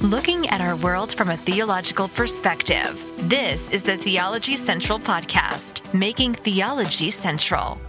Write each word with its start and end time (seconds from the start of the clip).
looking 0.00 0.48
at 0.48 0.60
our 0.60 0.76
world 0.76 1.12
from 1.12 1.28
a 1.28 1.36
theological 1.36 2.08
perspective. 2.08 3.04
This 3.28 3.68
is 3.70 3.82
the 3.82 3.96
Theology 3.96 4.54
Central 4.54 5.00
Podcast, 5.00 5.92
making 5.92 6.34
theology 6.34 7.10
central. 7.10 7.80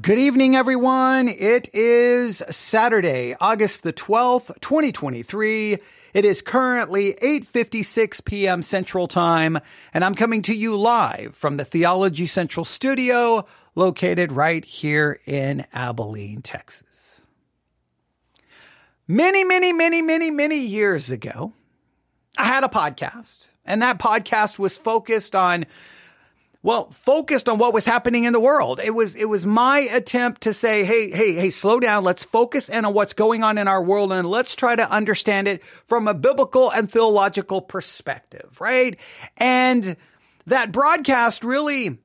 Good 0.00 0.18
evening, 0.18 0.56
everyone. 0.56 1.28
It 1.28 1.68
is 1.74 2.42
Saturday, 2.50 3.36
August 3.38 3.82
the 3.82 3.92
12th, 3.92 4.58
2023. 4.62 5.76
It 6.14 6.24
is 6.24 6.40
currently 6.40 7.12
8:56 7.14 8.24
p.m. 8.24 8.62
Central 8.62 9.08
Time, 9.08 9.58
and 9.92 10.04
I'm 10.04 10.14
coming 10.14 10.40
to 10.42 10.54
you 10.54 10.76
live 10.76 11.34
from 11.34 11.58
the 11.58 11.66
Theology 11.66 12.26
Central 12.26 12.64
studio 12.64 13.44
located 13.74 14.32
right 14.32 14.64
here 14.64 15.20
in 15.26 15.66
Abilene, 15.74 16.40
Texas. 16.40 16.91
Many, 19.08 19.42
many, 19.44 19.72
many, 19.72 20.00
many, 20.00 20.30
many 20.30 20.58
years 20.58 21.10
ago, 21.10 21.52
I 22.38 22.44
had 22.44 22.62
a 22.62 22.68
podcast, 22.68 23.48
and 23.64 23.82
that 23.82 23.98
podcast 23.98 24.58
was 24.58 24.78
focused 24.78 25.34
on 25.34 25.66
well, 26.64 26.92
focused 26.92 27.48
on 27.48 27.58
what 27.58 27.74
was 27.74 27.84
happening 27.84 28.22
in 28.22 28.32
the 28.32 28.38
world. 28.38 28.78
It 28.78 28.94
was, 28.94 29.16
it 29.16 29.24
was 29.24 29.44
my 29.44 29.80
attempt 29.80 30.42
to 30.42 30.54
say, 30.54 30.84
Hey, 30.84 31.10
hey, 31.10 31.34
hey, 31.34 31.50
slow 31.50 31.80
down. 31.80 32.04
Let's 32.04 32.22
focus 32.22 32.68
in 32.68 32.84
on 32.84 32.94
what's 32.94 33.14
going 33.14 33.42
on 33.42 33.58
in 33.58 33.66
our 33.66 33.82
world 33.82 34.12
and 34.12 34.28
let's 34.28 34.54
try 34.54 34.76
to 34.76 34.88
understand 34.88 35.48
it 35.48 35.64
from 35.64 36.06
a 36.06 36.14
biblical 36.14 36.70
and 36.70 36.88
theological 36.88 37.60
perspective, 37.60 38.60
right? 38.60 38.96
And 39.36 39.96
that 40.46 40.70
broadcast 40.70 41.42
really, 41.42 41.86
and 41.86 41.98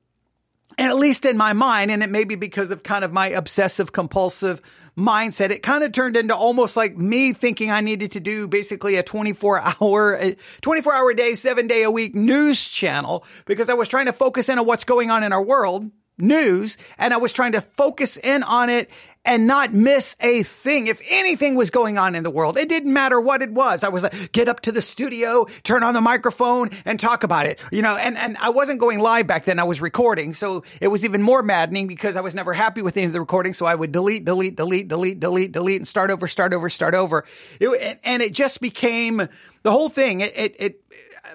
at 0.76 0.96
least 0.96 1.24
in 1.24 1.36
my 1.36 1.52
mind, 1.52 1.92
and 1.92 2.02
it 2.02 2.10
may 2.10 2.24
be 2.24 2.34
because 2.34 2.72
of 2.72 2.82
kind 2.82 3.04
of 3.04 3.12
my 3.12 3.28
obsessive 3.28 3.92
compulsive 3.92 4.60
mindset. 4.98 5.50
It 5.50 5.62
kind 5.62 5.84
of 5.84 5.92
turned 5.92 6.16
into 6.16 6.34
almost 6.34 6.76
like 6.76 6.96
me 6.96 7.32
thinking 7.32 7.70
I 7.70 7.80
needed 7.80 8.12
to 8.12 8.20
do 8.20 8.48
basically 8.48 8.96
a 8.96 9.02
24 9.02 9.62
hour, 9.80 10.34
24 10.60 10.94
hour 10.94 11.14
day, 11.14 11.34
seven 11.34 11.68
day 11.68 11.84
a 11.84 11.90
week 11.90 12.14
news 12.14 12.66
channel 12.66 13.24
because 13.46 13.68
I 13.68 13.74
was 13.74 13.88
trying 13.88 14.06
to 14.06 14.12
focus 14.12 14.48
in 14.48 14.58
on 14.58 14.66
what's 14.66 14.84
going 14.84 15.10
on 15.10 15.22
in 15.22 15.32
our 15.32 15.42
world 15.42 15.90
news 16.18 16.76
and 16.98 17.14
I 17.14 17.18
was 17.18 17.32
trying 17.32 17.52
to 17.52 17.60
focus 17.60 18.16
in 18.16 18.42
on 18.42 18.70
it 18.70 18.90
and 19.24 19.46
not 19.46 19.72
miss 19.72 20.16
a 20.20 20.42
thing. 20.42 20.86
If 20.86 21.00
anything 21.08 21.54
was 21.54 21.70
going 21.70 21.98
on 21.98 22.14
in 22.14 22.22
the 22.22 22.30
world, 22.30 22.56
it 22.56 22.68
didn't 22.68 22.92
matter 22.92 23.20
what 23.20 23.42
it 23.42 23.50
was. 23.50 23.84
I 23.84 23.88
was 23.88 24.02
like, 24.02 24.32
get 24.32 24.48
up 24.48 24.60
to 24.60 24.72
the 24.72 24.82
studio, 24.82 25.46
turn 25.62 25.82
on 25.82 25.94
the 25.94 26.00
microphone 26.00 26.70
and 26.84 26.98
talk 26.98 27.22
about 27.22 27.46
it, 27.46 27.60
you 27.70 27.82
know, 27.82 27.96
and, 27.96 28.16
and 28.16 28.36
I 28.38 28.50
wasn't 28.50 28.80
going 28.80 29.00
live 29.00 29.26
back 29.26 29.44
then. 29.44 29.58
I 29.58 29.64
was 29.64 29.80
recording. 29.80 30.34
So 30.34 30.64
it 30.80 30.88
was 30.88 31.04
even 31.04 31.22
more 31.22 31.42
maddening 31.42 31.86
because 31.86 32.16
I 32.16 32.20
was 32.20 32.34
never 32.34 32.52
happy 32.52 32.82
with 32.82 32.96
any 32.96 33.06
of 33.06 33.12
the 33.12 33.20
recording. 33.20 33.52
So 33.52 33.66
I 33.66 33.74
would 33.74 33.92
delete, 33.92 34.24
delete, 34.24 34.56
delete, 34.56 34.88
delete, 34.88 35.20
delete, 35.20 35.52
delete 35.52 35.76
and 35.76 35.88
start 35.88 36.10
over, 36.10 36.26
start 36.26 36.54
over, 36.54 36.68
start 36.68 36.94
over. 36.94 37.24
It, 37.60 38.00
and 38.04 38.22
it 38.22 38.32
just 38.32 38.60
became 38.60 39.28
the 39.62 39.72
whole 39.72 39.88
thing. 39.88 40.20
It, 40.20 40.32
it, 40.36 40.56
it 40.58 40.84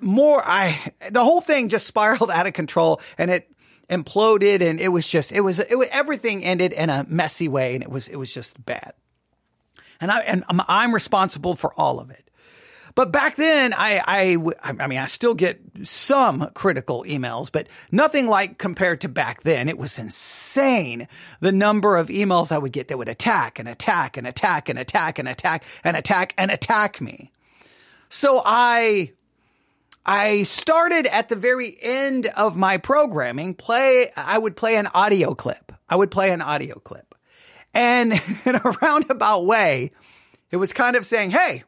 more 0.01 0.41
I 0.43 0.91
the 1.11 1.23
whole 1.23 1.41
thing 1.41 1.69
just 1.69 1.85
spiraled 1.85 2.31
out 2.31 2.47
of 2.47 2.53
control 2.53 3.01
and 3.17 3.29
it 3.29 3.52
imploded 3.93 4.61
and 4.61 4.79
it 4.79 4.89
was 4.89 5.07
just 5.07 5.31
it 5.31 5.41
was 5.41 5.59
it 5.59 5.77
was 5.77 5.87
everything 5.91 6.43
ended 6.43 6.73
in 6.73 6.89
a 6.89 7.05
messy 7.07 7.47
way 7.47 7.75
and 7.75 7.83
it 7.83 7.89
was 7.89 8.07
it 8.07 8.17
was 8.17 8.33
just 8.33 8.63
bad. 8.65 8.93
And 10.01 10.11
I 10.11 10.19
and 10.21 10.43
I'm, 10.49 10.61
I'm 10.67 10.93
responsible 10.93 11.55
for 11.55 11.73
all 11.75 11.99
of 11.99 12.09
it. 12.09 12.29
But 12.95 13.11
back 13.11 13.37
then, 13.37 13.73
I, 13.73 14.03
I, 14.05 14.37
I 14.79 14.87
mean, 14.87 14.99
I 14.99 15.07
still 15.07 15.33
get 15.33 15.59
some 15.81 16.51
critical 16.53 17.03
emails, 17.07 17.51
but 17.51 17.67
nothing 17.91 18.27
like 18.27 18.59
compared 18.59 19.01
to 19.01 19.09
back 19.09 19.41
then. 19.41 19.67
It 19.67 19.79
was 19.79 19.97
insane 19.97 21.07
the 21.39 21.51
number 21.51 21.97
of 21.97 22.09
emails 22.09 22.51
I 22.51 22.59
would 22.59 22.71
get 22.71 22.89
that 22.89 22.97
would 22.99 23.09
attack 23.09 23.57
and 23.57 23.67
attack 23.67 24.15
and 24.15 24.27
attack 24.27 24.69
and 24.69 24.77
attack 24.77 25.17
and 25.17 25.27
attack 25.27 25.63
and 25.83 25.97
attack 25.97 26.33
and 26.37 26.51
attack 26.51 27.01
me. 27.01 27.31
So 28.09 28.43
I 28.45 29.13
I 30.05 30.43
started 30.43 31.07
at 31.07 31.29
the 31.29 31.35
very 31.35 31.77
end 31.81 32.27
of 32.27 32.57
my 32.57 32.77
programming 32.77 33.53
play, 33.53 34.11
I 34.17 34.37
would 34.37 34.55
play 34.55 34.75
an 34.75 34.87
audio 34.87 35.33
clip. 35.33 35.71
I 35.89 35.95
would 35.95 36.11
play 36.11 36.31
an 36.31 36.41
audio 36.41 36.79
clip. 36.79 37.15
And 37.73 38.13
in 38.45 38.55
a 38.55 38.77
roundabout 38.81 39.45
way, 39.45 39.91
it 40.51 40.57
was 40.57 40.73
kind 40.73 40.95
of 40.95 41.05
saying, 41.05 41.31
Hey, 41.31 41.63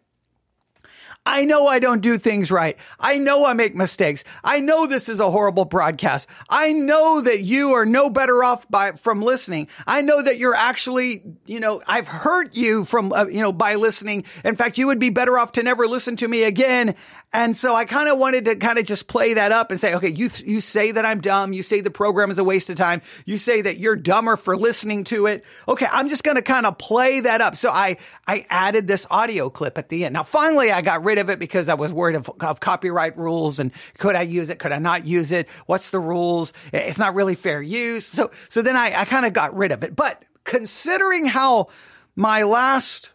I 1.28 1.44
know 1.44 1.66
I 1.66 1.80
don't 1.80 2.02
do 2.02 2.20
things 2.20 2.52
right. 2.52 2.78
I 3.00 3.18
know 3.18 3.48
I 3.48 3.54
make 3.54 3.74
mistakes. 3.74 4.24
I 4.44 4.60
know 4.60 4.86
this 4.86 5.10
is 5.10 5.20
a 5.20 5.32
horrible 5.32 5.66
broadcast. 5.66 6.28
I 6.50 6.72
know 6.72 7.20
that 7.22 7.42
you 7.42 7.72
are 7.72 7.86
no 7.86 8.12
better 8.12 8.44
off 8.44 8.70
by 8.70 8.92
from 8.92 9.24
listening. 9.24 9.68
I 9.88 10.02
know 10.02 10.22
that 10.22 10.38
you're 10.38 10.54
actually, 10.54 11.24
you 11.48 11.60
know, 11.60 11.82
I've 11.88 12.08
hurt 12.08 12.54
you 12.54 12.86
from, 12.86 13.12
uh, 13.12 13.26
you 13.26 13.42
know, 13.42 13.52
by 13.52 13.74
listening. 13.74 14.26
In 14.44 14.56
fact, 14.56 14.78
you 14.78 14.86
would 14.86 15.00
be 15.00 15.10
better 15.10 15.40
off 15.40 15.54
to 15.54 15.64
never 15.64 15.88
listen 15.88 16.16
to 16.18 16.28
me 16.28 16.44
again. 16.44 16.94
And 17.36 17.58
so 17.58 17.76
I 17.76 17.84
kind 17.84 18.08
of 18.08 18.18
wanted 18.18 18.46
to 18.46 18.56
kind 18.56 18.80
of 18.80 18.86
just 18.86 19.08
play 19.08 19.34
that 19.34 19.52
up 19.52 19.70
and 19.70 19.78
say, 19.78 19.94
okay, 19.96 20.08
you, 20.08 20.30
you 20.46 20.62
say 20.62 20.92
that 20.92 21.06
I'm 21.06 21.20
dumb. 21.20 21.52
You 21.52 21.64
say 21.64 21.82
the 21.82 21.92
program 21.92 22.32
is 22.32 22.38
a 22.38 22.46
waste 22.46 22.70
of 22.70 22.78
time. 22.78 23.02
You 23.26 23.38
say 23.38 23.62
that 23.62 23.78
you're 23.78 23.98
dumber 23.98 24.38
for 24.38 24.56
listening 24.56 25.04
to 25.06 25.26
it. 25.26 25.44
Okay. 25.68 25.86
I'm 25.92 26.08
just 26.08 26.24
going 26.24 26.36
to 26.36 26.42
kind 26.42 26.66
of 26.66 26.78
play 26.78 27.20
that 27.20 27.42
up. 27.42 27.58
So 27.58 27.70
I, 27.70 27.98
I 28.26 28.46
added 28.50 28.88
this 28.88 29.06
audio 29.12 29.50
clip 29.50 29.78
at 29.78 29.90
the 29.90 30.06
end. 30.06 30.14
Now, 30.14 30.24
finally, 30.24 30.72
I 30.72 30.82
got 30.82 31.04
rid 31.04 31.18
of 31.18 31.30
it 31.30 31.38
because 31.38 31.68
I 31.68 31.74
was 31.74 31.92
worried 31.92 32.16
of, 32.16 32.32
of 32.40 32.62
copyright 32.62 33.18
rules 33.18 33.60
and 33.60 33.74
could 33.98 34.16
I 34.16 34.22
use 34.22 34.50
it? 34.50 34.58
Could 34.58 34.72
I 34.72 34.80
not 34.80 35.06
use 35.06 35.34
it? 35.34 35.50
What's 35.66 35.92
the 35.92 36.00
rules? 36.00 36.54
It's 36.72 36.98
not 36.98 37.16
really 37.16 37.36
fair 37.36 37.62
use. 37.62 38.06
So, 38.06 38.32
so 38.48 38.62
then 38.62 38.78
I, 38.78 39.02
I 39.02 39.04
kind 39.04 39.26
of 39.26 39.34
got 39.34 39.54
rid 39.58 39.74
of 39.74 39.84
it. 39.84 39.94
But 39.94 40.24
considering 40.46 41.26
how 41.26 41.68
my 42.16 42.44
last 42.44 43.12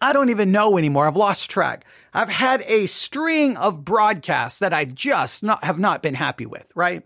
I 0.00 0.12
don't 0.12 0.28
even 0.28 0.52
know 0.52 0.76
anymore. 0.76 1.06
I've 1.06 1.16
lost 1.16 1.50
track. 1.50 1.86
I've 2.16 2.30
had 2.30 2.62
a 2.66 2.86
string 2.86 3.58
of 3.58 3.84
broadcasts 3.84 4.60
that 4.60 4.72
I 4.72 4.86
just 4.86 5.42
not, 5.42 5.62
have 5.62 5.78
not 5.78 6.02
been 6.02 6.14
happy 6.14 6.46
with, 6.46 6.66
right? 6.74 7.02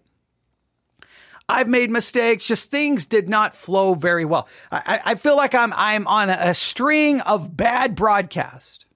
I've 1.48 1.66
made 1.66 1.90
mistakes. 1.90 2.46
Just 2.46 2.70
things 2.70 3.06
did 3.06 3.28
not 3.28 3.56
flow 3.56 3.94
very 3.94 4.24
well. 4.24 4.46
I, 4.70 5.00
I 5.04 5.14
feel 5.16 5.36
like 5.36 5.52
I'm, 5.52 5.72
I'm 5.74 6.06
on 6.06 6.30
a, 6.30 6.36
a 6.40 6.54
string 6.54 7.20
of 7.22 7.56
bad 7.56 7.96
broadcasts. 7.96 8.86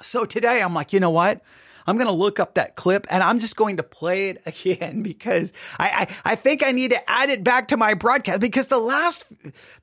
So 0.00 0.24
today 0.24 0.60
I'm 0.60 0.74
like, 0.74 0.92
you 0.92 0.98
know 0.98 1.10
what? 1.10 1.42
I'm 1.86 1.96
going 1.96 2.06
to 2.06 2.12
look 2.12 2.40
up 2.40 2.54
that 2.54 2.76
clip 2.76 3.06
and 3.10 3.22
I'm 3.22 3.38
just 3.38 3.56
going 3.56 3.78
to 3.78 3.82
play 3.82 4.30
it 4.30 4.42
again 4.46 5.02
because 5.02 5.52
I, 5.78 6.08
I, 6.24 6.32
I, 6.32 6.34
think 6.34 6.64
I 6.64 6.72
need 6.72 6.90
to 6.90 7.10
add 7.10 7.30
it 7.30 7.44
back 7.44 7.68
to 7.68 7.76
my 7.76 7.94
broadcast 7.94 8.40
because 8.40 8.68
the 8.68 8.78
last, 8.78 9.26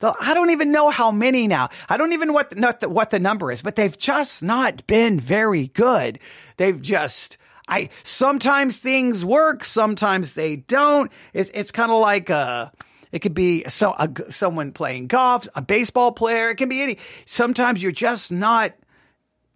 the, 0.00 0.14
I 0.20 0.34
don't 0.34 0.50
even 0.50 0.72
know 0.72 0.90
how 0.90 1.10
many 1.10 1.46
now. 1.46 1.68
I 1.88 1.96
don't 1.96 2.12
even 2.12 2.32
what 2.32 2.50
the, 2.50 2.76
the, 2.80 2.88
what 2.88 3.10
the 3.10 3.18
number 3.18 3.50
is, 3.50 3.62
but 3.62 3.76
they've 3.76 3.96
just 3.96 4.42
not 4.42 4.86
been 4.86 5.20
very 5.20 5.68
good. 5.68 6.18
They've 6.56 6.80
just, 6.80 7.38
I, 7.68 7.90
sometimes 8.02 8.78
things 8.78 9.24
work, 9.24 9.64
sometimes 9.64 10.34
they 10.34 10.56
don't. 10.56 11.10
It's, 11.32 11.50
it's 11.54 11.70
kind 11.70 11.90
of 11.92 12.00
like, 12.00 12.30
uh, 12.30 12.70
it 13.12 13.20
could 13.20 13.34
be 13.34 13.64
so, 13.68 13.94
a, 13.98 14.10
someone 14.30 14.72
playing 14.72 15.08
golf, 15.08 15.48
a 15.54 15.62
baseball 15.62 16.12
player. 16.12 16.50
It 16.50 16.56
can 16.56 16.68
be 16.68 16.82
any. 16.82 16.98
Sometimes 17.26 17.82
you're 17.82 17.92
just 17.92 18.30
not 18.30 18.72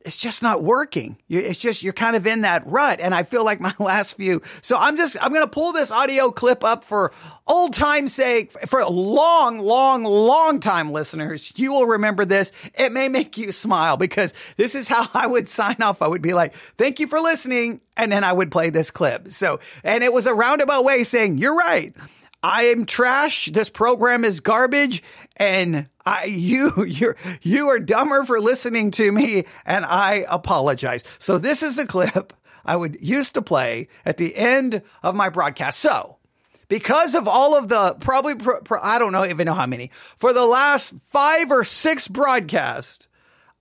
it's 0.05 0.19
just 0.19 0.43
not 0.43 0.63
working. 0.63 1.17
It's 1.31 1.59
just, 1.59 1.83
you're 1.83 1.95
kind 1.95 2.15
of 2.15 2.27
in 2.27 2.43
that 2.43 2.67
rut. 2.67 3.01
And 3.01 3.15
I 3.15 3.23
feel 3.23 3.43
like 3.43 3.59
my 3.59 3.75
last 3.79 4.17
few. 4.17 4.43
So 4.61 4.77
I'm 4.77 4.97
just, 4.99 5.17
I'm 5.21 5.33
going 5.33 5.45
to 5.45 5.51
pull 5.51 5.73
this 5.73 5.91
audio 5.91 6.31
clip 6.31 6.63
up 6.63 6.85
for 6.85 7.13
old 7.47 7.73
time's 7.73 8.13
sake, 8.13 8.53
for 8.69 8.81
a 8.81 8.89
long, 8.89 9.59
long, 9.59 10.05
long 10.05 10.61
time 10.61 10.93
listeners. 10.93 11.53
You 11.57 11.73
will 11.73 11.87
remember 11.87 12.27
this. 12.27 12.53
It 12.75 12.93
may 12.93 13.09
make 13.09 13.39
you 13.39 13.51
smile 13.51 13.97
because 13.97 14.35
this 14.57 14.75
is 14.75 14.89
how 14.89 15.09
I 15.15 15.27
would 15.27 15.49
sign 15.49 15.81
off. 15.81 16.03
I 16.03 16.09
would 16.09 16.23
be 16.23 16.35
like, 16.35 16.55
thank 16.77 17.01
you 17.01 17.07
for 17.07 17.21
listening. 17.21 17.81
And 17.97 18.13
then 18.13 18.25
I 18.25 18.33
would 18.33 18.51
play 18.51 18.71
this 18.71 18.91
clip. 18.91 19.33
So, 19.33 19.61
and 19.83 20.05
it 20.05 20.13
was 20.13 20.27
a 20.27 20.35
roundabout 20.35 20.85
way 20.85 21.05
saying, 21.05 21.39
you're 21.39 21.57
right. 21.57 21.95
I 22.45 22.65
am 22.65 22.85
trash. 22.85 23.47
This 23.47 23.71
program 23.71 24.23
is 24.23 24.41
garbage 24.41 25.03
and 25.39 25.89
I, 26.05 26.25
you, 26.27 26.85
you're, 26.87 27.17
you 27.41 27.69
are 27.69 27.79
dumber 27.79 28.23
for 28.25 28.39
listening 28.39 28.91
to 28.93 29.11
me 29.11 29.47
and 29.65 29.83
I 29.87 30.27
apologize. 30.29 31.05
So 31.19 31.39
this 31.39 31.63
is 31.63 31.77
the 31.77 31.87
clip 31.87 32.35
I 32.63 32.77
would 32.77 32.99
used 33.01 33.33
to 33.35 33.43
play 33.43 33.89
at 34.05 34.19
the 34.19 34.37
end 34.37 34.83
of 35.03 35.15
my 35.15 35.31
broadcast. 35.31 35.79
So 35.79 36.19
because 36.69 37.15
of 37.15 37.27
all 37.27 37.57
of 37.57 37.69
the 37.69 37.95
probably, 37.95 38.35
I 38.83 38.99
don't 38.99 39.13
know 39.13 39.25
even 39.25 39.47
know 39.47 39.55
how 39.55 39.67
many 39.67 39.91
for 40.19 40.35
the 40.35 40.45
last 40.45 40.93
five 41.09 41.51
or 41.51 41.65
six 41.65 42.09
broadcasts, 42.09 43.09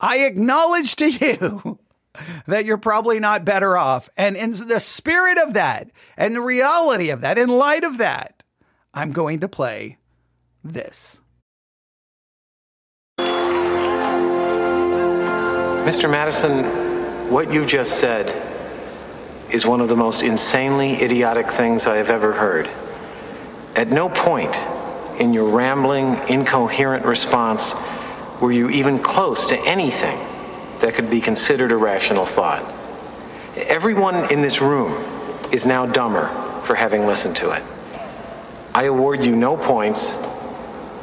I 0.01 0.25
acknowledge 0.25 0.97
to 0.97 1.09
you 1.09 1.79
that 2.47 2.65
you're 2.65 2.77
probably 2.77 3.21
not 3.21 3.45
better 3.45 3.77
off. 3.77 4.09
And 4.18 4.36
in 4.36 4.51
the 4.51 4.81
spirit 4.81 5.38
of 5.38 5.53
that 5.53 5.89
and 6.18 6.36
the 6.36 6.41
reality 6.41 7.12
of 7.12 7.21
that, 7.21 7.38
in 7.38 7.47
light 7.47 7.86
of 7.86 8.00
that, 8.00 8.42
I'm 8.95 9.11
going 9.11 9.39
to 9.39 9.47
play 9.47 9.97
this. 10.63 11.19
Mr. 15.83 16.09
Madison, 16.09 16.63
what 17.31 17.51
you 17.51 17.65
just 17.65 17.99
said 17.99 18.31
is 19.49 19.65
one 19.65 19.81
of 19.81 19.87
the 19.87 19.95
most 19.95 20.21
insanely 20.21 21.01
idiotic 21.01 21.49
things 21.49 21.87
I 21.87 21.97
have 21.97 22.11
ever 22.11 22.33
heard. 22.33 22.69
At 23.75 23.89
no 23.89 24.09
point 24.09 24.55
in 25.19 25.33
your 25.33 25.49
rambling, 25.49 26.19
incoherent 26.29 27.03
response 27.05 27.73
were 28.39 28.51
you 28.51 28.69
even 28.69 28.99
close 28.99 29.47
to 29.47 29.57
anything 29.65 30.19
that 30.79 30.93
could 30.93 31.09
be 31.09 31.19
considered 31.19 31.71
a 31.71 31.77
rational 31.77 32.27
thought. 32.27 32.63
Everyone 33.55 34.31
in 34.31 34.41
this 34.41 34.61
room 34.61 34.91
is 35.51 35.65
now 35.65 35.87
dumber 35.87 36.27
for 36.63 36.75
having 36.75 37.07
listened 37.07 37.35
to 37.37 37.51
it. 37.51 37.63
I 38.75 38.85
award 38.85 39.23
you 39.23 39.35
no 39.35 39.55
points, 39.55 40.11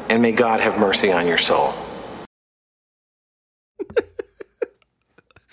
and 0.08 0.20
may 0.20 0.32
God 0.32 0.61
have 0.61 0.78
mercy 0.78 1.12
on 1.12 1.28
your 1.28 1.38
soul. 1.38 1.72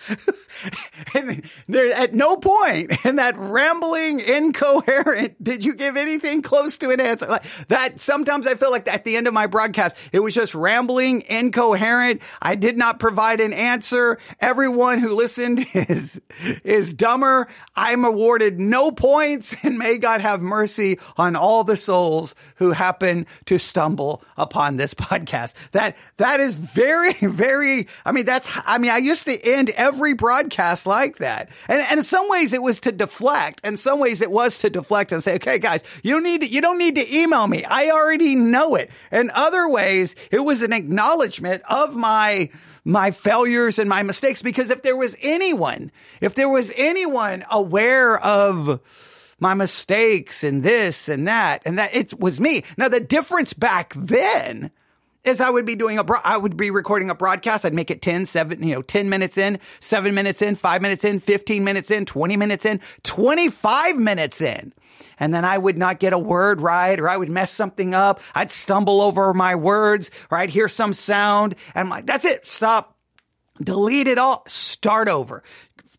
there, 1.67 1.93
at 1.93 2.13
no 2.13 2.37
point 2.37 3.05
in 3.05 3.17
that 3.17 3.37
rambling, 3.37 4.19
incoherent, 4.19 5.41
did 5.43 5.65
you 5.65 5.73
give 5.73 5.97
anything 5.97 6.41
close 6.41 6.77
to 6.79 6.89
an 6.91 6.99
answer? 6.99 7.27
Like 7.27 7.43
that, 7.67 7.99
sometimes 7.99 8.47
I 8.47 8.55
feel 8.55 8.71
like 8.71 8.87
at 8.91 9.05
the 9.05 9.17
end 9.17 9.27
of 9.27 9.33
my 9.33 9.47
broadcast, 9.47 9.95
it 10.11 10.19
was 10.19 10.33
just 10.33 10.55
rambling, 10.55 11.23
incoherent. 11.27 12.21
I 12.41 12.55
did 12.55 12.77
not 12.77 12.99
provide 12.99 13.41
an 13.41 13.53
answer. 13.53 14.17
Everyone 14.39 14.99
who 14.99 15.15
listened 15.15 15.65
is, 15.73 16.21
is 16.63 16.93
dumber. 16.93 17.47
I'm 17.75 18.05
awarded 18.05 18.59
no 18.59 18.91
points 18.91 19.55
and 19.63 19.77
may 19.77 19.97
God 19.97 20.21
have 20.21 20.41
mercy 20.41 20.99
on 21.17 21.35
all 21.35 21.63
the 21.63 21.77
souls 21.77 22.35
who 22.55 22.71
happen 22.71 23.27
to 23.45 23.57
stumble 23.57 24.23
upon 24.37 24.77
this 24.77 24.93
podcast. 24.93 25.53
That, 25.71 25.97
that 26.17 26.39
is 26.39 26.55
very, 26.55 27.13
very, 27.13 27.87
I 28.05 28.11
mean, 28.11 28.25
that's, 28.25 28.49
I 28.65 28.77
mean, 28.77 28.91
I 28.91 28.97
used 28.97 29.25
to 29.25 29.39
end 29.43 29.69
every 29.71 29.96
broadcast 30.13 30.85
like 30.85 31.17
that. 31.17 31.49
And, 31.67 31.81
and 31.81 31.99
in 31.99 32.03
some 32.03 32.29
ways 32.29 32.53
it 32.53 32.61
was 32.61 32.79
to 32.81 32.91
deflect. 32.91 33.61
In 33.63 33.77
some 33.77 33.99
ways 33.99 34.21
it 34.21 34.31
was 34.31 34.59
to 34.59 34.69
deflect 34.69 35.11
and 35.11 35.23
say, 35.23 35.35
okay, 35.35 35.59
guys, 35.59 35.83
you 36.03 36.13
don't 36.13 36.23
need 36.23 36.41
to, 36.41 36.47
you 36.47 36.61
don't 36.61 36.77
need 36.77 36.95
to 36.95 37.15
email 37.15 37.47
me. 37.47 37.63
I 37.63 37.89
already 37.89 38.35
know 38.35 38.75
it. 38.75 38.89
In 39.11 39.29
other 39.31 39.69
ways, 39.69 40.15
it 40.31 40.39
was 40.39 40.61
an 40.61 40.73
acknowledgement 40.73 41.63
of 41.69 41.95
my, 41.95 42.49
my 42.85 43.11
failures 43.11 43.79
and 43.79 43.89
my 43.89 44.03
mistakes. 44.03 44.41
Because 44.41 44.69
if 44.69 44.81
there 44.81 44.95
was 44.95 45.15
anyone, 45.21 45.91
if 46.21 46.35
there 46.35 46.49
was 46.49 46.71
anyone 46.75 47.43
aware 47.49 48.19
of, 48.19 48.79
my 49.39 49.53
mistakes 49.53 50.43
and 50.43 50.63
this 50.63 51.07
and 51.07 51.27
that 51.27 51.61
and 51.65 51.77
that 51.77 51.93
it 51.93 52.19
was 52.19 52.39
me. 52.39 52.63
Now 52.75 52.87
the 52.87 52.99
difference 52.99 53.53
back 53.53 53.93
then 53.95 54.71
is 55.27 55.39
I 55.41 55.49
would 55.49 55.65
be 55.65 55.75
doing 55.75 55.97
a, 55.97 56.03
bro- 56.03 56.19
I 56.23 56.37
would 56.37 56.57
be 56.57 56.71
recording 56.71 57.09
a 57.09 57.15
broadcast. 57.15 57.65
I'd 57.65 57.73
make 57.73 57.91
it 57.91 58.01
10, 58.01 58.25
7, 58.25 58.63
you 58.63 58.73
know, 58.73 58.81
10 58.81 59.09
minutes 59.09 59.37
in, 59.37 59.59
7 59.79 60.13
minutes 60.13 60.41
in, 60.41 60.55
5 60.55 60.81
minutes 60.81 61.03
in, 61.03 61.19
15 61.19 61.63
minutes 61.63 61.91
in, 61.91 62.05
20 62.05 62.37
minutes 62.37 62.65
in, 62.65 62.81
25 63.03 63.97
minutes 63.97 64.41
in. 64.41 64.73
And 65.19 65.33
then 65.33 65.45
I 65.45 65.57
would 65.57 65.77
not 65.77 65.99
get 65.99 66.13
a 66.13 66.19
word 66.19 66.61
right, 66.61 66.99
or 66.99 67.09
I 67.09 67.17
would 67.17 67.29
mess 67.29 67.51
something 67.51 67.93
up. 67.93 68.21
I'd 68.35 68.51
stumble 68.51 69.01
over 69.01 69.33
my 69.33 69.55
words, 69.55 70.11
or 70.29 70.37
I'd 70.37 70.49
hear 70.49 70.67
some 70.67 70.93
sound, 70.93 71.55
and 71.73 71.81
I'm 71.81 71.89
like, 71.89 72.05
that's 72.05 72.25
it, 72.25 72.47
stop, 72.47 72.97
delete 73.61 74.07
it 74.07 74.17
all, 74.17 74.43
start 74.47 75.09
over 75.09 75.43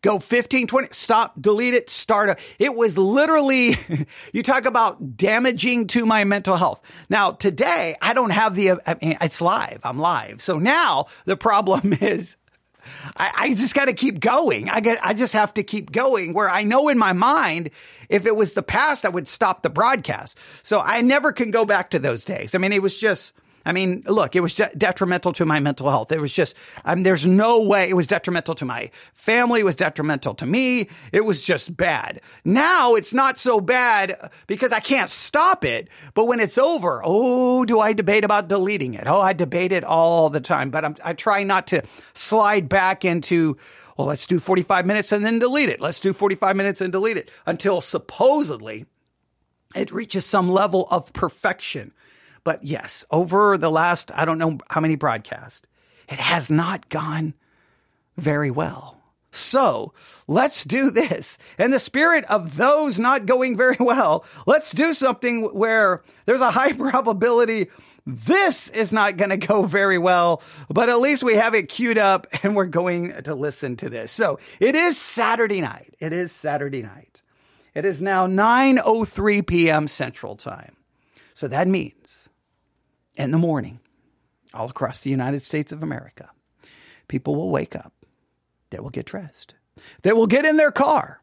go 0.01 0.19
15, 0.19 0.67
20, 0.67 0.87
stop, 0.91 1.33
delete 1.39 1.73
it, 1.73 1.89
start. 1.89 2.29
Up. 2.29 2.39
It 2.57 2.75
was 2.75 2.97
literally, 2.97 3.75
you 4.33 4.43
talk 4.43 4.65
about 4.65 5.17
damaging 5.17 5.87
to 5.87 6.05
my 6.05 6.23
mental 6.23 6.55
health. 6.55 6.81
Now 7.09 7.31
today, 7.31 7.95
I 8.01 8.13
don't 8.13 8.31
have 8.31 8.55
the, 8.55 8.71
I 8.85 8.95
mean, 9.01 9.17
it's 9.21 9.41
live. 9.41 9.81
I'm 9.83 9.99
live. 9.99 10.41
So 10.41 10.57
now 10.57 11.07
the 11.25 11.37
problem 11.37 11.93
is 12.01 12.35
I, 13.17 13.31
I 13.35 13.53
just 13.53 13.75
got 13.75 13.85
to 13.85 13.93
keep 13.93 14.19
going. 14.19 14.69
I 14.69 14.79
get, 14.79 14.99
I 15.03 15.13
just 15.13 15.33
have 15.33 15.53
to 15.55 15.63
keep 15.63 15.91
going 15.91 16.33
where 16.33 16.49
I 16.49 16.63
know 16.63 16.87
in 16.89 16.97
my 16.97 17.13
mind, 17.13 17.71
if 18.07 18.25
it 18.25 18.35
was 18.35 18.53
the 18.53 18.63
past, 18.63 19.05
I 19.05 19.09
would 19.09 19.27
stop 19.27 19.61
the 19.61 19.69
broadcast. 19.69 20.37
So 20.63 20.79
I 20.79 21.01
never 21.01 21.31
can 21.31 21.51
go 21.51 21.65
back 21.65 21.91
to 21.91 21.99
those 21.99 22.25
days. 22.25 22.55
I 22.55 22.57
mean, 22.57 22.71
it 22.71 22.81
was 22.81 22.99
just, 22.99 23.33
I 23.65 23.71
mean, 23.71 24.03
look, 24.05 24.35
it 24.35 24.39
was 24.39 24.55
de- 24.55 24.71
detrimental 24.77 25.33
to 25.33 25.45
my 25.45 25.59
mental 25.59 25.89
health. 25.89 26.11
It 26.11 26.19
was 26.19 26.33
just, 26.33 26.55
um, 26.85 27.03
there's 27.03 27.27
no 27.27 27.61
way 27.61 27.89
it 27.89 27.93
was 27.93 28.07
detrimental 28.07 28.55
to 28.55 28.65
my 28.65 28.89
family. 29.13 29.59
It 29.61 29.65
was 29.65 29.75
detrimental 29.75 30.33
to 30.35 30.45
me. 30.45 30.89
It 31.11 31.25
was 31.25 31.43
just 31.43 31.75
bad. 31.75 32.21
Now 32.45 32.95
it's 32.95 33.13
not 33.13 33.37
so 33.37 33.59
bad 33.59 34.31
because 34.47 34.71
I 34.71 34.79
can't 34.79 35.09
stop 35.09 35.65
it. 35.65 35.89
But 36.13 36.25
when 36.25 36.39
it's 36.39 36.57
over, 36.57 37.01
oh, 37.03 37.65
do 37.65 37.79
I 37.79 37.93
debate 37.93 38.23
about 38.23 38.47
deleting 38.47 38.93
it? 38.93 39.07
Oh, 39.07 39.21
I 39.21 39.33
debate 39.33 39.71
it 39.71 39.83
all 39.83 40.29
the 40.29 40.41
time, 40.41 40.69
but 40.69 40.85
I'm, 40.85 40.95
I 41.03 41.13
try 41.13 41.43
not 41.43 41.67
to 41.67 41.83
slide 42.13 42.69
back 42.69 43.03
into, 43.03 43.57
well, 43.97 44.07
let's 44.07 44.27
do 44.27 44.39
45 44.39 44.85
minutes 44.85 45.11
and 45.11 45.25
then 45.25 45.39
delete 45.39 45.69
it. 45.69 45.81
Let's 45.81 45.99
do 45.99 46.13
45 46.13 46.55
minutes 46.55 46.81
and 46.81 46.91
delete 46.91 47.17
it 47.17 47.29
until 47.45 47.81
supposedly 47.81 48.85
it 49.75 49.91
reaches 49.91 50.25
some 50.25 50.49
level 50.49 50.87
of 50.89 51.13
perfection 51.13 51.93
but 52.43 52.63
yes, 52.63 53.05
over 53.11 53.57
the 53.57 53.69
last, 53.69 54.11
I 54.13 54.25
don't 54.25 54.37
know 54.37 54.57
how 54.69 54.81
many 54.81 54.95
broadcasts, 54.95 55.67
it 56.07 56.19
has 56.19 56.49
not 56.49 56.89
gone 56.89 57.33
very 58.17 58.51
well. 58.51 58.97
So 59.31 59.93
let's 60.27 60.65
do 60.65 60.89
this. 60.89 61.37
In 61.59 61.71
the 61.71 61.79
spirit 61.79 62.25
of 62.25 62.57
those 62.57 62.97
not 62.97 63.25
going 63.27 63.57
very 63.57 63.77
well, 63.79 64.25
let's 64.47 64.71
do 64.71 64.93
something 64.93 65.43
where 65.53 66.01
there's 66.25 66.41
a 66.41 66.51
high 66.51 66.73
probability 66.73 67.67
this 68.05 68.69
is 68.69 68.91
not 68.91 69.17
going 69.17 69.29
to 69.29 69.37
go 69.37 69.63
very 69.63 69.97
well, 69.97 70.41
but 70.69 70.89
at 70.89 70.99
least 70.99 71.21
we 71.21 71.35
have 71.35 71.53
it 71.53 71.69
queued 71.69 71.97
up 71.97 72.25
and 72.43 72.55
we're 72.55 72.65
going 72.65 73.21
to 73.23 73.35
listen 73.35 73.77
to 73.77 73.89
this. 73.89 74.11
So 74.11 74.39
it 74.59 74.75
is 74.75 74.97
Saturday 74.97 75.61
night. 75.61 75.93
It 75.99 76.11
is 76.11 76.31
Saturday 76.31 76.81
night. 76.81 77.21
It 77.75 77.85
is 77.85 78.01
now 78.01 78.25
9.03 78.25 79.45
p.m. 79.45 79.87
Central 79.87 80.35
Time. 80.35 80.75
So 81.35 81.47
that 81.47 81.67
means 81.67 82.28
in 83.19 83.31
the 83.31 83.37
morning, 83.37 83.79
all 84.53 84.69
across 84.69 85.01
the 85.01 85.09
United 85.09 85.43
States 85.43 85.71
of 85.71 85.83
America, 85.83 86.29
people 87.07 87.35
will 87.35 87.51
wake 87.51 87.75
up. 87.75 87.93
They 88.69 88.79
will 88.79 88.89
get 88.89 89.05
dressed. 89.05 89.55
They 90.01 90.13
will 90.13 90.27
get 90.27 90.45
in 90.45 90.57
their 90.57 90.71
car. 90.71 91.21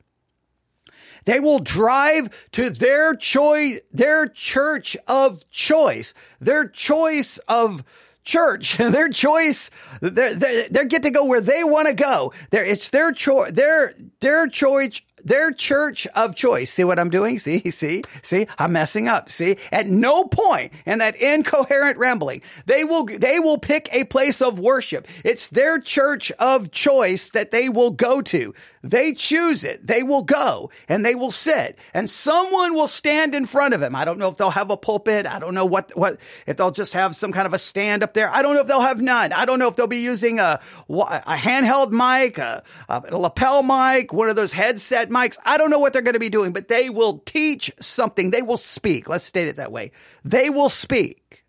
They 1.24 1.40
will 1.40 1.58
drive 1.58 2.28
to 2.52 2.70
their 2.70 3.14
choice, 3.16 3.80
their 3.92 4.28
church 4.28 4.96
of 5.08 5.48
choice, 5.50 6.14
their 6.40 6.68
choice 6.68 7.38
of 7.48 7.82
church, 8.22 8.76
their 8.76 9.08
choice. 9.08 9.70
They 10.00 10.84
get 10.86 11.02
to 11.02 11.10
go 11.10 11.24
where 11.24 11.40
they 11.40 11.64
want 11.64 11.88
to 11.88 11.94
go. 11.94 12.32
It's 12.52 12.90
their 12.90 13.10
choice, 13.12 13.52
their 13.52 13.94
their 14.20 14.46
choice 14.46 15.00
their 15.26 15.50
church 15.50 16.06
of 16.14 16.36
choice. 16.36 16.72
See 16.72 16.84
what 16.84 16.98
I'm 16.98 17.10
doing? 17.10 17.38
See, 17.38 17.70
see, 17.70 18.02
see, 18.22 18.46
I'm 18.58 18.72
messing 18.72 19.08
up. 19.08 19.28
See, 19.28 19.56
at 19.70 19.86
no 19.86 20.24
point 20.24 20.72
in 20.86 21.00
that 21.00 21.16
incoherent 21.16 21.98
rambling, 21.98 22.42
they 22.64 22.84
will, 22.84 23.04
they 23.04 23.38
will 23.40 23.58
pick 23.58 23.88
a 23.92 24.04
place 24.04 24.40
of 24.40 24.58
worship. 24.58 25.06
It's 25.24 25.48
their 25.48 25.80
church 25.80 26.30
of 26.32 26.70
choice 26.70 27.30
that 27.30 27.50
they 27.50 27.68
will 27.68 27.90
go 27.90 28.22
to. 28.22 28.54
They 28.88 29.14
choose 29.14 29.64
it. 29.64 29.84
They 29.86 30.02
will 30.04 30.22
go 30.22 30.70
and 30.88 31.04
they 31.04 31.14
will 31.14 31.32
sit 31.32 31.76
and 31.92 32.08
someone 32.08 32.74
will 32.74 32.86
stand 32.86 33.34
in 33.34 33.44
front 33.44 33.74
of 33.74 33.80
them. 33.80 33.96
I 33.96 34.04
don't 34.04 34.18
know 34.18 34.28
if 34.28 34.36
they'll 34.36 34.50
have 34.50 34.70
a 34.70 34.76
pulpit. 34.76 35.26
I 35.26 35.40
don't 35.40 35.54
know 35.54 35.64
what, 35.64 35.96
what, 35.96 36.18
if 36.46 36.56
they'll 36.56 36.70
just 36.70 36.92
have 36.92 37.16
some 37.16 37.32
kind 37.32 37.46
of 37.46 37.54
a 37.54 37.58
stand 37.58 38.04
up 38.04 38.14
there. 38.14 38.30
I 38.32 38.42
don't 38.42 38.54
know 38.54 38.60
if 38.60 38.68
they'll 38.68 38.80
have 38.80 39.02
none. 39.02 39.32
I 39.32 39.44
don't 39.44 39.58
know 39.58 39.66
if 39.66 39.74
they'll 39.74 39.88
be 39.88 39.98
using 39.98 40.38
a, 40.38 40.60
a 40.88 41.36
handheld 41.36 41.90
mic, 41.90 42.38
a, 42.38 42.62
a 42.88 43.18
lapel 43.18 43.64
mic, 43.64 44.12
one 44.12 44.28
of 44.28 44.36
those 44.36 44.52
headset 44.52 45.10
mics. 45.10 45.36
I 45.44 45.58
don't 45.58 45.70
know 45.70 45.80
what 45.80 45.92
they're 45.92 46.02
going 46.02 46.14
to 46.14 46.20
be 46.20 46.28
doing, 46.28 46.52
but 46.52 46.68
they 46.68 46.88
will 46.88 47.18
teach 47.18 47.72
something. 47.80 48.30
They 48.30 48.42
will 48.42 48.56
speak. 48.56 49.08
Let's 49.08 49.24
state 49.24 49.48
it 49.48 49.56
that 49.56 49.72
way. 49.72 49.90
They 50.24 50.48
will 50.48 50.68
speak. 50.68 51.44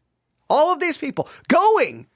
All 0.49 0.73
of 0.73 0.79
these 0.79 0.97
people 0.97 1.29
going 1.47 2.07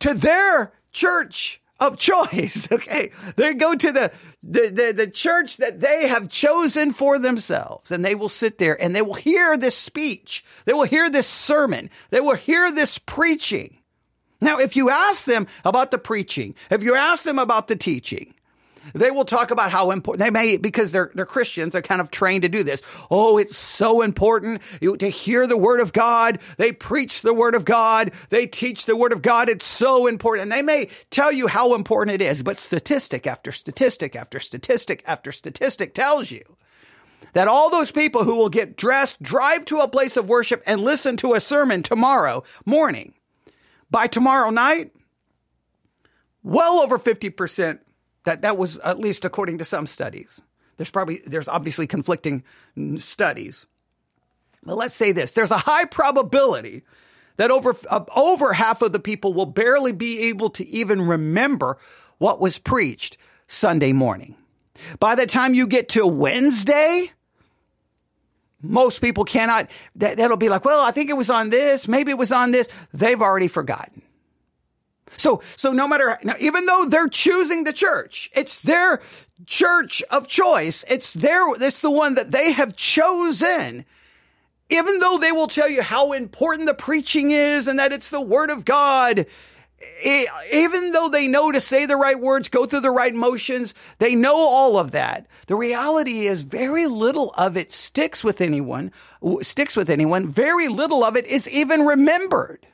to 0.00 0.12
their 0.12 0.74
church 0.92 1.62
of 1.80 1.98
choice. 1.98 2.70
Okay. 2.70 3.10
They 3.36 3.54
go 3.54 3.74
to 3.74 3.92
the, 3.92 4.12
the, 4.46 4.68
the, 4.68 4.92
the, 4.94 5.10
church 5.10 5.56
that 5.56 5.80
they 5.80 6.06
have 6.08 6.28
chosen 6.28 6.92
for 6.92 7.18
themselves 7.18 7.90
and 7.90 8.04
they 8.04 8.14
will 8.14 8.28
sit 8.28 8.58
there 8.58 8.80
and 8.80 8.94
they 8.94 9.02
will 9.02 9.14
hear 9.14 9.56
this 9.56 9.76
speech. 9.76 10.44
They 10.66 10.72
will 10.72 10.84
hear 10.84 11.08
this 11.08 11.26
sermon. 11.26 11.90
They 12.10 12.20
will 12.20 12.36
hear 12.36 12.70
this 12.70 12.98
preaching. 12.98 13.78
Now, 14.40 14.58
if 14.58 14.76
you 14.76 14.90
ask 14.90 15.24
them 15.24 15.46
about 15.64 15.90
the 15.90 15.98
preaching, 15.98 16.54
if 16.70 16.82
you 16.82 16.94
ask 16.94 17.24
them 17.24 17.38
about 17.38 17.68
the 17.68 17.76
teaching, 17.76 18.34
they 18.92 19.10
will 19.10 19.24
talk 19.24 19.50
about 19.50 19.70
how 19.70 19.90
important 19.90 20.24
they 20.24 20.30
may, 20.30 20.56
because 20.56 20.92
they're, 20.92 21.10
they're 21.14 21.26
Christians, 21.26 21.72
they're 21.72 21.82
kind 21.82 22.00
of 22.00 22.10
trained 22.10 22.42
to 22.42 22.48
do 22.48 22.62
this. 22.62 22.82
Oh, 23.10 23.38
it's 23.38 23.56
so 23.56 24.02
important 24.02 24.62
to 24.80 25.08
hear 25.08 25.46
the 25.46 25.56
word 25.56 25.80
of 25.80 25.92
God. 25.92 26.38
They 26.58 26.72
preach 26.72 27.22
the 27.22 27.34
word 27.34 27.54
of 27.54 27.64
God. 27.64 28.12
They 28.28 28.46
teach 28.46 28.84
the 28.84 28.96
word 28.96 29.12
of 29.12 29.22
God. 29.22 29.48
It's 29.48 29.66
so 29.66 30.06
important. 30.06 30.44
And 30.44 30.52
they 30.52 30.62
may 30.62 30.88
tell 31.10 31.32
you 31.32 31.46
how 31.46 31.74
important 31.74 32.20
it 32.20 32.24
is, 32.24 32.42
but 32.42 32.58
statistic 32.58 33.26
after 33.26 33.52
statistic 33.52 34.14
after 34.14 34.38
statistic 34.40 35.02
after 35.06 35.32
statistic 35.32 35.94
tells 35.94 36.30
you 36.30 36.42
that 37.32 37.48
all 37.48 37.70
those 37.70 37.90
people 37.90 38.24
who 38.24 38.36
will 38.36 38.48
get 38.48 38.76
dressed, 38.76 39.22
drive 39.22 39.64
to 39.66 39.78
a 39.78 39.88
place 39.88 40.16
of 40.16 40.28
worship 40.28 40.62
and 40.66 40.80
listen 40.80 41.16
to 41.18 41.34
a 41.34 41.40
sermon 41.40 41.82
tomorrow 41.82 42.42
morning, 42.64 43.14
by 43.90 44.06
tomorrow 44.06 44.50
night, 44.50 44.92
well 46.42 46.80
over 46.80 46.98
50% 46.98 47.78
that 48.24 48.42
that 48.42 48.56
was 48.56 48.78
at 48.78 48.98
least 48.98 49.24
according 49.24 49.58
to 49.58 49.64
some 49.64 49.86
studies. 49.86 50.42
There's 50.76 50.90
probably 50.90 51.22
there's 51.26 51.48
obviously 51.48 51.86
conflicting 51.86 52.42
studies. 52.98 53.66
But 54.64 54.76
let's 54.76 54.94
say 54.94 55.12
this, 55.12 55.32
there's 55.32 55.50
a 55.50 55.58
high 55.58 55.84
probability 55.84 56.82
that 57.36 57.50
over, 57.50 57.74
uh, 57.90 58.04
over 58.14 58.52
half 58.52 58.82
of 58.82 58.92
the 58.92 58.98
people 58.98 59.34
will 59.34 59.46
barely 59.46 59.92
be 59.92 60.24
able 60.24 60.50
to 60.50 60.66
even 60.68 61.02
remember 61.02 61.78
what 62.18 62.40
was 62.40 62.58
preached 62.58 63.16
Sunday 63.46 63.92
morning. 63.92 64.36
By 64.98 65.14
the 65.14 65.26
time 65.26 65.54
you 65.54 65.66
get 65.66 65.90
to 65.90 66.06
Wednesday, 66.06 67.12
most 68.62 69.00
people 69.00 69.24
cannot, 69.24 69.70
that, 69.96 70.16
that'll 70.16 70.36
be 70.36 70.48
like, 70.48 70.64
well, 70.64 70.80
I 70.80 70.90
think 70.90 71.10
it 71.10 71.16
was 71.16 71.30
on 71.30 71.50
this. 71.50 71.86
Maybe 71.86 72.10
it 72.10 72.18
was 72.18 72.32
on 72.32 72.50
this. 72.50 72.68
They've 72.92 73.20
already 73.20 73.48
forgotten. 73.48 74.02
So, 75.16 75.42
so 75.56 75.72
no 75.72 75.86
matter, 75.88 76.18
now, 76.22 76.34
even 76.38 76.66
though 76.66 76.86
they're 76.86 77.08
choosing 77.08 77.64
the 77.64 77.72
church, 77.72 78.30
it's 78.34 78.62
their 78.62 79.00
church 79.46 80.02
of 80.10 80.28
choice. 80.28 80.84
It's 80.88 81.12
their, 81.12 81.54
it's 81.54 81.80
the 81.80 81.90
one 81.90 82.14
that 82.14 82.30
they 82.30 82.52
have 82.52 82.76
chosen. 82.76 83.84
Even 84.70 84.98
though 84.98 85.18
they 85.18 85.32
will 85.32 85.46
tell 85.46 85.68
you 85.68 85.82
how 85.82 86.12
important 86.12 86.66
the 86.66 86.74
preaching 86.74 87.30
is 87.30 87.68
and 87.68 87.78
that 87.78 87.92
it's 87.92 88.10
the 88.10 88.20
word 88.20 88.50
of 88.50 88.64
God, 88.64 89.26
even 90.52 90.92
though 90.92 91.08
they 91.08 91.28
know 91.28 91.52
to 91.52 91.60
say 91.60 91.86
the 91.86 91.96
right 91.96 92.18
words, 92.18 92.48
go 92.48 92.66
through 92.66 92.80
the 92.80 92.90
right 92.90 93.14
motions, 93.14 93.74
they 93.98 94.14
know 94.14 94.36
all 94.36 94.78
of 94.78 94.92
that. 94.92 95.26
The 95.46 95.56
reality 95.56 96.26
is 96.26 96.42
very 96.42 96.86
little 96.86 97.32
of 97.36 97.56
it 97.56 97.70
sticks 97.70 98.24
with 98.24 98.40
anyone, 98.40 98.92
sticks 99.42 99.76
with 99.76 99.90
anyone. 99.90 100.28
Very 100.28 100.68
little 100.68 101.04
of 101.04 101.16
it 101.16 101.26
is 101.26 101.48
even 101.48 101.84
remembered. 101.84 102.66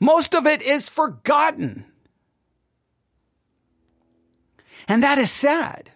Most 0.00 0.34
of 0.34 0.46
it 0.46 0.62
is 0.62 0.88
forgotten. 0.88 1.84
And 4.88 5.02
that 5.02 5.18
is 5.18 5.30
sad. 5.30 5.90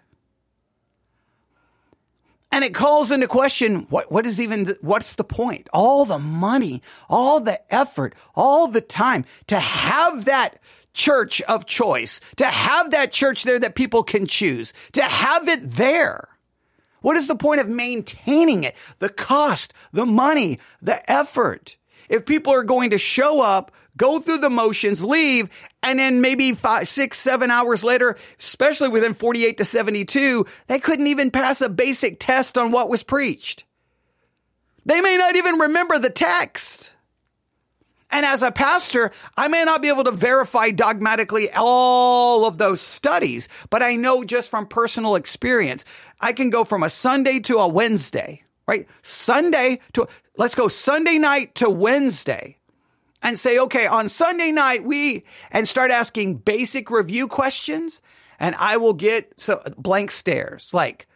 And 2.51 2.65
it 2.65 2.75
calls 2.75 3.11
into 3.11 3.29
question 3.29 3.87
what, 3.91 4.11
what 4.11 4.25
is 4.25 4.41
even, 4.41 4.75
what's 4.81 5.15
the 5.15 5.25
point? 5.25 5.69
All 5.73 6.05
the 6.05 6.19
money, 6.19 6.83
all 7.09 7.41
the 7.41 7.61
effort, 7.73 8.15
all 8.35 8.69
the 8.69 8.81
time 8.81 9.27
to 9.49 9.61
have 9.61 10.25
that 10.25 10.59
church 10.95 11.43
of 11.43 11.67
choice, 11.67 12.21
to 12.37 12.47
have 12.47 12.91
that 12.91 13.13
church 13.13 13.45
there 13.45 13.59
that 13.59 13.75
people 13.75 14.03
can 14.03 14.27
choose, 14.27 14.73
to 14.93 15.03
have 15.03 15.47
it 15.47 15.73
there. 15.73 16.29
What 17.01 17.17
is 17.17 17.29
the 17.29 17.37
point 17.37 17.61
of 17.61 17.69
maintaining 17.69 18.65
it? 18.65 18.75
The 18.99 19.11
cost, 19.11 19.75
the 19.93 20.07
money, 20.07 20.59
the 20.81 21.09
effort. 21.11 21.77
If 22.09 22.27
people 22.27 22.53
are 22.55 22.65
going 22.65 22.91
to 22.91 22.99
show 22.99 23.43
up, 23.43 23.71
go 23.99 24.19
through 24.21 24.39
the 24.39 24.49
motions, 24.49 25.05
leave, 25.05 25.51
and 25.83 25.99
then 25.99 26.23
maybe 26.23 26.55
five, 26.55 26.89
six, 26.89 27.19
seven 27.19 27.51
hours 27.51 27.85
later, 27.85 28.17
especially 28.39 28.89
within 28.89 29.13
48 29.13 29.59
to 29.59 29.65
72, 29.67 30.47
they 30.69 30.79
couldn't 30.79 31.09
even 31.09 31.31
pass 31.31 31.61
a 31.61 31.69
basic 31.69 32.19
test 32.19 32.57
on 32.57 32.71
what 32.71 32.89
was 32.89 33.03
preached. 33.03 33.65
They 34.87 35.03
may 35.03 35.19
not 35.19 35.37
even 35.37 35.59
remember 35.59 35.99
the 35.99 36.09
text. 36.09 36.95
And 38.11 38.25
as 38.25 38.43
a 38.43 38.51
pastor, 38.51 39.11
I 39.37 39.49
may 39.49 39.65
not 39.65 39.83
be 39.83 39.89
able 39.89 40.05
to 40.05 40.11
verify 40.11 40.71
dogmatically 40.71 41.51
all 41.55 42.47
of 42.47 42.57
those 42.57 42.81
studies, 42.81 43.51
but 43.69 43.83
I 43.83 43.97
know 43.97 44.25
just 44.25 44.51
from 44.51 44.67
personal 44.67 45.17
experience, 45.17 45.85
I 46.21 46.33
can 46.33 46.49
go 46.49 46.65
from 46.65 46.83
a 46.83 46.89
Sunday 46.89 47.41
to 47.41 47.59
a 47.59 47.69
Wednesday, 47.69 48.45
right? 48.67 48.87
Sunday 49.03 49.81
to, 49.93 50.07
let's 50.39 50.55
go 50.55 50.69
Sunday 50.69 51.19
night 51.19 51.55
to 51.57 51.69
Wednesday 51.69 52.58
and 53.23 53.39
say, 53.39 53.59
okay, 53.59 53.87
on 53.87 54.09
Sunday 54.09 54.53
night, 54.53 54.85
we, 54.85 55.25
and 55.51 55.67
start 55.67 55.91
asking 55.91 56.37
basic 56.37 56.91
review 56.91 57.29
questions. 57.29 58.01
And 58.39 58.55
I 58.57 58.77
will 58.77 58.93
get 58.93 59.39
so 59.41 59.61
blank 59.77 60.11
stares 60.11 60.73
like, 60.73 61.09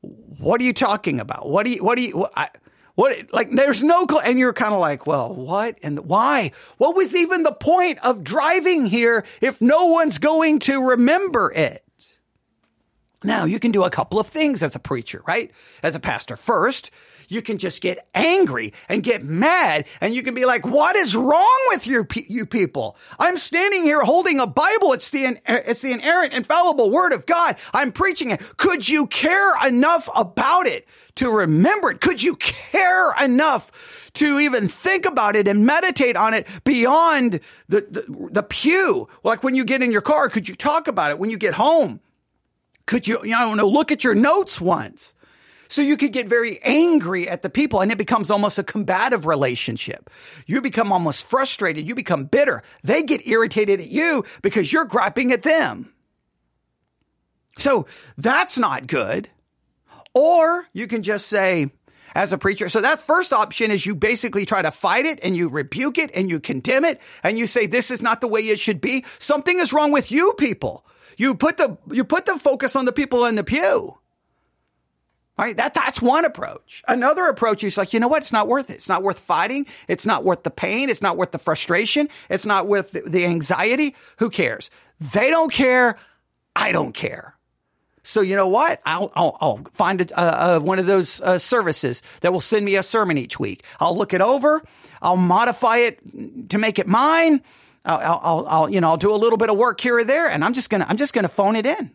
what 0.00 0.60
are 0.60 0.64
you 0.64 0.72
talking 0.72 1.20
about? 1.20 1.48
What 1.48 1.66
do 1.66 1.72
you, 1.72 1.84
what 1.84 1.96
do 1.96 2.02
you, 2.02 2.16
what, 2.16 2.32
I, 2.34 2.48
what, 2.94 3.32
like, 3.32 3.50
there's 3.50 3.82
no, 3.82 4.06
cl- 4.08 4.22
and 4.22 4.38
you're 4.38 4.52
kind 4.52 4.72
of 4.72 4.80
like, 4.80 5.06
well, 5.06 5.34
what 5.34 5.78
and 5.82 6.00
why? 6.00 6.52
What 6.78 6.96
was 6.96 7.14
even 7.14 7.42
the 7.42 7.52
point 7.52 7.98
of 8.04 8.24
driving 8.24 8.86
here 8.86 9.24
if 9.40 9.60
no 9.60 9.86
one's 9.86 10.18
going 10.18 10.60
to 10.60 10.80
remember 10.82 11.52
it? 11.52 11.84
Now, 13.22 13.44
you 13.44 13.58
can 13.58 13.72
do 13.72 13.84
a 13.84 13.90
couple 13.90 14.18
of 14.18 14.28
things 14.28 14.62
as 14.62 14.76
a 14.76 14.78
preacher, 14.78 15.22
right? 15.26 15.50
As 15.82 15.94
a 15.94 16.00
pastor. 16.00 16.36
First, 16.36 16.90
you 17.28 17.42
can 17.42 17.58
just 17.58 17.80
get 17.80 18.08
angry 18.14 18.72
and 18.88 19.02
get 19.02 19.22
mad 19.22 19.86
and 20.00 20.14
you 20.14 20.22
can 20.22 20.34
be 20.34 20.44
like, 20.44 20.66
what 20.66 20.96
is 20.96 21.14
wrong 21.14 21.60
with 21.68 21.86
you, 21.86 22.06
you 22.28 22.46
people? 22.46 22.96
I'm 23.18 23.36
standing 23.36 23.84
here 23.84 24.02
holding 24.02 24.40
a 24.40 24.46
Bible. 24.46 24.92
It's 24.94 25.10
the, 25.10 25.38
it's 25.46 25.82
the 25.82 25.92
inerrant, 25.92 26.32
infallible 26.32 26.90
word 26.90 27.12
of 27.12 27.26
God. 27.26 27.56
I'm 27.72 27.92
preaching 27.92 28.30
it. 28.30 28.40
Could 28.56 28.88
you 28.88 29.06
care 29.06 29.66
enough 29.66 30.08
about 30.16 30.66
it 30.66 30.88
to 31.16 31.30
remember 31.30 31.90
it? 31.90 32.00
Could 32.00 32.22
you 32.22 32.36
care 32.36 33.14
enough 33.22 34.10
to 34.14 34.38
even 34.38 34.66
think 34.66 35.04
about 35.04 35.36
it 35.36 35.46
and 35.46 35.66
meditate 35.66 36.16
on 36.16 36.34
it 36.34 36.46
beyond 36.64 37.40
the, 37.68 37.86
the, 37.90 38.28
the 38.30 38.42
pew? 38.42 39.08
Like 39.22 39.44
when 39.44 39.54
you 39.54 39.64
get 39.64 39.82
in 39.82 39.92
your 39.92 40.00
car, 40.00 40.28
could 40.28 40.48
you 40.48 40.54
talk 40.54 40.88
about 40.88 41.10
it 41.10 41.18
when 41.18 41.30
you 41.30 41.38
get 41.38 41.54
home? 41.54 42.00
Could 42.86 43.06
you, 43.06 43.22
you 43.22 43.36
I 43.36 43.44
don't 43.44 43.58
know, 43.58 43.68
look 43.68 43.92
at 43.92 44.02
your 44.02 44.14
notes 44.14 44.60
once? 44.60 45.14
So 45.68 45.82
you 45.82 45.96
could 45.96 46.12
get 46.12 46.28
very 46.28 46.60
angry 46.62 47.28
at 47.28 47.42
the 47.42 47.50
people 47.50 47.80
and 47.80 47.92
it 47.92 47.98
becomes 47.98 48.30
almost 48.30 48.58
a 48.58 48.64
combative 48.64 49.26
relationship. 49.26 50.10
You 50.46 50.60
become 50.60 50.92
almost 50.92 51.26
frustrated. 51.26 51.86
You 51.86 51.94
become 51.94 52.24
bitter. 52.24 52.62
They 52.82 53.02
get 53.02 53.26
irritated 53.26 53.80
at 53.80 53.88
you 53.88 54.24
because 54.42 54.72
you're 54.72 54.86
griping 54.86 55.32
at 55.32 55.42
them. 55.42 55.92
So 57.58 57.86
that's 58.16 58.56
not 58.56 58.86
good. 58.86 59.28
Or 60.14 60.66
you 60.72 60.86
can 60.86 61.02
just 61.02 61.26
say, 61.26 61.70
as 62.14 62.32
a 62.32 62.38
preacher. 62.38 62.68
So 62.68 62.80
that 62.80 63.00
first 63.00 63.32
option 63.32 63.70
is 63.70 63.86
you 63.86 63.94
basically 63.94 64.44
try 64.44 64.62
to 64.62 64.70
fight 64.70 65.06
it 65.06 65.20
and 65.22 65.36
you 65.36 65.48
rebuke 65.48 65.98
it 65.98 66.10
and 66.14 66.28
you 66.28 66.40
condemn 66.40 66.84
it 66.84 67.00
and 67.22 67.38
you 67.38 67.46
say, 67.46 67.66
this 67.66 67.92
is 67.92 68.02
not 68.02 68.20
the 68.20 68.26
way 68.26 68.40
it 68.40 68.58
should 68.58 68.80
be. 68.80 69.04
Something 69.18 69.60
is 69.60 69.72
wrong 69.72 69.92
with 69.92 70.10
you 70.10 70.34
people. 70.38 70.84
You 71.16 71.34
put 71.34 71.58
the, 71.58 71.78
you 71.90 72.04
put 72.04 72.26
the 72.26 72.38
focus 72.38 72.74
on 72.74 72.86
the 72.86 72.92
people 72.92 73.24
in 73.26 73.34
the 73.34 73.44
pew. 73.44 73.98
Right? 75.38 75.56
That, 75.56 75.72
that's 75.72 76.02
one 76.02 76.24
approach. 76.24 76.82
Another 76.88 77.26
approach 77.26 77.62
is 77.62 77.76
like, 77.76 77.92
you 77.92 78.00
know 78.00 78.08
what? 78.08 78.22
It's 78.22 78.32
not 78.32 78.48
worth 78.48 78.70
it. 78.70 78.74
It's 78.74 78.88
not 78.88 79.04
worth 79.04 79.20
fighting. 79.20 79.66
It's 79.86 80.04
not 80.04 80.24
worth 80.24 80.42
the 80.42 80.50
pain. 80.50 80.90
It's 80.90 81.00
not 81.00 81.16
worth 81.16 81.30
the 81.30 81.38
frustration. 81.38 82.08
It's 82.28 82.44
not 82.44 82.66
worth 82.66 82.90
the, 82.90 83.24
anxiety. 83.24 83.94
Who 84.18 84.30
cares? 84.30 84.68
They 84.98 85.30
don't 85.30 85.52
care. 85.52 85.96
I 86.56 86.72
don't 86.72 86.92
care. 86.92 87.36
So 88.02 88.20
you 88.20 88.34
know 88.34 88.48
what? 88.48 88.80
I'll, 88.84 89.12
I'll, 89.14 89.36
I'll 89.40 89.60
find 89.70 90.10
a, 90.16 90.58
one 90.58 90.80
of 90.80 90.86
those 90.86 91.20
uh, 91.20 91.38
services 91.38 92.02
that 92.22 92.32
will 92.32 92.40
send 92.40 92.64
me 92.64 92.74
a 92.74 92.82
sermon 92.82 93.16
each 93.16 93.38
week. 93.38 93.64
I'll 93.78 93.96
look 93.96 94.12
it 94.12 94.20
over. 94.20 94.62
I'll 95.00 95.16
modify 95.16 95.76
it 95.78 96.50
to 96.50 96.58
make 96.58 96.80
it 96.80 96.88
mine. 96.88 97.42
I'll, 97.84 98.20
I'll, 98.22 98.46
I'll, 98.48 98.70
you 98.70 98.80
know, 98.80 98.88
I'll 98.88 98.96
do 98.96 99.12
a 99.12 99.16
little 99.16 99.38
bit 99.38 99.50
of 99.50 99.56
work 99.56 99.80
here 99.80 99.98
or 99.98 100.04
there, 100.04 100.28
and 100.28 100.44
I'm 100.44 100.52
just 100.52 100.68
gonna, 100.68 100.86
I'm 100.88 100.96
just 100.96 101.14
gonna 101.14 101.28
phone 101.28 101.54
it 101.54 101.64
in. 101.64 101.92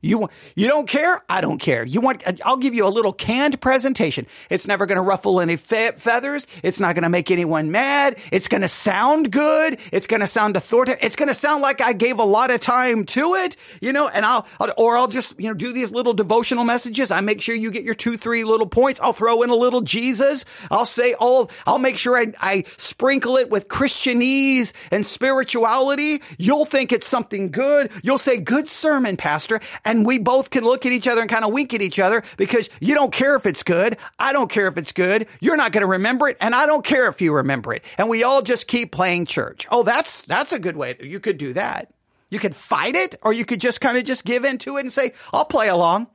You 0.00 0.18
want, 0.18 0.32
you 0.54 0.68
don't 0.68 0.88
care? 0.88 1.22
I 1.28 1.40
don't 1.40 1.58
care. 1.58 1.84
You 1.84 2.00
want? 2.00 2.22
I'll 2.44 2.56
give 2.56 2.74
you 2.74 2.86
a 2.86 2.88
little 2.88 3.12
canned 3.12 3.60
presentation. 3.60 4.26
It's 4.50 4.66
never 4.66 4.86
going 4.86 4.96
to 4.96 5.02
ruffle 5.02 5.40
any 5.40 5.56
fe- 5.56 5.92
feathers. 5.96 6.46
It's 6.62 6.78
not 6.78 6.94
going 6.94 7.02
to 7.02 7.08
make 7.08 7.30
anyone 7.30 7.70
mad. 7.70 8.18
It's 8.30 8.48
going 8.48 8.60
to 8.60 8.68
sound 8.68 9.30
good. 9.30 9.78
It's 9.92 10.06
going 10.06 10.20
to 10.20 10.26
sound 10.26 10.56
authoritative. 10.56 11.02
It's 11.02 11.16
going 11.16 11.28
to 11.28 11.34
sound 11.34 11.62
like 11.62 11.80
I 11.80 11.92
gave 11.92 12.18
a 12.18 12.24
lot 12.24 12.50
of 12.50 12.60
time 12.60 13.04
to 13.06 13.34
it, 13.34 13.56
you 13.80 13.92
know. 13.92 14.08
And 14.08 14.24
I'll, 14.24 14.46
I'll 14.60 14.72
or 14.76 14.96
I'll 14.96 15.08
just 15.08 15.38
you 15.38 15.48
know 15.48 15.54
do 15.54 15.72
these 15.72 15.90
little 15.92 16.14
devotional 16.14 16.64
messages. 16.64 17.10
I 17.10 17.20
make 17.20 17.40
sure 17.40 17.54
you 17.54 17.70
get 17.70 17.84
your 17.84 17.94
two 17.94 18.16
three 18.16 18.44
little 18.44 18.66
points. 18.66 19.00
I'll 19.00 19.12
throw 19.12 19.42
in 19.42 19.50
a 19.50 19.56
little 19.56 19.80
Jesus. 19.80 20.44
I'll 20.70 20.86
say 20.86 21.14
all. 21.14 21.50
I'll 21.66 21.78
make 21.78 21.96
sure 21.98 22.18
I, 22.18 22.32
I 22.40 22.64
sprinkle 22.76 23.36
it 23.36 23.50
with 23.50 23.68
Christianese 23.68 24.72
and 24.90 25.04
spirituality. 25.04 26.22
You'll 26.38 26.66
think 26.66 26.92
it's 26.92 27.06
something 27.06 27.50
good. 27.50 27.90
You'll 28.02 28.18
say 28.18 28.38
good 28.38 28.68
sermon, 28.68 29.16
pastor 29.16 29.60
and 29.86 30.04
we 30.04 30.18
both 30.18 30.50
can 30.50 30.64
look 30.64 30.84
at 30.84 30.92
each 30.92 31.08
other 31.08 31.20
and 31.20 31.30
kind 31.30 31.44
of 31.44 31.52
wink 31.52 31.72
at 31.72 31.80
each 31.80 31.98
other 31.98 32.22
because 32.36 32.68
you 32.80 32.94
don't 32.94 33.12
care 33.12 33.36
if 33.36 33.46
it's 33.46 33.62
good. 33.62 33.96
I 34.18 34.32
don't 34.32 34.50
care 34.50 34.66
if 34.66 34.76
it's 34.76 34.92
good. 34.92 35.28
You're 35.40 35.56
not 35.56 35.72
going 35.72 35.82
to 35.82 35.86
remember 35.86 36.28
it. 36.28 36.36
And 36.40 36.54
I 36.54 36.66
don't 36.66 36.84
care 36.84 37.08
if 37.08 37.22
you 37.22 37.32
remember 37.32 37.72
it. 37.72 37.84
And 37.96 38.08
we 38.08 38.24
all 38.24 38.42
just 38.42 38.66
keep 38.66 38.92
playing 38.92 39.26
church. 39.26 39.66
Oh, 39.70 39.84
that's, 39.84 40.22
that's 40.24 40.52
a 40.52 40.58
good 40.58 40.76
way. 40.76 40.96
You 41.00 41.20
could 41.20 41.38
do 41.38 41.52
that. 41.54 41.92
You 42.28 42.40
could 42.40 42.56
fight 42.56 42.96
it 42.96 43.14
or 43.22 43.32
you 43.32 43.44
could 43.44 43.60
just 43.60 43.80
kind 43.80 43.96
of 43.96 44.04
just 44.04 44.24
give 44.24 44.44
into 44.44 44.76
it 44.76 44.80
and 44.80 44.92
say, 44.92 45.12
I'll 45.32 45.44
play 45.44 45.68
along. 45.68 46.08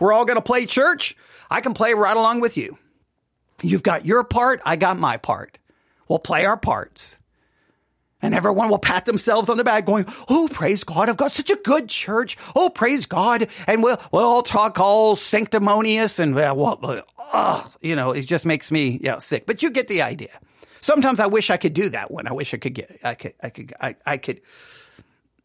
We're 0.00 0.12
all 0.12 0.24
going 0.24 0.36
to 0.36 0.42
play 0.42 0.66
church. 0.66 1.16
I 1.48 1.60
can 1.60 1.72
play 1.72 1.94
right 1.94 2.16
along 2.16 2.40
with 2.40 2.56
you. 2.56 2.76
You've 3.62 3.84
got 3.84 4.04
your 4.04 4.24
part. 4.24 4.60
I 4.66 4.76
got 4.76 4.98
my 4.98 5.16
part. 5.16 5.58
We'll 6.08 6.18
play 6.18 6.44
our 6.44 6.56
parts. 6.56 7.16
And 8.22 8.34
everyone 8.34 8.70
will 8.70 8.78
pat 8.78 9.04
themselves 9.04 9.48
on 9.48 9.58
the 9.58 9.64
back 9.64 9.84
going, 9.84 10.06
Oh, 10.28 10.48
praise 10.50 10.84
God. 10.84 11.08
I've 11.08 11.18
got 11.18 11.32
such 11.32 11.50
a 11.50 11.56
good 11.56 11.88
church. 11.88 12.36
Oh, 12.54 12.70
praise 12.70 13.06
God. 13.06 13.48
And 13.66 13.82
we'll, 13.82 14.00
we'll 14.10 14.24
all 14.24 14.42
talk 14.42 14.80
all 14.80 15.16
sanctimonious 15.16 16.18
and, 16.18 16.34
well, 16.34 17.04
uh, 17.18 17.68
you 17.80 17.94
know, 17.94 18.12
it 18.12 18.22
just 18.26 18.46
makes 18.46 18.70
me, 18.70 18.98
yeah, 19.02 19.18
sick. 19.18 19.44
But 19.46 19.62
you 19.62 19.70
get 19.70 19.88
the 19.88 20.02
idea. 20.02 20.38
Sometimes 20.80 21.20
I 21.20 21.26
wish 21.26 21.50
I 21.50 21.56
could 21.56 21.74
do 21.74 21.88
that 21.90 22.10
one. 22.10 22.26
I 22.26 22.32
wish 22.32 22.54
I 22.54 22.56
could 22.58 22.74
get, 22.74 22.98
I 23.04 23.14
could, 23.14 23.34
I 23.42 23.50
could, 23.50 23.74
I, 23.80 23.96
I 24.06 24.16
could, 24.16 24.40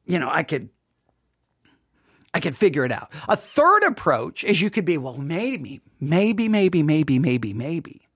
you 0.06 0.20
know, 0.20 0.30
I 0.32 0.44
could, 0.44 0.70
I 2.34 2.40
could 2.40 2.56
figure 2.56 2.86
it 2.86 2.92
out. 2.92 3.10
A 3.28 3.36
third 3.36 3.84
approach 3.84 4.44
is 4.44 4.62
you 4.62 4.70
could 4.70 4.86
be, 4.86 4.98
well, 4.98 5.18
maybe, 5.18 5.82
maybe, 6.00 6.48
maybe, 6.48 6.84
maybe, 6.84 7.20
maybe, 7.20 7.54
maybe. 7.54 8.08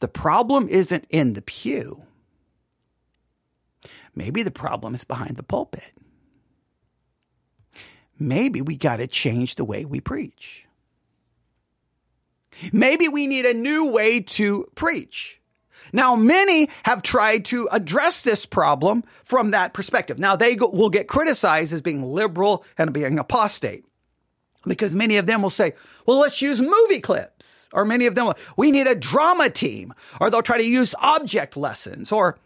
the 0.00 0.08
problem 0.08 0.68
isn't 0.68 1.04
in 1.10 1.34
the 1.34 1.42
pew. 1.42 2.02
Maybe 4.14 4.42
the 4.42 4.50
problem 4.50 4.94
is 4.94 5.04
behind 5.04 5.36
the 5.36 5.42
pulpit. 5.42 5.92
Maybe 8.18 8.60
we 8.60 8.76
got 8.76 8.96
to 8.96 9.06
change 9.06 9.54
the 9.54 9.64
way 9.64 9.84
we 9.84 10.00
preach. 10.00 10.66
Maybe 12.72 13.08
we 13.08 13.26
need 13.26 13.46
a 13.46 13.54
new 13.54 13.86
way 13.86 14.20
to 14.20 14.68
preach. 14.74 15.40
Now, 15.92 16.14
many 16.14 16.68
have 16.82 17.02
tried 17.02 17.46
to 17.46 17.68
address 17.72 18.22
this 18.22 18.44
problem 18.44 19.04
from 19.24 19.52
that 19.52 19.72
perspective. 19.72 20.18
Now, 20.18 20.36
they 20.36 20.54
go, 20.54 20.68
will 20.68 20.90
get 20.90 21.08
criticized 21.08 21.72
as 21.72 21.80
being 21.80 22.02
liberal 22.02 22.64
and 22.76 22.92
being 22.92 23.18
apostate 23.18 23.84
because 24.66 24.94
many 24.94 25.16
of 25.16 25.26
them 25.26 25.42
will 25.42 25.50
say, 25.50 25.72
well, 26.06 26.18
let's 26.18 26.42
use 26.42 26.60
movie 26.60 27.00
clips. 27.00 27.68
Or 27.72 27.84
many 27.84 28.06
of 28.06 28.14
them 28.14 28.26
will, 28.26 28.38
we 28.56 28.70
need 28.70 28.86
a 28.86 28.94
drama 28.94 29.48
team. 29.48 29.94
Or 30.20 30.30
they'll 30.30 30.42
try 30.42 30.58
to 30.58 30.64
use 30.64 30.94
object 30.98 31.56
lessons. 31.56 32.12
Or 32.12 32.38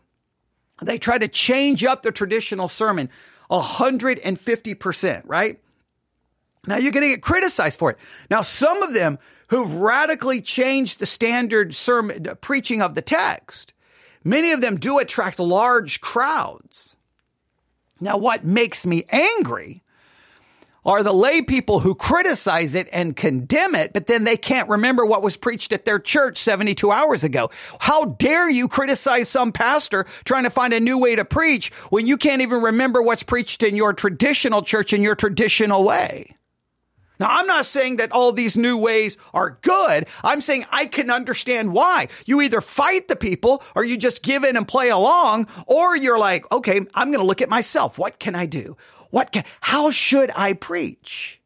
they 0.83 0.99
try 0.99 1.19
to 1.19 1.29
change 1.29 1.85
up 1.85 2.03
the 2.03 2.13
traditional 2.13 2.69
sermon 2.69 3.11
150%, 3.51 5.23
right? 5.25 5.61
Now 6.67 6.77
you're 6.77 6.93
going 6.93 7.05
to 7.05 7.15
get 7.15 7.23
criticized 7.23 7.79
for 7.79 7.91
it. 7.91 7.99
Now, 8.31 8.41
some 8.41 8.83
of 8.83 8.95
them 8.95 9.19
who've 9.49 9.75
radically 9.75 10.41
changed 10.41 10.99
the 10.99 11.07
standard 11.07 11.75
sermon 11.75 12.27
preaching 12.41 12.83
of 12.83 12.95
the 12.95 13.03
text. 13.03 13.73
Many 14.25 14.53
of 14.53 14.61
them 14.61 14.79
do 14.79 14.99
attract 14.99 15.39
large 15.39 16.01
crowds. 16.01 16.97
Now, 18.01 18.17
what 18.17 18.45
makes 18.45 18.87
me 18.87 19.05
angry 19.11 19.84
are 20.85 21.03
the 21.03 21.13
lay 21.13 21.43
people 21.43 21.81
who 21.81 21.95
criticize 21.95 22.75
it 22.75 22.89
and 22.93 23.17
condemn 23.17 23.75
it, 23.75 23.93
but 23.93 24.07
then 24.07 24.25
they 24.25 24.37
can't 24.37 24.69
remember 24.69 25.05
what 25.05 25.23
was 25.23 25.37
preached 25.37 25.73
at 25.73 25.85
their 25.85 25.99
church 25.99 26.39
72 26.39 26.91
hours 26.91 27.25
ago. 27.25 27.51
How 27.81 28.05
dare 28.05 28.51
you 28.51 28.69
criticize 28.69 29.29
some 29.29 29.53
pastor 29.53 30.05
trying 30.25 30.45
to 30.45 30.51
find 30.51 30.73
a 30.73 30.81
new 30.81 30.99
way 30.99 31.17
to 31.17 31.25
preach 31.25 31.73
when 31.91 32.07
you 32.07 32.17
can't 32.17 32.43
even 32.43 32.63
remember 32.63 33.03
what's 33.03 33.23
preached 33.23 33.63
in 33.63 33.77
your 33.77 33.93
traditional 33.93 34.63
church 34.63 34.93
in 34.93 35.03
your 35.03 35.15
traditional 35.15 35.85
way? 35.85 36.37
Now, 37.21 37.29
I'm 37.31 37.47
not 37.47 37.67
saying 37.67 37.97
that 37.97 38.13
all 38.13 38.33
these 38.33 38.57
new 38.57 38.77
ways 38.77 39.17
are 39.33 39.59
good. 39.63 40.07
I'm 40.23 40.41
saying 40.41 40.67
I 40.71 40.87
can 40.87 41.11
understand 41.11 41.73
why. 41.73 42.09
You 42.27 42.41
either 42.41 42.61
fight 42.61 43.09
the 43.09 43.17
people 43.17 43.63
or 43.75 43.85
you 43.85 43.97
just 43.97 44.23
give 44.23 44.43
in 44.45 44.57
and 44.57 44.67
play 44.67 44.89
along, 44.89 45.47
or 45.67 45.97
you're 45.97 46.19
like, 46.19 46.51
okay, 46.51 46.81
I'm 46.95 47.11
going 47.11 47.21
to 47.21 47.27
look 47.27 47.43
at 47.43 47.49
myself. 47.49 47.99
What 47.99 48.19
can 48.19 48.35
I 48.35 48.47
do? 48.47 48.77
What 49.11 49.31
can, 49.31 49.45
how 49.61 49.91
should 49.93 50.33
I 50.35 50.55
preach? 50.55 51.41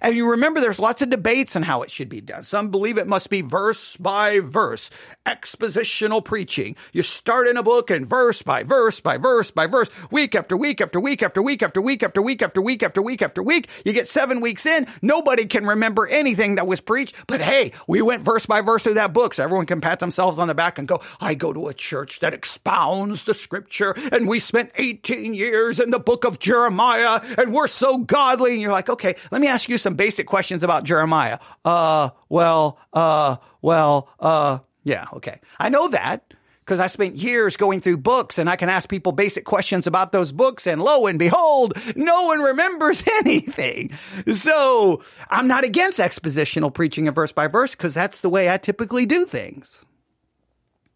And 0.00 0.16
you 0.16 0.30
remember 0.30 0.60
there's 0.60 0.78
lots 0.78 1.02
of 1.02 1.10
debates 1.10 1.56
on 1.56 1.62
how 1.62 1.82
it 1.82 1.90
should 1.90 2.08
be 2.08 2.20
done. 2.20 2.44
Some 2.44 2.70
believe 2.70 2.98
it 2.98 3.06
must 3.06 3.30
be 3.30 3.40
verse 3.40 3.96
by 3.96 4.40
verse, 4.40 4.90
expositional 5.26 6.24
preaching. 6.24 6.76
You 6.92 7.02
start 7.02 7.48
in 7.48 7.56
a 7.56 7.62
book 7.62 7.90
and 7.90 8.06
verse 8.06 8.42
by 8.42 8.62
verse 8.62 9.00
by 9.00 9.18
verse 9.18 9.50
by 9.50 9.66
verse, 9.66 9.90
week 10.10 10.34
after 10.34 10.56
week 10.56 10.80
after 10.80 11.00
week 11.00 11.22
after 11.22 11.42
week 11.42 11.62
after 11.62 11.80
week 11.80 12.02
after 12.02 12.22
week 12.22 12.42
after 12.42 12.62
week 12.62 12.82
after 12.82 13.02
week 13.02 13.22
after 13.22 13.42
week. 13.42 13.68
You 13.84 13.92
get 13.92 14.06
seven 14.06 14.40
weeks 14.40 14.66
in, 14.66 14.86
nobody 15.00 15.46
can 15.46 15.66
remember 15.66 16.06
anything 16.06 16.56
that 16.56 16.66
was 16.66 16.80
preached. 16.80 17.14
But 17.26 17.40
hey, 17.40 17.72
we 17.86 18.02
went 18.02 18.22
verse 18.22 18.46
by 18.46 18.60
verse 18.60 18.82
through 18.82 18.94
that 18.94 19.12
book, 19.12 19.34
so 19.34 19.44
everyone 19.44 19.66
can 19.66 19.80
pat 19.80 20.00
themselves 20.00 20.38
on 20.38 20.48
the 20.48 20.54
back 20.54 20.78
and 20.78 20.88
go, 20.88 21.00
I 21.20 21.34
go 21.34 21.52
to 21.52 21.68
a 21.68 21.74
church 21.74 22.20
that 22.20 22.34
expounds 22.34 23.24
the 23.24 23.34
scripture, 23.34 23.94
and 24.12 24.28
we 24.28 24.38
spent 24.38 24.70
18 24.76 25.34
years 25.34 25.80
in 25.80 25.90
the 25.90 25.98
book 25.98 26.24
of 26.24 26.38
Jeremiah, 26.38 27.20
and 27.38 27.52
we're 27.52 27.66
so 27.66 27.98
godly. 27.98 28.52
And 28.52 28.62
you're 28.62 28.72
like, 28.72 28.88
okay, 28.88 29.14
let 29.30 29.40
me 29.40 29.48
ask 29.48 29.68
you 29.68 29.71
you 29.72 29.78
some 29.78 29.94
basic 29.94 30.26
questions 30.26 30.62
about 30.62 30.84
Jeremiah. 30.84 31.38
Uh, 31.64 32.10
well, 32.28 32.78
uh, 32.92 33.36
well, 33.60 34.08
uh, 34.20 34.58
yeah, 34.84 35.06
okay. 35.14 35.40
I 35.58 35.68
know 35.68 35.88
that 35.88 36.34
because 36.64 36.78
I 36.78 36.86
spent 36.86 37.16
years 37.16 37.56
going 37.56 37.80
through 37.80 37.98
books 37.98 38.38
and 38.38 38.48
I 38.48 38.56
can 38.56 38.68
ask 38.68 38.88
people 38.88 39.12
basic 39.12 39.44
questions 39.44 39.86
about 39.86 40.12
those 40.12 40.30
books 40.30 40.66
and 40.66 40.80
lo 40.80 41.06
and 41.06 41.18
behold, 41.18 41.76
no 41.96 42.26
one 42.26 42.40
remembers 42.40 43.02
anything. 43.18 43.90
So 44.32 45.02
I'm 45.28 45.48
not 45.48 45.64
against 45.64 45.98
expositional 45.98 46.72
preaching 46.72 47.08
of 47.08 47.14
verse 47.14 47.32
by 47.32 47.48
verse 47.48 47.74
because 47.74 47.94
that's 47.94 48.20
the 48.20 48.30
way 48.30 48.48
I 48.50 48.58
typically 48.58 49.06
do 49.06 49.24
things. 49.24 49.84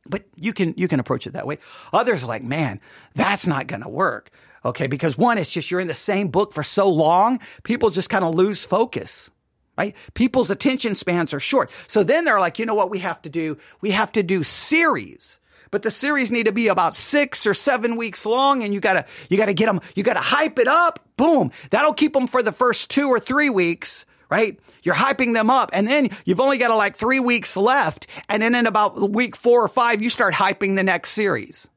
But 0.09 0.25
you 0.37 0.53
can, 0.53 0.73
you 0.77 0.87
can 0.87 1.01
approach 1.01 1.27
it 1.27 1.33
that 1.33 1.49
way. 1.49 1.59
Others 1.93 2.23
are 2.23 2.29
like, 2.29 2.45
man, 2.45 2.81
that's 3.15 3.47
not 3.47 3.67
going 3.67 3.83
to 3.83 3.89
work. 3.89 4.31
Okay. 4.67 4.89
Because 4.89 5.17
one, 5.17 5.39
it's 5.39 5.53
just 5.53 5.71
you're 5.71 5.81
in 5.81 5.87
the 5.87 5.95
same 5.95 6.29
book 6.29 6.53
for 6.53 6.63
so 6.63 6.89
long, 6.91 7.41
people 7.63 7.91
just 7.91 8.11
kind 8.11 8.25
of 8.25 8.35
lose 8.35 8.65
focus. 8.65 9.31
Right? 9.79 9.95
People's 10.15 10.51
attention 10.51 10.95
spans 10.95 11.35
are 11.35 11.41
short. 11.41 11.71
So 11.87 12.03
then 12.03 12.25
they're 12.25 12.41
like, 12.41 12.59
you 12.59 12.67
know 12.67 12.75
what 12.75 12.91
we 12.91 13.01
have 13.01 13.21
to 13.23 13.31
do? 13.31 13.59
We 13.81 13.91
have 13.91 14.11
to 14.13 14.23
do 14.23 14.43
series. 14.43 15.39
But 15.71 15.83
the 15.83 15.91
series 15.91 16.33
need 16.33 16.47
to 16.47 16.53
be 16.53 16.69
about 16.69 16.97
six 16.97 17.47
or 17.47 17.53
seven 17.53 17.97
weeks 17.97 18.25
long 18.25 18.63
and 18.63 18.73
you 18.73 18.81
gotta, 18.81 19.05
you 19.29 19.37
gotta 19.37 19.53
get 19.53 19.67
them, 19.67 19.81
you 19.95 20.03
gotta 20.03 20.21
hype 20.21 20.59
it 20.59 20.69
up. 20.69 21.07
Boom. 21.17 21.53
That'll 21.71 21.93
keep 21.93 22.15
them 22.15 22.27
for 22.27 22.43
the 22.43 22.53
first 22.53 22.91
two 22.91 23.09
or 23.09 23.21
three 23.21 23.51
weeks 23.51 24.05
right? 24.29 24.59
You're 24.83 24.97
hyping 24.97 25.35
them 25.35 25.51
up 25.51 25.71
and 25.73 25.87
then 25.87 26.11
you've 26.25 26.41
only 26.41 26.59
got 26.59 26.77
like 26.77 26.97
three 26.97 27.21
weeks 27.21 27.57
left. 27.57 28.09
And 28.29 28.43
then 28.43 28.57
in 28.57 28.67
about 28.67 29.13
week 29.13 29.37
four 29.37 29.63
or 29.63 29.69
five, 29.69 30.03
you 30.03 30.11
start 30.11 30.35
hyping 30.35 30.75
the 30.75 30.83
next 30.83 31.11
series. 31.11 31.69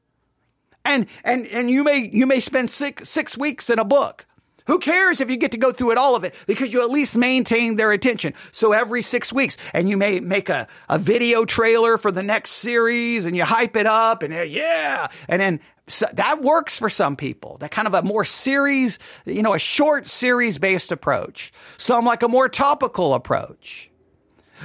And, 0.84 1.06
and, 1.24 1.46
and 1.46 1.70
you 1.70 1.84
may, 1.84 2.08
you 2.12 2.26
may 2.26 2.40
spend 2.40 2.70
six, 2.70 3.08
six 3.08 3.36
weeks 3.36 3.70
in 3.70 3.78
a 3.78 3.84
book. 3.84 4.26
Who 4.66 4.78
cares 4.78 5.20
if 5.20 5.28
you 5.28 5.36
get 5.36 5.50
to 5.50 5.58
go 5.58 5.72
through 5.72 5.90
it 5.92 5.98
all 5.98 6.14
of 6.14 6.22
it 6.22 6.32
because 6.46 6.72
you 6.72 6.80
at 6.80 6.90
least 6.90 7.18
maintain 7.18 7.74
their 7.74 7.90
attention. 7.90 8.34
So 8.52 8.72
every 8.72 9.02
six 9.02 9.32
weeks 9.32 9.56
and 9.74 9.88
you 9.88 9.96
may 9.96 10.20
make 10.20 10.48
a, 10.48 10.68
a 10.88 10.96
video 10.96 11.44
trailer 11.44 11.98
for 11.98 12.12
the 12.12 12.22
next 12.22 12.50
series 12.50 13.24
and 13.24 13.36
you 13.36 13.44
hype 13.44 13.74
it 13.74 13.86
up 13.86 14.22
and 14.22 14.32
uh, 14.32 14.42
yeah. 14.42 15.08
And 15.28 15.40
then 15.40 15.60
so 15.88 16.06
that 16.12 16.40
works 16.40 16.78
for 16.78 16.88
some 16.88 17.16
people. 17.16 17.56
That 17.58 17.72
kind 17.72 17.88
of 17.88 17.94
a 17.94 18.02
more 18.02 18.24
series, 18.24 19.00
you 19.24 19.42
know, 19.42 19.54
a 19.54 19.58
short 19.58 20.06
series 20.06 20.58
based 20.58 20.92
approach. 20.92 21.52
Some 21.76 22.04
like 22.04 22.22
a 22.22 22.28
more 22.28 22.48
topical 22.48 23.14
approach. 23.14 23.89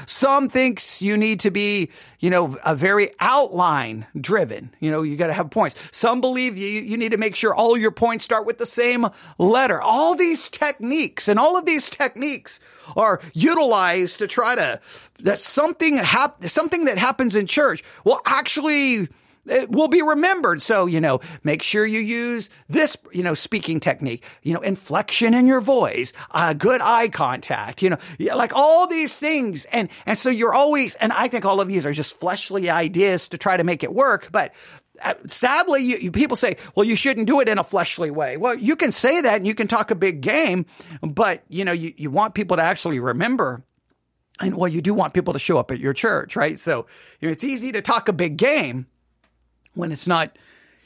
Some 0.05 0.49
thinks 0.49 1.01
you 1.01 1.17
need 1.17 1.39
to 1.41 1.51
be, 1.51 1.89
you 2.19 2.29
know, 2.29 2.57
a 2.65 2.75
very 2.75 3.11
outline 3.19 4.05
driven. 4.19 4.71
You 4.79 4.91
know, 4.91 5.01
you 5.01 5.15
got 5.17 5.27
to 5.27 5.33
have 5.33 5.49
points. 5.49 5.75
Some 5.91 6.21
believe 6.21 6.57
you, 6.57 6.67
you 6.67 6.97
need 6.97 7.11
to 7.11 7.17
make 7.17 7.35
sure 7.35 7.53
all 7.53 7.77
your 7.77 7.91
points 7.91 8.25
start 8.25 8.45
with 8.45 8.57
the 8.57 8.65
same 8.65 9.07
letter. 9.37 9.81
All 9.81 10.15
these 10.15 10.49
techniques 10.49 11.27
and 11.27 11.39
all 11.39 11.57
of 11.57 11.65
these 11.65 11.89
techniques 11.89 12.59
are 12.95 13.21
utilized 13.33 14.19
to 14.19 14.27
try 14.27 14.55
to, 14.55 14.79
that 15.19 15.39
something 15.39 15.97
hap- 15.97 16.43
something 16.45 16.85
that 16.85 16.97
happens 16.97 17.35
in 17.35 17.47
church 17.47 17.83
will 18.03 18.19
actually 18.25 19.09
it 19.47 19.71
will 19.71 19.87
be 19.87 20.01
remembered. 20.01 20.61
So, 20.61 20.85
you 20.85 20.99
know, 20.99 21.19
make 21.43 21.63
sure 21.63 21.85
you 21.85 21.99
use 21.99 22.49
this, 22.67 22.97
you 23.11 23.23
know, 23.23 23.33
speaking 23.33 23.79
technique, 23.79 24.23
you 24.43 24.53
know, 24.53 24.61
inflection 24.61 25.33
in 25.33 25.47
your 25.47 25.61
voice, 25.61 26.13
uh, 26.31 26.53
good 26.53 26.81
eye 26.81 27.09
contact, 27.09 27.81
you 27.81 27.89
know, 27.89 27.97
like 28.19 28.55
all 28.55 28.87
these 28.87 29.17
things. 29.17 29.65
And, 29.65 29.89
and 30.05 30.17
so 30.17 30.29
you're 30.29 30.53
always, 30.53 30.95
and 30.95 31.11
I 31.11 31.27
think 31.27 31.45
all 31.45 31.61
of 31.61 31.67
these 31.67 31.85
are 31.85 31.93
just 31.93 32.15
fleshly 32.15 32.69
ideas 32.69 33.29
to 33.29 33.37
try 33.37 33.57
to 33.57 33.63
make 33.63 33.83
it 33.83 33.93
work. 33.93 34.29
But 34.31 34.53
uh, 35.01 35.15
sadly, 35.27 35.83
you, 35.83 35.97
you, 35.97 36.11
people 36.11 36.37
say, 36.37 36.57
well, 36.73 36.85
you 36.85 36.95
shouldn't 36.95 37.27
do 37.27 37.41
it 37.41 37.49
in 37.49 37.57
a 37.57 37.63
fleshly 37.63 38.11
way. 38.11 38.37
Well, 38.37 38.55
you 38.55 38.75
can 38.75 38.91
say 38.91 39.21
that 39.21 39.35
and 39.35 39.47
you 39.47 39.55
can 39.55 39.67
talk 39.67 39.91
a 39.91 39.95
big 39.95 40.21
game, 40.21 40.65
but, 41.01 41.43
you 41.49 41.65
know, 41.65 41.73
you, 41.73 41.93
you 41.97 42.09
want 42.09 42.33
people 42.33 42.57
to 42.57 42.63
actually 42.63 42.99
remember 42.99 43.63
and 44.39 44.57
well, 44.57 44.67
you 44.67 44.81
do 44.81 44.93
want 44.93 45.13
people 45.13 45.33
to 45.33 45.39
show 45.39 45.57
up 45.57 45.71
at 45.71 45.79
your 45.79 45.93
church, 45.93 46.35
right? 46.35 46.59
So 46.59 46.87
you 47.19 47.27
know, 47.27 47.31
it's 47.31 47.43
easy 47.43 47.71
to 47.71 47.81
talk 47.81 48.09
a 48.09 48.13
big 48.13 48.37
game, 48.37 48.87
when 49.75 49.91
it's 49.91 50.07
not, 50.07 50.37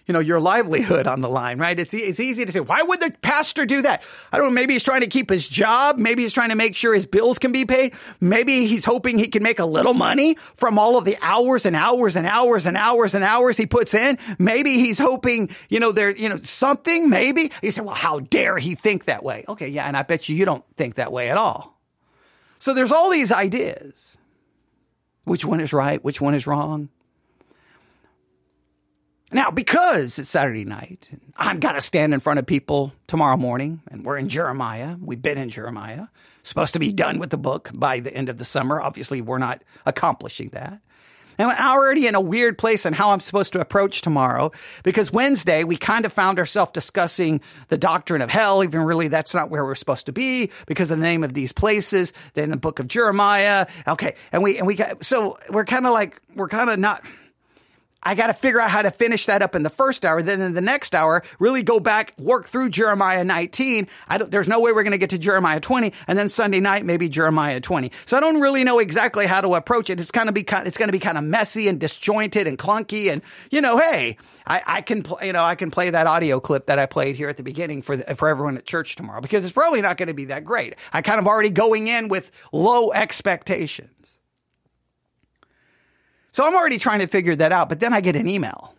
you 0.06 0.14
know, 0.14 0.20
your 0.20 0.42
livelihood 0.42 1.06
on 1.06 1.22
the 1.22 1.30
line, 1.30 1.60
right? 1.60 1.80
It's, 1.80 1.94
it's 1.94 2.20
easy 2.20 2.44
to 2.44 2.52
say, 2.52 2.60
why 2.60 2.82
would 2.82 3.00
the 3.00 3.14
pastor 3.22 3.68
do 3.68 3.84
that? 3.84 4.02
I 4.32 4.38
don't 4.38 4.48
know. 4.48 4.52
Maybe 4.54 4.74
he's 4.74 4.84
trying 4.84 5.02
to 5.02 5.08
keep 5.08 5.30
his 5.30 5.48
job. 5.48 6.00
Maybe 6.00 6.24
he's 6.24 6.34
trying 6.34 6.50
to 6.50 6.56
make 6.56 6.76
sure 6.76 6.96
his 6.96 7.06
bills 7.06 7.38
can 7.38 7.52
be 7.52 7.64
paid. 7.64 7.94
Maybe 8.20 8.66
he's 8.66 8.86
hoping 8.86 9.20
he 9.20 9.28
can 9.28 9.44
make 9.44 9.60
a 9.60 9.66
little 9.66 9.94
money 9.94 10.36
from 10.56 10.80
all 10.80 10.98
of 10.98 11.06
the 11.06 11.16
hours 11.22 11.68
and 11.68 11.76
hours 11.76 12.16
and 12.16 12.26
hours 12.26 12.66
and 12.66 12.76
hours 12.76 13.14
and 13.14 13.24
hours 13.24 13.56
he 13.56 13.68
puts 13.68 13.94
in. 13.94 14.18
Maybe 14.40 14.76
he's 14.80 14.98
hoping, 14.98 15.52
you 15.70 15.80
know, 15.80 15.92
there, 15.92 16.10
you 16.10 16.28
know, 16.28 16.38
something, 16.38 17.10
maybe. 17.10 17.52
He 17.62 17.70
said, 17.70 17.86
well, 17.86 17.94
how 17.94 18.20
dare 18.20 18.58
he 18.58 18.74
think 18.74 19.06
that 19.06 19.24
way? 19.24 19.46
Okay. 19.48 19.68
Yeah. 19.68 19.86
And 19.86 19.96
I 19.96 20.02
bet 20.02 20.28
you, 20.28 20.36
you 20.36 20.46
don't 20.46 20.66
think 20.76 20.96
that 20.96 21.12
way 21.12 21.30
at 21.30 21.38
all. 21.38 21.80
So 22.58 22.74
there's 22.74 22.92
all 22.92 23.12
these 23.12 23.32
ideas. 23.32 24.18
Which 25.24 25.46
one 25.46 25.62
is 25.62 25.72
right? 25.72 26.04
Which 26.04 26.20
one 26.20 26.34
is 26.34 26.48
wrong? 26.48 26.90
Now, 29.32 29.52
because 29.52 30.18
it's 30.18 30.30
Saturday 30.30 30.66
night, 30.66 31.10
I've 31.38 31.60
got 31.60 31.74
to 31.74 31.82
stand 31.82 32.14
in 32.14 32.20
front 32.20 32.40
of 32.40 32.48
people 32.48 32.94
tomorrow 33.06 33.38
morning, 33.38 33.82
and 33.92 34.04
we're 34.04 34.18
in 34.18 34.28
Jeremiah. 34.28 34.96
We've 35.00 35.22
been 35.22 35.38
in 35.38 35.50
Jeremiah. 35.50 36.08
Supposed 36.42 36.74
to 36.74 36.80
be 36.80 36.92
done 36.92 37.20
with 37.20 37.30
the 37.30 37.38
book 37.38 37.70
by 37.74 38.00
the 38.00 38.12
end 38.12 38.30
of 38.30 38.40
the 38.40 38.46
summer. 38.46 38.82
Obviously, 38.82 39.22
we're 39.22 39.38
not 39.38 39.62
accomplishing 39.86 40.50
that. 40.50 40.82
And 41.38 41.50
I'm 41.50 41.78
already 41.78 42.08
in 42.08 42.16
a 42.16 42.22
weird 42.22 42.58
place 42.58 42.86
on 42.86 42.92
how 42.92 43.12
I'm 43.12 43.22
supposed 43.22 43.54
to 43.54 43.62
approach 43.62 44.02
tomorrow 44.02 44.52
because 44.84 45.12
Wednesday 45.12 45.64
we 45.64 45.78
kind 45.78 46.06
of 46.06 46.12
found 46.12 46.38
ourselves 46.38 46.74
discussing 46.74 47.40
the 47.70 47.78
doctrine 47.78 48.22
of 48.22 48.30
hell. 48.30 48.64
Even 48.64 48.82
really, 48.82 49.08
that's 49.08 49.34
not 49.34 49.50
where 49.50 49.64
we're 49.64 49.76
supposed 49.76 50.08
to 50.08 50.12
be 50.12 50.52
because 50.66 50.92
of 50.92 50.98
the 50.98 51.06
name 51.06 51.24
of 51.24 51.34
these 51.34 51.54
places. 51.54 52.12
Then 52.34 52.50
the 52.50 52.58
book 52.58 52.80
of 52.80 52.90
Jeremiah. 52.90 53.68
Okay. 53.88 54.16
And 54.34 54.44
we, 54.44 54.58
and 54.58 54.68
we 54.68 54.76
got, 54.76 55.06
so 55.06 55.38
we're 55.50 55.66
kind 55.66 55.86
of 55.86 55.94
like, 55.94 56.20
we're 56.36 56.50
kind 56.50 56.70
of 56.70 56.78
not, 56.78 57.04
I 58.02 58.16
got 58.16 58.28
to 58.28 58.34
figure 58.34 58.62
out 58.62 58.70
how 58.70 58.82
to 58.82 58.92
finish 58.92 59.26
that 59.26 59.42
up 59.42 59.56
in 59.56 59.64
the 59.64 59.70
first 59.70 60.06
hour. 60.06 60.22
Then 60.22 60.42
in 60.42 60.54
the 60.54 60.62
next 60.62 60.96
hour, 60.96 61.24
really 61.38 61.64
go 61.64 61.80
back, 61.80 62.14
work 62.18 62.48
through 62.48 62.70
Jeremiah 62.70 63.24
19. 63.24 63.88
I 64.08 64.18
don't, 64.18 64.32
there's 64.32 64.48
no 64.48 64.62
way 64.62 64.72
we're 64.72 64.84
going 64.84 64.92
to 64.92 64.98
get 64.98 65.10
to 65.10 65.18
Jeremiah 65.18 65.60
20. 65.60 65.94
And 66.08 66.18
then 66.18 66.30
Sunday 66.30 66.62
night, 66.62 66.86
maybe 66.86 67.10
Jeremiah 67.10 67.60
20. 67.60 67.92
So 68.06 68.16
I 68.16 68.20
don't 68.22 68.40
really 68.40 68.64
know 68.64 68.80
exactly 68.80 69.26
how 69.26 69.42
to 69.42 69.56
approach 69.56 69.90
it. 69.90 70.00
It's 70.00 70.12
going 70.12 70.28
to 70.28 70.34
be 70.34 70.46
it's 70.50 70.78
going 70.78 70.88
to 70.88 70.94
be 70.94 71.00
kind 71.00 71.18
of 71.18 71.24
messy 71.24 71.68
and 71.68 71.80
disjointed 71.80 72.48
and 72.48 72.58
clunky. 72.58 73.12
And, 73.12 73.22
you 73.52 73.60
know, 73.60 73.78
hey, 73.78 74.18
I, 74.48 74.62
I 74.66 74.82
can, 74.82 75.04
play, 75.04 75.28
you 75.28 75.34
know, 75.34 75.44
I 75.44 75.56
can 75.56 75.70
play 75.70 75.90
that 75.90 76.08
audio 76.08 76.40
clip 76.40 76.68
that 76.68 76.80
I 76.80 76.86
played 76.86 77.18
here 77.18 77.28
at 77.28 77.38
the 77.38 77.44
beginning 77.44 77.82
for 77.82 77.98
the, 77.98 78.16
for 78.16 78.30
everyone 78.30 78.58
at 78.58 78.66
church 78.66 78.96
tomorrow 78.96 79.22
because 79.22 79.44
it's 79.44 79.54
probably 79.54 79.82
not 79.82 79.98
going 79.98 80.08
to 80.08 80.14
be 80.14 80.26
that 80.26 80.46
great. 80.46 80.76
I 80.94 81.02
kind 81.02 81.20
of 81.20 81.28
already 81.28 81.50
going 81.50 81.88
in 81.88 82.08
with 82.08 82.32
low 82.52 82.92
expectations. 82.92 83.90
So 86.32 86.46
I'm 86.46 86.56
already 86.56 86.78
trying 86.78 87.00
to 87.00 87.08
figure 87.08 87.36
that 87.36 87.52
out, 87.52 87.70
but 87.70 87.80
then 87.80 87.94
I 87.94 88.02
get 88.02 88.16
an 88.16 88.28
email 88.28 88.76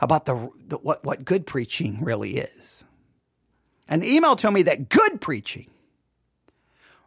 about 0.00 0.26
the, 0.26 0.50
the, 0.68 0.76
what 0.76 1.04
what 1.04 1.24
good 1.24 1.46
preaching 1.46 2.02
really 2.02 2.38
is. 2.38 2.84
And 3.88 4.02
the 4.02 4.14
email 4.14 4.36
told 4.36 4.54
me 4.54 4.62
that 4.62 4.88
good 4.88 5.20
preaching, 5.20 5.70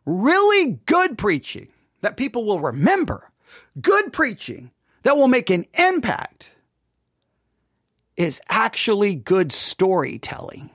really 0.05 0.79
good 0.85 1.17
preaching 1.17 1.67
that 2.01 2.17
people 2.17 2.45
will 2.45 2.59
remember, 2.59 3.31
good 3.81 4.13
preaching 4.13 4.71
that 5.03 5.17
will 5.17 5.27
make 5.27 5.49
an 5.49 5.65
impact 5.73 6.51
is 8.15 8.41
actually 8.49 9.15
good 9.15 9.51
storytelling. 9.51 10.69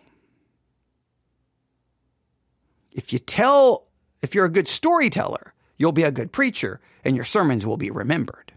If 2.93 3.13
you 3.13 3.19
tell 3.19 3.87
if 4.23 4.35
you're 4.35 4.47
a 4.47 4.51
good 4.51 4.69
storyteller, 4.69 5.53
you'll 5.77 5.93
be 5.93 6.05
a 6.05 6.13
good 6.13 6.33
preacher 6.33 6.81
and 7.05 7.15
your 7.15 7.25
sermons 7.25 7.67
will 7.67 7.77
be 7.77 7.91
remembered. 7.91 8.53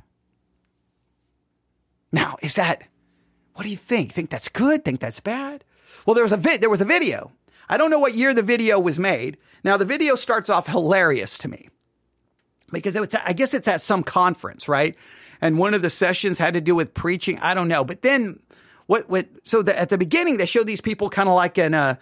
Now, 2.11 2.37
is 2.41 2.55
that, 2.55 2.83
what 3.53 3.63
do 3.63 3.69
you 3.69 3.77
think? 3.77 4.13
Think 4.13 4.29
that's 4.29 4.47
good? 4.47 4.85
Think 4.85 4.99
that's 4.99 5.19
bad? 5.19 5.63
Well, 6.05 6.13
there 6.13 6.23
was 6.23 6.31
a 6.31 6.37
vid, 6.37 6.61
there 6.61 6.69
was 6.69 6.81
a 6.81 6.85
video. 6.85 7.31
I 7.69 7.77
don't 7.77 7.91
know 7.91 7.99
what 7.99 8.15
year 8.15 8.33
the 8.33 8.43
video 8.43 8.79
was 8.79 8.97
made. 8.97 9.37
Now, 9.63 9.75
the 9.77 9.85
video 9.85 10.15
starts 10.15 10.49
off 10.49 10.67
hilarious 10.67 11.37
to 11.39 11.49
me 11.49 11.69
because 12.71 12.95
was, 12.95 13.13
I 13.13 13.33
guess 13.33 13.53
it's 13.53 13.67
at 13.67 13.81
some 13.81 14.03
conference, 14.03 14.67
right? 14.67 14.95
And 15.41 15.57
one 15.57 15.73
of 15.73 15.81
the 15.81 15.89
sessions 15.89 16.39
had 16.39 16.53
to 16.53 16.61
do 16.61 16.75
with 16.75 16.93
preaching. 16.93 17.39
I 17.39 17.53
don't 17.53 17.67
know. 17.67 17.83
But 17.83 18.01
then 18.01 18.39
what, 18.85 19.09
what, 19.09 19.27
so 19.43 19.61
the, 19.61 19.77
at 19.77 19.89
the 19.89 19.97
beginning, 19.97 20.37
they 20.37 20.45
show 20.45 20.63
these 20.63 20.81
people 20.81 21.09
kind 21.09 21.27
of 21.27 21.35
like 21.35 21.57
in 21.57 21.73
a, 21.73 21.77
uh, 21.77 21.95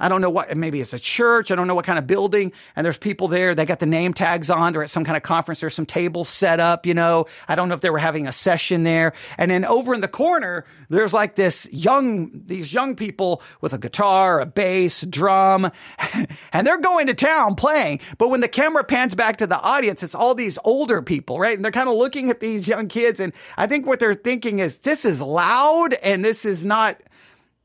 I 0.00 0.08
don't 0.08 0.20
know 0.20 0.30
what, 0.30 0.56
maybe 0.56 0.80
it's 0.80 0.92
a 0.92 0.98
church. 0.98 1.50
I 1.50 1.54
don't 1.54 1.66
know 1.66 1.74
what 1.74 1.84
kind 1.84 1.98
of 1.98 2.06
building. 2.06 2.52
And 2.74 2.84
there's 2.84 2.98
people 2.98 3.28
there. 3.28 3.54
They 3.54 3.66
got 3.66 3.78
the 3.78 3.86
name 3.86 4.14
tags 4.14 4.50
on. 4.50 4.72
They're 4.72 4.82
at 4.82 4.90
some 4.90 5.04
kind 5.04 5.16
of 5.16 5.22
conference. 5.22 5.60
There's 5.60 5.74
some 5.74 5.86
tables 5.86 6.28
set 6.28 6.58
up, 6.58 6.86
you 6.86 6.94
know. 6.94 7.26
I 7.46 7.54
don't 7.54 7.68
know 7.68 7.74
if 7.74 7.82
they 7.82 7.90
were 7.90 7.98
having 7.98 8.26
a 8.26 8.32
session 8.32 8.82
there. 8.82 9.12
And 9.36 9.50
then 9.50 9.64
over 9.64 9.94
in 9.94 10.00
the 10.00 10.08
corner, 10.08 10.64
there's 10.88 11.12
like 11.12 11.34
this 11.34 11.68
young, 11.70 12.30
these 12.46 12.72
young 12.72 12.96
people 12.96 13.42
with 13.60 13.72
a 13.72 13.78
guitar, 13.78 14.40
a 14.40 14.46
bass, 14.46 15.02
drum, 15.02 15.70
and 16.52 16.66
they're 16.66 16.80
going 16.80 17.06
to 17.08 17.14
town 17.14 17.54
playing. 17.54 18.00
But 18.18 18.28
when 18.28 18.40
the 18.40 18.48
camera 18.48 18.84
pans 18.84 19.14
back 19.14 19.36
to 19.38 19.46
the 19.46 19.60
audience, 19.60 20.02
it's 20.02 20.14
all 20.14 20.34
these 20.34 20.58
older 20.64 21.02
people, 21.02 21.38
right? 21.38 21.54
And 21.54 21.64
they're 21.64 21.72
kind 21.72 21.88
of 21.88 21.96
looking 21.96 22.30
at 22.30 22.40
these 22.40 22.66
young 22.66 22.88
kids. 22.88 23.20
And 23.20 23.32
I 23.56 23.66
think 23.66 23.86
what 23.86 24.00
they're 24.00 24.14
thinking 24.14 24.58
is 24.58 24.78
this 24.78 25.04
is 25.04 25.20
loud 25.20 25.94
and 25.94 26.24
this 26.24 26.44
is 26.44 26.64
not, 26.64 27.00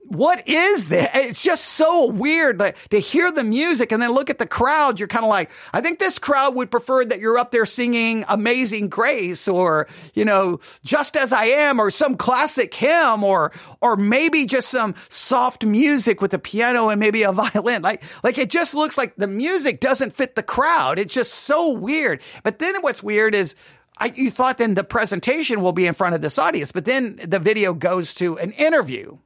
what 0.07 0.47
is 0.47 0.89
that? 0.89 1.15
It's 1.15 1.41
just 1.41 1.65
so 1.65 2.07
weird 2.07 2.59
like, 2.59 2.77
to 2.89 2.99
hear 2.99 3.31
the 3.31 3.43
music 3.43 3.91
and 3.91 4.01
then 4.01 4.11
look 4.11 4.29
at 4.29 4.37
the 4.37 4.45
crowd. 4.45 4.99
You're 4.99 5.07
kind 5.07 5.25
of 5.25 5.29
like, 5.29 5.49
I 5.73 5.81
think 5.81 5.99
this 5.99 6.19
crowd 6.19 6.55
would 6.55 6.69
prefer 6.69 7.05
that 7.05 7.19
you're 7.19 7.37
up 7.37 7.51
there 7.51 7.65
singing 7.65 8.23
Amazing 8.27 8.89
Grace 8.89 9.47
or, 9.47 9.87
you 10.13 10.23
know, 10.23 10.59
Just 10.83 11.17
As 11.17 11.33
I 11.33 11.45
Am 11.45 11.79
or 11.79 11.89
some 11.89 12.17
classic 12.17 12.73
hymn 12.73 13.23
or, 13.23 13.51
or 13.81 13.95
maybe 13.95 14.45
just 14.45 14.69
some 14.69 14.93
soft 15.09 15.65
music 15.65 16.21
with 16.21 16.33
a 16.33 16.39
piano 16.39 16.89
and 16.89 16.99
maybe 16.99 17.23
a 17.23 17.31
violin. 17.33 17.81
Like, 17.81 18.03
like 18.23 18.37
it 18.37 18.49
just 18.49 18.75
looks 18.75 18.97
like 18.97 19.15
the 19.15 19.27
music 19.27 19.79
doesn't 19.79 20.13
fit 20.13 20.35
the 20.35 20.43
crowd. 20.43 20.99
It's 20.99 21.13
just 21.13 21.33
so 21.33 21.71
weird. 21.71 22.21
But 22.43 22.59
then 22.59 22.81
what's 22.81 23.01
weird 23.01 23.33
is 23.33 23.55
I, 23.97 24.11
you 24.13 24.29
thought 24.29 24.57
then 24.57 24.75
the 24.75 24.83
presentation 24.83 25.61
will 25.61 25.71
be 25.71 25.87
in 25.87 25.93
front 25.93 26.15
of 26.15 26.21
this 26.21 26.37
audience, 26.37 26.71
but 26.71 26.85
then 26.85 27.19
the 27.25 27.39
video 27.39 27.73
goes 27.73 28.13
to 28.15 28.37
an 28.37 28.51
interview 28.51 29.17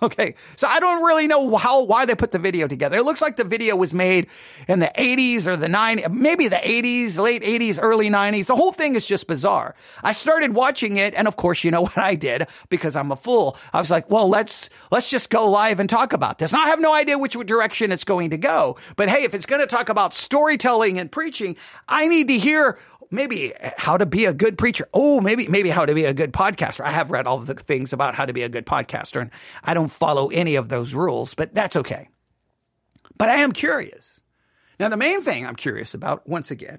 Okay. 0.10 0.34
So 0.56 0.66
I 0.66 0.80
don't 0.80 1.04
really 1.04 1.26
know 1.26 1.56
how, 1.56 1.84
why 1.84 2.06
they 2.06 2.14
put 2.14 2.32
the 2.32 2.38
video 2.38 2.66
together. 2.66 2.96
It 2.96 3.04
looks 3.04 3.20
like 3.20 3.36
the 3.36 3.44
video 3.44 3.76
was 3.76 3.92
made 3.92 4.28
in 4.66 4.78
the 4.78 4.90
80s 4.96 5.46
or 5.46 5.56
the 5.56 5.66
90s, 5.66 6.10
maybe 6.12 6.48
the 6.48 6.56
80s, 6.56 7.18
late 7.18 7.42
80s, 7.42 7.78
early 7.80 8.08
90s. 8.08 8.46
The 8.46 8.56
whole 8.56 8.72
thing 8.72 8.94
is 8.94 9.06
just 9.06 9.26
bizarre. 9.26 9.74
I 10.02 10.12
started 10.12 10.54
watching 10.54 10.96
it. 10.96 11.14
And 11.14 11.28
of 11.28 11.36
course, 11.36 11.64
you 11.64 11.70
know 11.70 11.82
what 11.90 11.98
I 11.98 12.14
did 12.14 12.46
because 12.70 12.96
I'm 12.96 13.12
a 13.12 13.16
fool. 13.16 13.58
I 13.74 13.78
was 13.78 13.90
like, 13.90 14.10
well, 14.10 14.28
let's, 14.28 14.70
let's 14.90 15.10
just 15.10 15.28
go 15.28 15.50
live 15.50 15.80
and 15.80 15.88
talk 15.88 16.14
about 16.14 16.38
this. 16.38 16.52
Now 16.52 16.62
I 16.62 16.68
have 16.70 16.80
no 16.80 16.94
idea 16.94 17.18
which 17.18 17.34
direction 17.34 17.92
it's 17.92 18.04
going 18.04 18.30
to 18.30 18.38
go. 18.38 18.76
But 18.96 19.10
hey, 19.10 19.24
if 19.24 19.34
it's 19.34 19.46
going 19.46 19.60
to 19.60 19.66
talk 19.66 19.90
about 19.90 20.14
storytelling 20.14 20.98
and 20.98 21.12
preaching, 21.12 21.56
I 21.88 22.08
need 22.08 22.28
to 22.28 22.38
hear 22.38 22.78
maybe 23.10 23.52
how 23.76 23.96
to 23.96 24.06
be 24.06 24.24
a 24.24 24.32
good 24.32 24.56
preacher. 24.56 24.88
Oh, 24.94 25.20
maybe, 25.20 25.48
maybe 25.48 25.70
how 25.70 25.86
to 25.86 25.94
be 25.94 26.04
a 26.04 26.14
good 26.14 26.32
podcaster. 26.32 26.84
I 26.84 26.90
have 26.90 27.10
read 27.10 27.26
all 27.26 27.38
the 27.38 27.54
things 27.54 27.92
about 27.92 28.14
how 28.14 28.24
to 28.24 28.32
be 28.32 28.42
a 28.42 28.48
good 28.48 28.66
podcaster 28.66 29.20
and 29.20 29.30
I 29.64 29.74
don't 29.74 29.88
follow 29.90 30.28
any 30.28 30.56
of 30.56 30.68
those 30.68 30.94
rules, 30.94 31.34
but 31.34 31.54
that's 31.54 31.76
okay. 31.76 32.08
But 33.16 33.28
I 33.28 33.36
am 33.36 33.52
curious. 33.52 34.22
Now, 34.78 34.88
the 34.88 34.96
main 34.96 35.22
thing 35.22 35.46
I'm 35.46 35.56
curious 35.56 35.92
about, 35.92 36.26
once 36.26 36.50
again, 36.50 36.78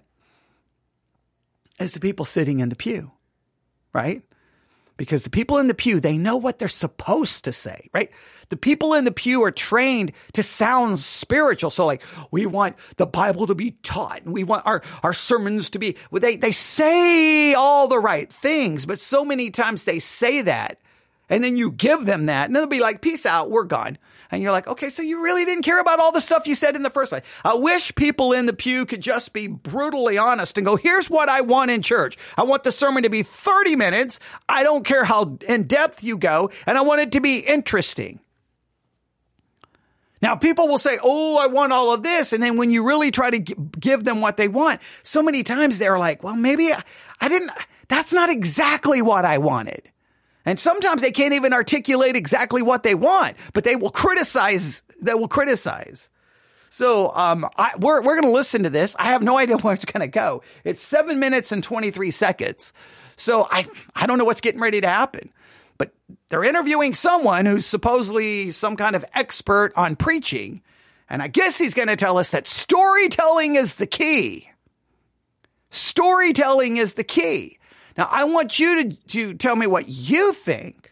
is 1.79 1.93
the 1.93 1.99
people 1.99 2.25
sitting 2.25 2.59
in 2.59 2.69
the 2.69 2.75
pew, 2.75 3.11
right? 3.93 4.23
Because 5.01 5.23
the 5.23 5.31
people 5.31 5.57
in 5.57 5.65
the 5.65 5.73
pew, 5.73 5.99
they 5.99 6.15
know 6.15 6.37
what 6.37 6.59
they're 6.59 6.67
supposed 6.67 7.45
to 7.45 7.51
say, 7.51 7.89
right? 7.91 8.11
The 8.49 8.55
people 8.55 8.93
in 8.93 9.03
the 9.03 9.11
pew 9.11 9.41
are 9.41 9.49
trained 9.49 10.11
to 10.33 10.43
sound 10.43 10.99
spiritual. 10.99 11.71
So 11.71 11.87
like, 11.87 12.03
we 12.29 12.45
want 12.45 12.75
the 12.97 13.07
Bible 13.07 13.47
to 13.47 13.55
be 13.55 13.71
taught 13.81 14.21
and 14.21 14.31
we 14.31 14.43
want 14.43 14.67
our, 14.67 14.83
our 15.01 15.11
sermons 15.11 15.71
to 15.71 15.79
be, 15.79 15.97
they, 16.11 16.35
they 16.35 16.51
say 16.51 17.55
all 17.55 17.87
the 17.87 17.97
right 17.97 18.31
things, 18.31 18.85
but 18.85 18.99
so 18.99 19.25
many 19.25 19.49
times 19.49 19.85
they 19.85 19.97
say 19.97 20.43
that 20.43 20.77
and 21.29 21.43
then 21.43 21.57
you 21.57 21.71
give 21.71 22.05
them 22.05 22.27
that 22.27 22.45
and 22.47 22.55
they'll 22.55 22.67
be 22.67 22.79
like, 22.79 23.01
peace 23.01 23.25
out, 23.25 23.49
we're 23.49 23.63
gone. 23.63 23.97
And 24.31 24.41
you're 24.41 24.53
like, 24.53 24.67
okay, 24.67 24.89
so 24.89 25.01
you 25.01 25.23
really 25.23 25.43
didn't 25.43 25.63
care 25.63 25.79
about 25.79 25.99
all 25.99 26.11
the 26.11 26.21
stuff 26.21 26.47
you 26.47 26.55
said 26.55 26.75
in 26.75 26.83
the 26.83 26.89
first 26.89 27.09
place. 27.11 27.23
I 27.43 27.53
wish 27.55 27.93
people 27.95 28.31
in 28.31 28.45
the 28.45 28.53
pew 28.53 28.85
could 28.85 29.01
just 29.01 29.33
be 29.33 29.47
brutally 29.47 30.17
honest 30.17 30.57
and 30.57 30.65
go, 30.65 30.77
here's 30.77 31.09
what 31.09 31.27
I 31.27 31.41
want 31.41 31.69
in 31.71 31.81
church. 31.81 32.17
I 32.37 32.43
want 32.43 32.63
the 32.63 32.71
sermon 32.71 33.03
to 33.03 33.09
be 33.09 33.23
30 33.23 33.75
minutes. 33.75 34.19
I 34.47 34.63
don't 34.63 34.85
care 34.85 35.03
how 35.03 35.37
in 35.47 35.63
depth 35.63 36.03
you 36.03 36.17
go 36.17 36.49
and 36.65 36.77
I 36.77 36.81
want 36.81 37.01
it 37.01 37.11
to 37.13 37.21
be 37.21 37.39
interesting. 37.39 38.21
Now, 40.21 40.35
people 40.35 40.67
will 40.67 40.77
say, 40.77 40.99
Oh, 41.01 41.37
I 41.37 41.47
want 41.47 41.73
all 41.73 41.93
of 41.93 42.03
this. 42.03 42.31
And 42.31 42.43
then 42.43 42.57
when 42.57 42.69
you 42.69 42.85
really 42.85 43.11
try 43.11 43.31
to 43.31 43.39
give 43.39 44.03
them 44.03 44.21
what 44.21 44.37
they 44.37 44.47
want, 44.47 44.79
so 45.01 45.23
many 45.23 45.43
times 45.43 45.77
they're 45.77 45.97
like, 45.97 46.23
Well, 46.23 46.35
maybe 46.35 46.71
I 46.71 47.27
didn't, 47.27 47.51
that's 47.87 48.13
not 48.13 48.29
exactly 48.29 49.01
what 49.01 49.25
I 49.25 49.39
wanted. 49.39 49.90
And 50.45 50.59
sometimes 50.59 51.01
they 51.01 51.11
can't 51.11 51.33
even 51.33 51.53
articulate 51.53 52.15
exactly 52.15 52.61
what 52.61 52.83
they 52.83 52.95
want, 52.95 53.37
but 53.53 53.63
they 53.63 53.75
will 53.75 53.91
criticize, 53.91 54.81
they 55.01 55.13
will 55.13 55.27
criticize. 55.27 56.09
So, 56.69 57.13
um, 57.13 57.45
I, 57.57 57.73
we're, 57.77 58.01
we're 58.01 58.15
going 58.15 58.31
to 58.31 58.31
listen 58.31 58.63
to 58.63 58.69
this. 58.69 58.95
I 58.97 59.07
have 59.07 59.21
no 59.21 59.37
idea 59.37 59.57
where 59.59 59.73
it's 59.73 59.85
going 59.85 60.01
to 60.01 60.07
go. 60.07 60.41
It's 60.63 60.81
seven 60.81 61.19
minutes 61.19 61.51
and 61.51 61.63
23 61.63 62.11
seconds. 62.11 62.73
So 63.17 63.47
I, 63.51 63.67
I 63.95 64.07
don't 64.07 64.17
know 64.17 64.23
what's 64.25 64.41
getting 64.41 64.61
ready 64.61 64.81
to 64.81 64.87
happen, 64.87 65.31
but 65.77 65.93
they're 66.29 66.43
interviewing 66.43 66.95
someone 66.95 67.45
who's 67.45 67.67
supposedly 67.67 68.49
some 68.49 68.75
kind 68.75 68.95
of 68.95 69.05
expert 69.13 69.73
on 69.75 69.95
preaching. 69.95 70.61
And 71.07 71.21
I 71.21 71.27
guess 71.27 71.57
he's 71.57 71.75
going 71.75 71.89
to 71.89 71.95
tell 71.95 72.17
us 72.17 72.31
that 72.31 72.47
storytelling 72.47 73.57
is 73.57 73.75
the 73.75 73.85
key. 73.85 74.49
Storytelling 75.69 76.77
is 76.77 76.95
the 76.95 77.03
key. 77.03 77.59
Now, 78.01 78.07
I 78.09 78.23
want 78.23 78.57
you 78.57 78.81
to, 78.81 78.95
to 79.09 79.33
tell 79.35 79.55
me 79.55 79.67
what 79.67 79.87
you 79.87 80.33
think. 80.33 80.91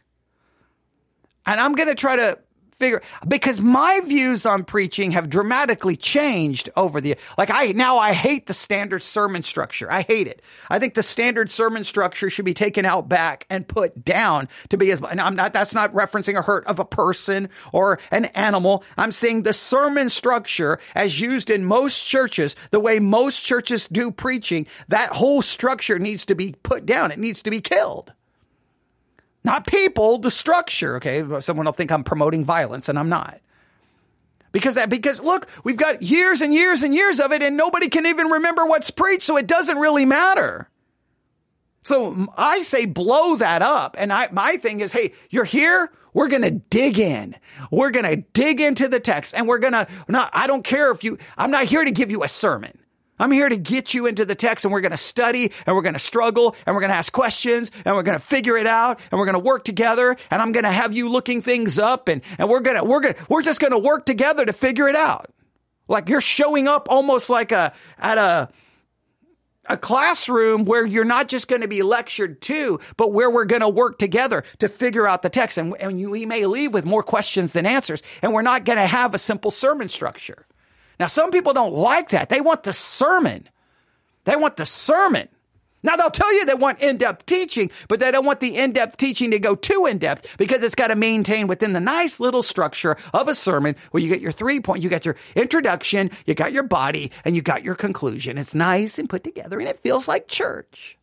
And 1.47 1.59
I'm 1.59 1.73
going 1.73 1.89
to 1.89 1.95
try 1.95 2.15
to 2.15 2.37
figure 2.79 3.01
because 3.27 3.61
my 3.61 3.99
views 4.05 4.45
on 4.45 4.63
preaching 4.63 5.11
have 5.11 5.29
dramatically 5.29 5.97
changed 5.97 6.69
over 6.75 7.01
the 7.01 7.17
like 7.37 7.51
I 7.51 7.73
now 7.73 7.97
I 7.97 8.13
hate 8.13 8.47
the 8.47 8.53
standard 8.53 9.03
sermon 9.03 9.43
structure. 9.43 9.91
I 9.91 10.01
hate 10.01 10.27
it. 10.27 10.41
I 10.69 10.79
think 10.79 10.93
the 10.93 11.03
standard 11.03 11.51
sermon 11.51 11.83
structure 11.83 12.29
should 12.29 12.45
be 12.45 12.53
taken 12.53 12.85
out 12.85 13.09
back 13.09 13.45
and 13.49 13.67
put 13.67 14.03
down 14.03 14.47
to 14.69 14.77
be 14.77 14.91
as 14.91 15.01
and 15.01 15.19
I'm 15.19 15.35
not 15.35 15.53
that's 15.53 15.75
not 15.75 15.93
referencing 15.93 16.37
a 16.37 16.41
hurt 16.41 16.65
of 16.65 16.79
a 16.79 16.85
person 16.85 17.49
or 17.73 17.99
an 18.11 18.25
animal. 18.25 18.83
I'm 18.97 19.11
saying 19.11 19.43
the 19.43 19.53
sermon 19.53 20.09
structure 20.09 20.79
as 20.95 21.19
used 21.19 21.49
in 21.49 21.65
most 21.65 22.05
churches, 22.05 22.55
the 22.71 22.79
way 22.79 22.99
most 22.99 23.43
churches 23.43 23.87
do 23.89 24.09
preaching, 24.09 24.67
that 24.87 25.11
whole 25.11 25.41
structure 25.41 25.99
needs 25.99 26.25
to 26.27 26.35
be 26.35 26.55
put 26.63 26.85
down. 26.85 27.11
It 27.11 27.19
needs 27.19 27.43
to 27.43 27.51
be 27.51 27.59
killed. 27.59 28.13
Not 29.43 29.65
people, 29.65 30.17
the 30.17 30.31
structure. 30.31 30.97
Okay. 30.97 31.23
Someone 31.39 31.65
will 31.65 31.73
think 31.73 31.91
I'm 31.91 32.03
promoting 32.03 32.43
violence 32.43 32.89
and 32.89 32.99
I'm 32.99 33.09
not. 33.09 33.39
Because 34.51 34.75
that, 34.75 34.89
because 34.89 35.21
look, 35.21 35.47
we've 35.63 35.77
got 35.77 36.01
years 36.01 36.41
and 36.41 36.53
years 36.53 36.81
and 36.81 36.93
years 36.93 37.19
of 37.19 37.31
it 37.31 37.43
and 37.43 37.55
nobody 37.55 37.87
can 37.87 38.05
even 38.05 38.27
remember 38.27 38.65
what's 38.65 38.89
preached. 38.89 39.23
So 39.23 39.37
it 39.37 39.47
doesn't 39.47 39.77
really 39.77 40.05
matter. 40.05 40.69
So 41.83 42.27
I 42.35 42.63
say 42.63 42.85
blow 42.85 43.35
that 43.37 43.61
up. 43.61 43.95
And 43.97 44.11
I, 44.11 44.27
my 44.31 44.57
thing 44.57 44.81
is, 44.81 44.91
hey, 44.91 45.13
you're 45.29 45.45
here. 45.45 45.91
We're 46.13 46.27
going 46.27 46.41
to 46.41 46.51
dig 46.51 46.97
in. 46.97 47.35
We're 47.71 47.91
going 47.91 48.05
to 48.05 48.17
dig 48.33 48.59
into 48.59 48.87
the 48.87 48.99
text 48.99 49.35
and 49.35 49.47
we're 49.47 49.59
going 49.59 49.73
to, 49.73 49.87
not, 50.07 50.31
I 50.33 50.47
don't 50.47 50.63
care 50.63 50.91
if 50.91 51.03
you, 51.03 51.19
I'm 51.37 51.51
not 51.51 51.65
here 51.65 51.85
to 51.85 51.91
give 51.91 52.11
you 52.11 52.23
a 52.23 52.27
sermon. 52.27 52.77
I'm 53.19 53.31
here 53.31 53.49
to 53.49 53.57
get 53.57 53.93
you 53.93 54.07
into 54.07 54.25
the 54.25 54.35
text 54.35 54.65
and 54.65 54.71
we're 54.71 54.81
going 54.81 54.91
to 54.91 54.97
study 54.97 55.51
and 55.65 55.75
we're 55.75 55.81
going 55.81 55.93
to 55.93 55.99
struggle 55.99 56.55
and 56.65 56.75
we're 56.75 56.81
going 56.81 56.91
to 56.91 56.95
ask 56.95 57.11
questions 57.11 57.69
and 57.85 57.95
we're 57.95 58.03
going 58.03 58.17
to 58.17 58.23
figure 58.23 58.57
it 58.57 58.67
out 58.67 58.99
and 59.11 59.19
we're 59.19 59.25
going 59.25 59.33
to 59.33 59.39
work 59.39 59.63
together 59.65 60.15
and 60.31 60.41
I'm 60.41 60.51
going 60.51 60.63
to 60.63 60.71
have 60.71 60.93
you 60.93 61.09
looking 61.09 61.41
things 61.41 61.77
up 61.77 62.07
and, 62.07 62.21
and 62.37 62.49
we're 62.49 62.61
going 62.61 62.77
to, 62.77 62.83
we're 62.83 63.01
going 63.01 63.15
to, 63.15 63.25
we're 63.29 63.41
just 63.41 63.59
going 63.59 63.71
to 63.71 63.77
work 63.77 64.05
together 64.05 64.45
to 64.45 64.53
figure 64.53 64.87
it 64.87 64.95
out. 64.95 65.29
Like 65.87 66.07
you're 66.07 66.21
showing 66.21 66.67
up 66.67 66.87
almost 66.89 67.29
like 67.29 67.51
a, 67.51 67.73
at 67.97 68.17
a, 68.17 68.49
a 69.65 69.77
classroom 69.77 70.65
where 70.65 70.85
you're 70.85 71.05
not 71.05 71.27
just 71.27 71.47
going 71.47 71.61
to 71.61 71.67
be 71.67 71.83
lectured 71.83 72.41
to, 72.41 72.79
but 72.95 73.11
where 73.11 73.29
we're 73.29 73.45
going 73.45 73.61
to 73.61 73.69
work 73.69 73.99
together 73.99 74.43
to 74.59 74.67
figure 74.67 75.07
out 75.07 75.21
the 75.21 75.29
text. 75.29 75.57
And, 75.57 75.75
and 75.79 75.99
you, 75.99 76.09
we 76.11 76.25
may 76.25 76.45
leave 76.45 76.73
with 76.73 76.85
more 76.85 77.03
questions 77.03 77.53
than 77.53 77.65
answers. 77.65 78.01
And 78.21 78.33
we're 78.33 78.41
not 78.41 78.65
going 78.65 78.79
to 78.79 78.87
have 78.87 79.13
a 79.13 79.19
simple 79.19 79.51
sermon 79.51 79.89
structure. 79.89 80.45
Now, 80.99 81.07
some 81.07 81.31
people 81.31 81.53
don't 81.53 81.73
like 81.73 82.09
that. 82.09 82.29
They 82.29 82.41
want 82.41 82.63
the 82.63 82.73
sermon. 82.73 83.47
They 84.25 84.35
want 84.35 84.57
the 84.57 84.65
sermon. 84.65 85.29
Now, 85.81 85.95
they'll 85.95 86.09
tell 86.09 86.33
you 86.33 86.45
they 86.45 86.55
want 86.55 86.81
in 86.81 86.97
depth 86.97 87.25
teaching, 87.25 87.71
but 87.87 88.01
they 88.01 88.11
don't 88.11 88.25
want 88.25 88.41
the 88.41 88.57
in 88.57 88.73
depth 88.73 88.97
teaching 88.97 89.31
to 89.31 89.39
go 89.39 89.55
too 89.55 89.85
in 89.85 89.97
depth 89.97 90.37
because 90.37 90.61
it's 90.61 90.75
got 90.75 90.89
to 90.89 90.95
maintain 90.95 91.47
within 91.47 91.71
the 91.71 91.79
nice 91.79 92.19
little 92.19 92.43
structure 92.43 92.97
of 93.13 93.29
a 93.29 93.35
sermon 93.35 93.77
where 93.91 94.03
you 94.03 94.09
get 94.09 94.19
your 94.19 94.33
three 94.33 94.59
point, 94.59 94.83
you 94.83 94.89
got 94.89 95.05
your 95.05 95.15
introduction, 95.35 96.11
you 96.25 96.35
got 96.35 96.51
your 96.51 96.63
body, 96.63 97.11
and 97.23 97.33
you 97.33 97.41
got 97.41 97.63
your 97.63 97.75
conclusion. 97.75 98.37
It's 98.37 98.53
nice 98.53 98.99
and 98.99 99.09
put 99.09 99.23
together 99.23 99.57
and 99.59 99.69
it 99.69 99.79
feels 99.79 100.07
like 100.07 100.27
church. 100.27 100.97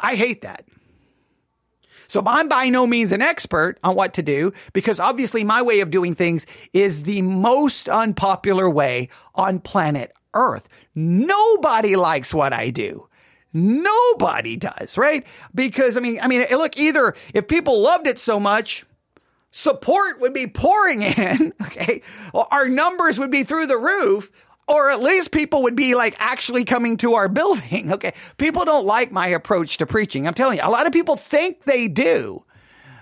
I 0.00 0.16
hate 0.16 0.42
that. 0.42 0.64
So 2.08 2.22
I'm 2.26 2.48
by 2.48 2.68
no 2.70 2.86
means 2.86 3.12
an 3.12 3.22
expert 3.22 3.78
on 3.84 3.94
what 3.94 4.14
to 4.14 4.22
do 4.22 4.52
because 4.72 4.98
obviously 4.98 5.44
my 5.44 5.62
way 5.62 5.80
of 5.80 5.90
doing 5.90 6.14
things 6.14 6.46
is 6.72 7.02
the 7.02 7.22
most 7.22 7.88
unpopular 7.88 8.68
way 8.68 9.10
on 9.34 9.60
planet 9.60 10.12
Earth. 10.34 10.68
Nobody 10.94 11.96
likes 11.96 12.32
what 12.32 12.52
I 12.52 12.70
do. 12.70 13.08
Nobody 13.52 14.56
does, 14.56 14.98
right? 14.98 15.26
Because 15.54 15.96
I 15.96 16.00
mean, 16.00 16.18
I 16.20 16.28
mean, 16.28 16.46
look, 16.50 16.76
either 16.78 17.14
if 17.34 17.48
people 17.48 17.80
loved 17.80 18.06
it 18.06 18.18
so 18.18 18.38
much, 18.38 18.84
support 19.50 20.20
would 20.20 20.34
be 20.34 20.46
pouring 20.46 21.02
in, 21.02 21.52
okay? 21.62 22.02
Our 22.34 22.68
numbers 22.68 23.18
would 23.18 23.30
be 23.30 23.44
through 23.44 23.66
the 23.66 23.78
roof, 23.78 24.30
or 24.68 24.90
at 24.90 25.02
least 25.02 25.30
people 25.30 25.62
would 25.64 25.76
be 25.76 25.94
like 25.94 26.14
actually 26.18 26.64
coming 26.64 26.96
to 26.98 27.14
our 27.14 27.28
building. 27.28 27.92
Okay. 27.92 28.14
People 28.36 28.64
don't 28.64 28.86
like 28.86 29.10
my 29.10 29.28
approach 29.28 29.78
to 29.78 29.86
preaching. 29.86 30.26
I'm 30.26 30.34
telling 30.34 30.58
you, 30.58 30.64
a 30.64 30.70
lot 30.70 30.86
of 30.86 30.92
people 30.92 31.16
think 31.16 31.64
they 31.64 31.88
do. 31.88 32.44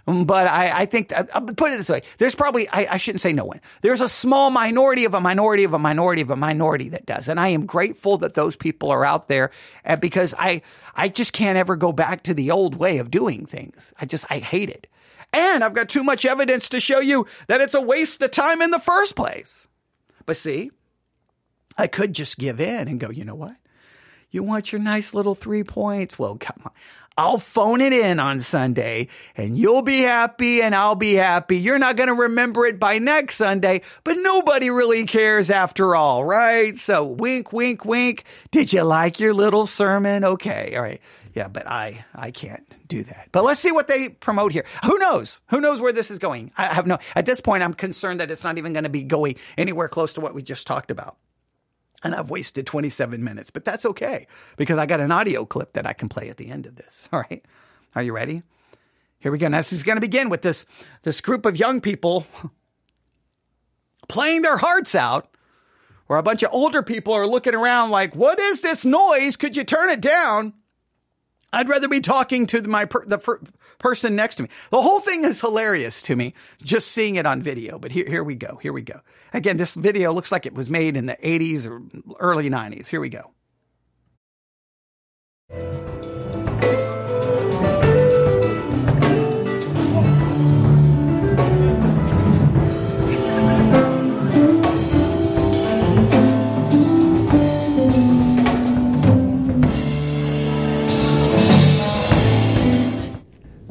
But 0.07 0.47
I, 0.47 0.83
I 0.83 0.87
think, 0.87 1.13
I'll 1.13 1.43
put 1.43 1.73
it 1.73 1.79
this 1.79 1.89
way. 1.89 2.03
There's 2.19 2.37
probably, 2.37 2.69
I, 2.69 2.87
I 2.93 2.97
shouldn't 2.97 3.23
say 3.23 3.33
no 3.33 3.45
one. 3.45 3.61
There's 3.83 4.01
a 4.01 4.09
small 4.09 4.51
minority 4.51 5.05
of 5.05 5.15
a 5.15 5.21
minority 5.21 5.65
of 5.65 5.73
a 5.73 5.81
minority 5.81 6.23
of 6.23 6.31
a 6.31 6.37
minority 6.37 6.91
that 6.91 7.07
does. 7.07 7.29
And 7.29 7.41
I 7.41 7.49
am 7.49 7.67
grateful 7.67 8.17
that 8.19 8.35
those 8.35 8.55
people 8.55 8.93
are 8.93 9.05
out 9.05 9.27
there 9.27 9.51
uh, 9.85 9.97
because 9.97 10.33
I, 10.39 10.63
I 10.95 11.09
just 11.09 11.33
can't 11.33 11.59
ever 11.59 11.75
go 11.75 11.93
back 11.93 12.23
to 12.25 12.35
the 12.35 12.53
old 12.53 12.77
way 12.77 12.99
of 12.99 13.11
doing 13.11 13.47
things. 13.47 13.93
I 14.01 14.07
just, 14.07 14.25
I 14.31 14.39
hate 14.39 14.71
it. 14.71 14.87
And 15.33 15.65
I've 15.65 15.75
got 15.75 15.89
too 15.89 16.05
much 16.05 16.25
evidence 16.25 16.69
to 16.69 16.81
show 16.81 17.01
you 17.01 17.27
that 17.49 17.61
it's 17.61 17.75
a 17.75 17.81
waste 17.81 18.23
of 18.23 18.31
time 18.31 18.63
in 18.63 18.71
the 18.71 18.79
first 18.79 19.17
place. 19.17 19.67
But 20.25 20.37
see, 20.37 20.71
I 21.79 21.87
could 21.87 22.15
just 22.15 22.39
give 22.39 22.61
in 22.61 22.89
and 22.89 22.99
go, 23.01 23.11
you 23.11 23.25
know 23.25 23.35
what? 23.35 23.57
You 24.31 24.43
want 24.43 24.73
your 24.73 24.81
nice 24.81 25.15
little 25.15 25.35
three 25.35 25.65
points? 25.65 26.19
Well, 26.19 26.37
come 26.39 26.61
on. 26.65 26.73
I'll 27.19 27.39
phone 27.39 27.81
it 27.81 27.95
in 27.95 28.21
on 28.21 28.41
Sunday 28.41 29.09
and 29.37 29.57
you'll 29.57 29.81
be 29.81 30.01
happy 30.03 30.61
and 30.61 30.75
I'll 30.75 30.97
be 30.97 31.15
happy. 31.15 31.57
You're 31.57 31.79
not 31.79 31.97
going 31.97 32.09
to 32.09 32.15
remember 32.15 32.67
it 32.67 32.79
by 32.79 32.99
next 32.99 33.37
Sunday, 33.37 33.81
but 34.05 34.19
nobody 34.19 34.69
really 34.69 35.07
cares 35.07 35.51
after 35.51 35.97
all, 35.97 36.27
right? 36.27 36.79
So 36.79 37.05
wink, 37.05 37.55
wink, 37.55 37.87
wink. 37.87 38.25
Did 38.51 38.71
you 38.75 38.83
like 38.83 39.19
your 39.19 39.33
little 39.33 39.65
sermon? 39.65 40.25
Okay. 40.25 40.75
All 40.77 40.83
right. 40.83 41.01
Yeah, 41.33 41.49
but 41.49 41.67
I, 41.67 42.05
I 42.15 42.31
can't 42.33 42.67
do 42.87 43.03
that. 43.05 43.29
But 43.33 43.45
let's 43.45 43.61
see 43.61 43.73
what 43.73 43.89
they 43.89 44.11
promote 44.11 44.53
here. 44.53 44.67
Who 44.85 44.99
knows? 44.99 45.41
Who 45.49 45.61
knows 45.61 45.81
where 45.81 45.93
this 45.93 46.11
is 46.11 46.19
going? 46.19 46.51
I 46.59 46.67
have 46.67 46.87
no, 46.87 46.99
at 47.15 47.25
this 47.25 47.41
point, 47.41 47.63
I'm 47.63 47.75
concerned 47.75 48.21
that 48.21 48.31
it's 48.31 48.45
not 48.45 48.59
even 48.59 48.75
going 48.75 48.85
to 48.85 48.91
be 48.91 49.03
going 49.03 49.37
anywhere 49.57 49.89
close 49.89 50.13
to 50.15 50.21
what 50.21 50.35
we 50.35 50.43
just 50.43 50.67
talked 50.67 50.91
about 50.91 51.17
and 52.03 52.15
I've 52.15 52.31
wasted 52.31 52.67
27 52.67 53.23
minutes, 53.23 53.51
but 53.51 53.65
that's 53.65 53.85
okay 53.87 54.27
because 54.57 54.79
I 54.79 54.87
got 54.87 55.01
an 55.01 55.11
audio 55.11 55.45
clip 55.45 55.73
that 55.75 55.87
I 55.87 55.93
can 55.93 56.09
play 56.09 56.29
at 56.29 56.37
the 56.37 56.51
end 56.51 56.67
of 56.67 56.77
this. 56.77 57.09
All 57.13 57.21
right. 57.21 57.45
Are 57.95 58.03
you 58.03 58.13
ready? 58.13 58.43
Here 59.19 59.33
we 59.33 59.39
go. 59.39 59.49
Now, 59.49 59.59
this 59.59 59.73
is 59.73 59.83
going 59.83 59.97
to 59.97 60.01
begin 60.01 60.29
with 60.29 60.43
this, 60.43 60.67
this 61.03 61.21
group 61.21 61.47
of 61.47 61.57
young 61.57 61.81
people 61.81 62.27
playing 64.09 64.43
their 64.43 64.59
hearts 64.59 64.95
out, 64.95 65.31
where 66.07 66.19
a 66.19 66.23
bunch 66.23 66.43
of 66.43 66.51
older 66.53 66.83
people 66.83 67.15
are 67.15 67.27
looking 67.27 67.55
around 67.55 67.91
like, 67.91 68.15
what 68.15 68.39
is 68.39 68.61
this 68.61 68.85
noise? 68.85 69.37
Could 69.37 69.57
you 69.57 69.65
turn 69.65 69.91
it 69.91 70.01
down? 70.01 70.53
I'd 71.57 71.71
rather 71.71 71.89
be 71.89 72.01
talking 72.01 72.47
to 72.49 72.61
my 72.63 72.85
per, 72.85 73.03
the 73.07 73.17
per, 73.17 73.41
person 73.79 74.15
next 74.15 74.37
to 74.37 74.43
me. 74.43 74.51
The 74.71 74.83
whole 74.83 75.01
thing 75.01 75.25
is 75.25 75.41
hilarious 75.41 76.03
to 76.03 76.15
me, 76.15 76.35
just 76.63 76.89
seeing 76.89 77.17
it 77.17 77.25
on 77.25 77.41
video. 77.41 77.79
But 77.79 77.93
here, 77.93 78.07
here 78.07 78.23
we 78.23 78.35
go. 78.35 78.57
Here 78.57 78.75
we 78.75 78.83
go. 78.83 79.01
Again, 79.33 79.57
this 79.57 79.75
video 79.75 80.13
looks 80.13 80.31
like 80.31 80.45
it 80.45 80.53
was 80.53 80.69
made 80.69 80.99
in 80.99 81.07
the 81.07 81.17
80s 81.17 81.67
or 81.67 81.81
early 82.21 82.51
90s. 82.51 82.89
Here 82.89 83.01
we 83.01 83.09
go. 83.09 83.33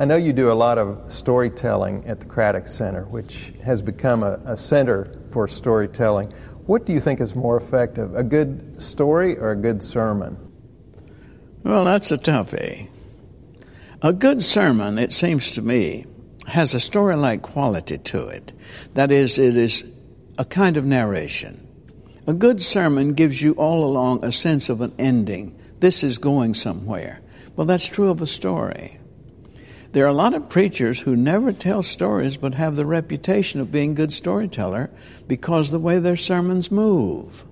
I 0.06 0.08
know 0.08 0.18
you 0.18 0.34
do 0.34 0.52
a 0.52 0.54
lot 0.54 0.78
of 0.78 1.12
storytelling 1.12 2.06
at 2.06 2.20
the 2.20 2.28
Craddock 2.28 2.68
Center, 2.68 3.06
which 3.06 3.54
has 3.64 3.82
become 3.82 4.22
a, 4.22 4.40
a, 4.46 4.56
center 4.56 5.20
for 5.32 5.48
storytelling. 5.48 6.32
What 6.68 6.86
do 6.86 6.94
you 6.94 7.00
think 7.00 7.20
is 7.20 7.34
more 7.34 7.58
effective, 7.58 8.14
a 8.16 8.22
good 8.22 8.80
story 8.80 9.36
or 9.36 9.50
a 9.50 9.56
good 9.56 9.82
sermon? 9.82 10.38
Well, 11.64 11.84
that's 11.84 12.12
a 12.12 12.20
toughie. 12.20 12.88
A 14.04 14.14
good 14.14 14.44
sermon, 14.44 15.00
it 15.00 15.12
seems 15.12 15.50
to 15.54 15.64
me, 15.64 16.06
has 16.46 16.76
a 16.76 16.80
story 16.80 17.16
like 17.16 17.42
quality 17.42 17.98
to 17.98 18.28
it. 18.28 18.54
That 18.94 19.10
is, 19.10 19.40
it 19.40 19.58
is 19.58 19.86
a 20.38 20.46
kind 20.46 20.78
of 20.78 20.86
narration. 20.86 21.68
A 22.28 22.34
good 22.34 22.62
sermon 22.62 23.14
gives 23.14 23.42
you 23.42 23.54
all 23.54 23.84
along 23.84 24.24
a 24.24 24.32
sense 24.32 24.70
of 24.70 24.82
an 24.82 24.94
ending. 25.00 25.60
This 25.80 26.04
is 26.04 26.20
going 26.20 26.54
somewhere. 26.54 27.22
Well, 27.56 27.66
that's 27.66 27.90
true 27.90 28.12
of 28.12 28.22
a 28.22 28.28
story. 28.28 29.00
There 29.96 30.04
are 30.04 30.10
a 30.10 30.12
lot 30.12 30.34
of 30.34 30.50
preachers 30.50 31.00
who 31.00 31.16
never 31.16 31.54
tell 31.54 31.82
stories 31.82 32.36
but 32.36 32.56
have 32.56 32.76
the 32.76 32.86
reputation 32.86 33.62
of 33.62 33.72
being 33.72 33.94
good 33.94 34.12
storyteller 34.12 34.92
because 35.26 35.72
the 35.72 35.80
way 35.80 36.00
their 36.00 36.18
sermons 36.18 36.70
move. 36.70 37.46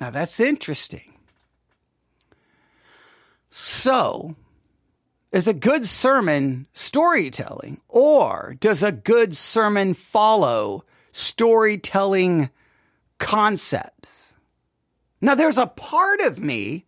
Now 0.00 0.08
that's 0.08 0.40
interesting. 0.40 1.12
So, 3.50 4.34
is 5.30 5.46
a 5.46 5.52
good 5.52 5.86
sermon 5.86 6.68
storytelling 6.72 7.82
or 7.86 8.56
does 8.58 8.82
a 8.82 8.92
good 8.92 9.36
sermon 9.36 9.92
follow 9.92 10.84
storytelling 11.12 12.48
concepts? 13.18 14.38
Now 15.20 15.34
there's 15.34 15.58
a 15.58 15.66
part 15.66 16.22
of 16.22 16.40
me 16.40 16.85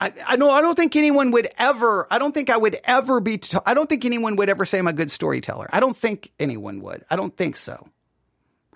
I, 0.00 0.12
I 0.26 0.36
know 0.36 0.50
I 0.50 0.60
don't 0.60 0.76
think 0.76 0.94
anyone 0.94 1.32
would 1.32 1.48
ever. 1.58 2.06
I 2.10 2.18
don't 2.18 2.32
think 2.32 2.50
I 2.50 2.56
would 2.56 2.78
ever 2.84 3.20
be. 3.20 3.38
T- 3.38 3.58
I 3.66 3.74
don't 3.74 3.88
think 3.88 4.04
anyone 4.04 4.36
would 4.36 4.48
ever 4.48 4.64
say 4.64 4.78
I'm 4.78 4.86
a 4.86 4.92
good 4.92 5.10
storyteller. 5.10 5.68
I 5.72 5.80
don't 5.80 5.96
think 5.96 6.32
anyone 6.38 6.80
would. 6.82 7.04
I 7.10 7.16
don't 7.16 7.36
think 7.36 7.56
so. 7.56 7.88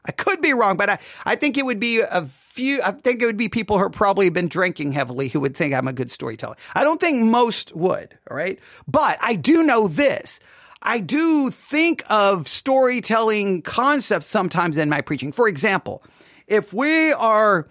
I 0.04 0.11
could 0.11 0.40
be 0.40 0.52
wrong, 0.52 0.76
but 0.76 0.90
I, 0.90 0.98
I 1.24 1.37
think 1.37 1.56
it 1.56 1.64
would 1.64 1.78
be 1.78 2.00
a 2.00 2.26
few. 2.26 2.82
I 2.82 2.90
think 2.90 3.22
it 3.22 3.26
would 3.26 3.37
be 3.37 3.48
people 3.48 3.76
who 3.76 3.85
have 3.85 3.92
probably 3.92 4.30
been 4.30 4.48
drinking 4.48 4.92
heavily 4.92 5.28
who 5.28 5.38
would 5.40 5.56
think 5.56 5.74
I'm 5.74 5.87
a 5.87 5.92
good 5.92 6.11
storyteller. 6.11 6.56
I 6.74 6.82
don't 6.82 7.00
think 7.00 7.22
most 7.22 7.74
would. 7.76 8.18
All 8.28 8.37
right, 8.37 8.58
but 8.88 9.16
I 9.20 9.37
do 9.37 9.62
know 9.62 9.87
this. 9.87 10.40
I 10.82 10.98
do 10.98 11.50
think 11.50 12.02
of 12.08 12.48
storytelling 12.48 13.62
concepts 13.62 14.26
sometimes 14.26 14.76
in 14.76 14.88
my 14.88 15.00
preaching. 15.00 15.30
For 15.30 15.46
example, 15.46 16.02
if 16.48 16.72
we 16.72 17.12
are 17.12 17.68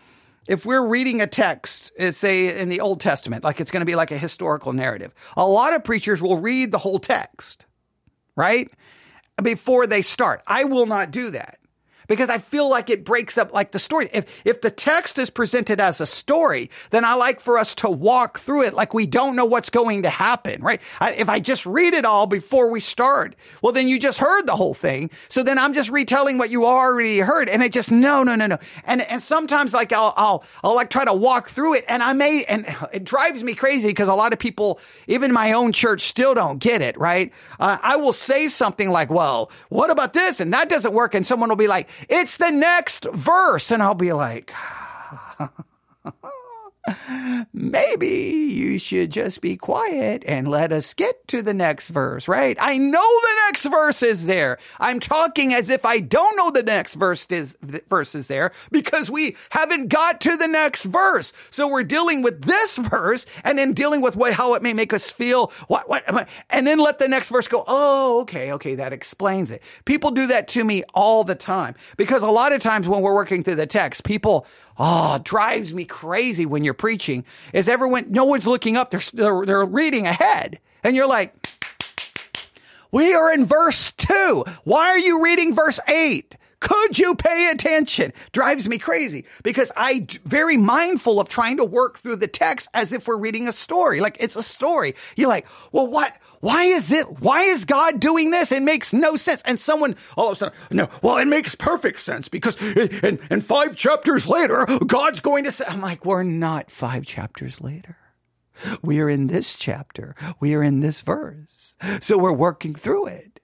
if 0.47 0.65
we're 0.65 0.85
reading 0.85 1.21
a 1.21 1.27
text, 1.27 1.91
uh, 1.99 2.11
say 2.11 2.59
in 2.59 2.69
the 2.69 2.81
Old 2.81 2.99
Testament, 2.99 3.43
like 3.43 3.61
it's 3.61 3.71
going 3.71 3.81
to 3.81 3.85
be 3.85 3.95
like 3.95 4.11
a 4.11 4.17
historical 4.17 4.73
narrative, 4.73 5.13
a 5.37 5.45
lot 5.45 5.73
of 5.73 5.83
preachers 5.83 6.21
will 6.21 6.37
read 6.37 6.71
the 6.71 6.77
whole 6.77 6.99
text, 6.99 7.65
right? 8.35 8.69
Before 9.41 9.87
they 9.87 10.01
start. 10.01 10.41
I 10.47 10.65
will 10.65 10.85
not 10.85 11.11
do 11.11 11.31
that 11.31 11.60
because 12.11 12.29
I 12.29 12.39
feel 12.39 12.69
like 12.69 12.89
it 12.89 13.05
breaks 13.05 13.37
up 13.37 13.53
like 13.53 13.71
the 13.71 13.79
story. 13.79 14.09
If, 14.11 14.41
if 14.45 14.59
the 14.59 14.69
text 14.69 15.17
is 15.17 15.29
presented 15.29 15.79
as 15.79 16.01
a 16.01 16.05
story, 16.05 16.69
then 16.89 17.05
I 17.05 17.13
like 17.13 17.39
for 17.39 17.57
us 17.57 17.73
to 17.75 17.89
walk 17.89 18.37
through 18.37 18.63
it 18.63 18.73
like 18.73 18.93
we 18.93 19.05
don't 19.05 19.37
know 19.37 19.45
what's 19.45 19.69
going 19.69 20.03
to 20.03 20.09
happen, 20.09 20.61
right? 20.61 20.81
I, 20.99 21.13
if 21.13 21.29
I 21.29 21.39
just 21.39 21.65
read 21.65 21.93
it 21.93 22.03
all 22.03 22.27
before 22.27 22.69
we 22.69 22.81
start, 22.81 23.37
well, 23.61 23.71
then 23.71 23.87
you 23.87 23.97
just 23.97 24.17
heard 24.17 24.45
the 24.45 24.57
whole 24.57 24.73
thing. 24.73 25.09
So 25.29 25.41
then 25.41 25.57
I'm 25.57 25.71
just 25.71 25.89
retelling 25.89 26.37
what 26.37 26.49
you 26.49 26.65
already 26.65 27.19
heard. 27.19 27.47
And 27.47 27.63
it 27.63 27.71
just, 27.71 27.93
no, 27.93 28.23
no, 28.23 28.35
no, 28.35 28.45
no. 28.45 28.57
And, 28.83 29.01
and 29.03 29.21
sometimes 29.21 29.73
like 29.73 29.93
I'll, 29.93 30.13
I'll, 30.17 30.43
I'll 30.65 30.75
like 30.75 30.89
try 30.89 31.05
to 31.05 31.13
walk 31.13 31.47
through 31.47 31.75
it 31.75 31.85
and 31.87 32.03
I 32.03 32.11
may, 32.11 32.43
and 32.43 32.65
it 32.91 33.05
drives 33.05 33.41
me 33.41 33.53
crazy 33.53 33.87
because 33.87 34.09
a 34.09 34.15
lot 34.15 34.33
of 34.33 34.39
people, 34.39 34.81
even 35.07 35.31
my 35.31 35.53
own 35.53 35.71
church 35.71 36.01
still 36.01 36.33
don't 36.33 36.57
get 36.57 36.81
it, 36.81 36.99
right? 36.99 37.31
Uh, 37.57 37.77
I 37.81 37.95
will 37.95 38.11
say 38.11 38.49
something 38.49 38.89
like, 38.89 39.09
well, 39.09 39.49
what 39.69 39.89
about 39.89 40.11
this? 40.11 40.41
And 40.41 40.53
that 40.53 40.67
doesn't 40.67 40.93
work. 40.93 41.15
And 41.15 41.25
someone 41.25 41.47
will 41.47 41.55
be 41.55 41.67
like, 41.67 41.87
it's 42.09 42.37
the 42.37 42.51
next 42.51 43.05
verse. 43.13 43.71
And 43.71 43.81
I'll 43.81 43.95
be 43.95 44.13
like, 44.13 44.53
maybe 47.53 48.07
you 48.07 48.79
should 48.79 49.11
just 49.11 49.41
be 49.41 49.55
quiet 49.55 50.23
and 50.27 50.47
let 50.47 50.71
us 50.71 50.93
get 50.93 51.27
to 51.27 51.41
the 51.41 51.53
next 51.53 51.89
verse, 51.89 52.27
right? 52.27 52.57
I 52.59 52.77
know 52.77 52.99
the 52.99 53.35
next 53.47 53.65
verse 53.65 54.01
is 54.01 54.25
there. 54.25 54.57
I'm 54.79 54.99
talking 54.99 55.53
as 55.53 55.69
if 55.69 55.85
I 55.85 55.99
don't 55.99 56.35
know 56.37 56.49
the 56.49 56.63
next 56.63 56.95
verse 56.95 57.27
is 57.29 57.57
verse 57.61 58.15
is 58.15 58.27
there 58.27 58.51
because 58.71 59.09
we 59.09 59.35
haven't 59.51 59.89
got 59.89 60.21
to 60.21 60.35
the 60.35 60.47
next 60.47 60.85
verse. 60.85 61.33
So 61.49 61.67
we're 61.67 61.83
dealing 61.83 62.21
with 62.21 62.43
this 62.43 62.77
verse 62.77 63.25
and 63.43 63.57
then 63.57 63.73
dealing 63.73 64.01
with 64.01 64.15
what, 64.15 64.33
how 64.33 64.55
it 64.55 64.63
may 64.63 64.73
make 64.73 64.93
us 64.93 65.09
feel. 65.09 65.51
What, 65.67 65.87
what, 65.87 66.27
and 66.49 66.65
then 66.65 66.79
let 66.79 66.97
the 66.97 67.07
next 67.07 67.29
verse 67.29 67.47
go. 67.47 67.63
Oh, 67.67 68.21
okay. 68.21 68.51
Okay. 68.53 68.75
That 68.75 68.93
explains 68.93 69.51
it. 69.51 69.61
People 69.85 70.11
do 70.11 70.27
that 70.27 70.47
to 70.49 70.63
me 70.63 70.83
all 70.93 71.23
the 71.23 71.35
time 71.35 71.75
because 71.97 72.23
a 72.23 72.27
lot 72.27 72.53
of 72.53 72.61
times 72.61 72.87
when 72.87 73.01
we're 73.01 73.13
working 73.13 73.43
through 73.43 73.55
the 73.55 73.67
text, 73.67 74.03
people 74.03 74.47
oh, 74.77 75.19
drives 75.23 75.73
me 75.73 75.85
crazy 75.85 76.45
when 76.45 76.63
you're 76.63 76.73
preaching 76.73 77.25
is 77.53 77.69
everyone, 77.69 78.05
no 78.09 78.25
one's 78.25 78.47
looking 78.47 78.77
up. 78.77 78.91
They're, 78.91 79.01
they're, 79.13 79.45
they're 79.45 79.65
reading 79.65 80.07
ahead. 80.07 80.59
And 80.83 80.95
you're 80.95 81.07
like, 81.07 81.35
we 82.91 83.13
are 83.13 83.33
in 83.33 83.45
verse 83.45 83.91
two. 83.91 84.43
Why 84.63 84.87
are 84.87 84.99
you 84.99 85.23
reading 85.23 85.55
verse 85.55 85.79
eight? 85.87 86.35
Could 86.59 86.99
you 86.99 87.15
pay 87.15 87.49
attention? 87.49 88.13
Drives 88.33 88.69
me 88.69 88.77
crazy 88.77 89.25
because 89.43 89.71
I 89.75 90.05
very 90.25 90.57
mindful 90.57 91.19
of 91.19 91.27
trying 91.27 91.57
to 91.57 91.65
work 91.65 91.97
through 91.97 92.17
the 92.17 92.27
text 92.27 92.69
as 92.73 92.93
if 92.93 93.07
we're 93.07 93.17
reading 93.17 93.47
a 93.47 93.51
story. 93.51 93.99
Like 93.99 94.17
it's 94.19 94.35
a 94.35 94.43
story. 94.43 94.93
You're 95.15 95.29
like, 95.29 95.47
well, 95.71 95.87
what? 95.87 96.15
Why 96.41 96.65
is 96.65 96.91
it? 96.91 97.21
Why 97.21 97.41
is 97.43 97.65
God 97.65 97.99
doing 97.99 98.31
this? 98.31 98.51
It 98.51 98.63
makes 98.63 98.93
no 98.93 99.15
sense. 99.15 99.41
And 99.45 99.59
someone 99.59 99.95
all 100.17 100.27
of 100.27 100.33
a 100.33 100.35
sudden, 100.37 100.57
no, 100.71 100.89
well, 101.01 101.17
it 101.17 101.27
makes 101.27 101.55
perfect 101.55 101.99
sense 101.99 102.27
because 102.27 102.61
in, 102.61 103.19
in 103.29 103.41
five 103.41 103.75
chapters 103.75 104.27
later, 104.27 104.65
God's 104.85 105.21
going 105.21 105.45
to 105.45 105.51
say, 105.51 105.65
I'm 105.67 105.81
like, 105.81 106.03
we're 106.03 106.23
not 106.23 106.69
five 106.69 107.05
chapters 107.05 107.61
later. 107.61 107.97
We 108.81 108.99
are 108.99 109.09
in 109.09 109.27
this 109.27 109.55
chapter. 109.55 110.15
We 110.39 110.53
are 110.55 110.63
in 110.63 110.81
this 110.81 111.01
verse. 111.01 111.75
So 112.01 112.17
we're 112.17 112.33
working 112.33 112.75
through 112.75 113.07
it 113.07 113.39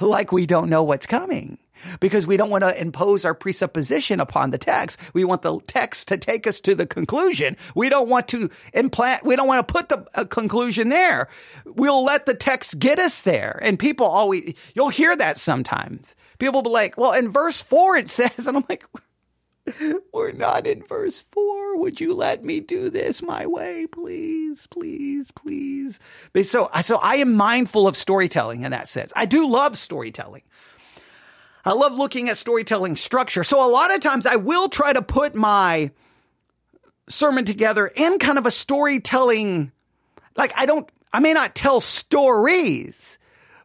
like 0.00 0.32
we 0.32 0.46
don't 0.46 0.68
know 0.68 0.82
what's 0.82 1.06
coming 1.06 1.58
because 2.00 2.26
we 2.26 2.36
don't 2.36 2.50
want 2.50 2.64
to 2.64 2.80
impose 2.80 3.24
our 3.24 3.34
presupposition 3.34 4.20
upon 4.20 4.50
the 4.50 4.58
text. 4.58 4.98
We 5.12 5.24
want 5.24 5.42
the 5.42 5.60
text 5.66 6.08
to 6.08 6.18
take 6.18 6.46
us 6.46 6.60
to 6.62 6.74
the 6.74 6.86
conclusion. 6.86 7.56
We 7.74 7.88
don't 7.88 8.08
want 8.08 8.28
to 8.28 8.50
implant, 8.72 9.24
we 9.24 9.36
don't 9.36 9.48
want 9.48 9.66
to 9.66 9.72
put 9.72 9.88
the 9.88 10.24
conclusion 10.26 10.88
there. 10.88 11.28
We'll 11.64 12.04
let 12.04 12.26
the 12.26 12.34
text 12.34 12.78
get 12.78 12.98
us 12.98 13.22
there. 13.22 13.58
And 13.62 13.78
people 13.78 14.06
always, 14.06 14.54
you'll 14.74 14.88
hear 14.88 15.16
that 15.16 15.38
sometimes. 15.38 16.14
People 16.38 16.62
will 16.62 16.70
be 16.70 16.70
like, 16.70 16.96
well, 16.96 17.12
in 17.12 17.30
verse 17.30 17.60
four 17.60 17.96
it 17.96 18.08
says, 18.08 18.46
and 18.46 18.56
I'm 18.56 18.64
like, 18.68 18.84
we're 20.12 20.32
not 20.32 20.66
in 20.66 20.82
verse 20.82 21.20
four. 21.20 21.78
Would 21.78 22.00
you 22.00 22.14
let 22.14 22.44
me 22.44 22.60
do 22.60 22.90
this 22.90 23.22
my 23.22 23.46
way, 23.46 23.86
please, 23.86 24.66
please, 24.66 25.30
please? 25.30 26.00
But 26.32 26.46
so, 26.46 26.68
so 26.82 26.98
I 26.98 27.16
am 27.16 27.34
mindful 27.34 27.86
of 27.86 27.96
storytelling 27.96 28.62
in 28.62 28.72
that 28.72 28.88
sense. 28.88 29.12
I 29.14 29.26
do 29.26 29.48
love 29.48 29.76
storytelling. 29.76 30.42
I 31.68 31.72
love 31.72 31.98
looking 31.98 32.30
at 32.30 32.38
storytelling 32.38 32.96
structure. 32.96 33.44
So 33.44 33.62
a 33.62 33.68
lot 33.70 33.94
of 33.94 34.00
times 34.00 34.24
I 34.24 34.36
will 34.36 34.70
try 34.70 34.94
to 34.94 35.02
put 35.02 35.34
my 35.34 35.90
sermon 37.10 37.44
together 37.44 37.86
in 37.94 38.18
kind 38.18 38.38
of 38.38 38.46
a 38.46 38.50
storytelling, 38.50 39.70
like 40.34 40.54
I 40.56 40.64
don't, 40.64 40.88
I 41.12 41.20
may 41.20 41.34
not 41.34 41.54
tell 41.54 41.82
stories, 41.82 43.18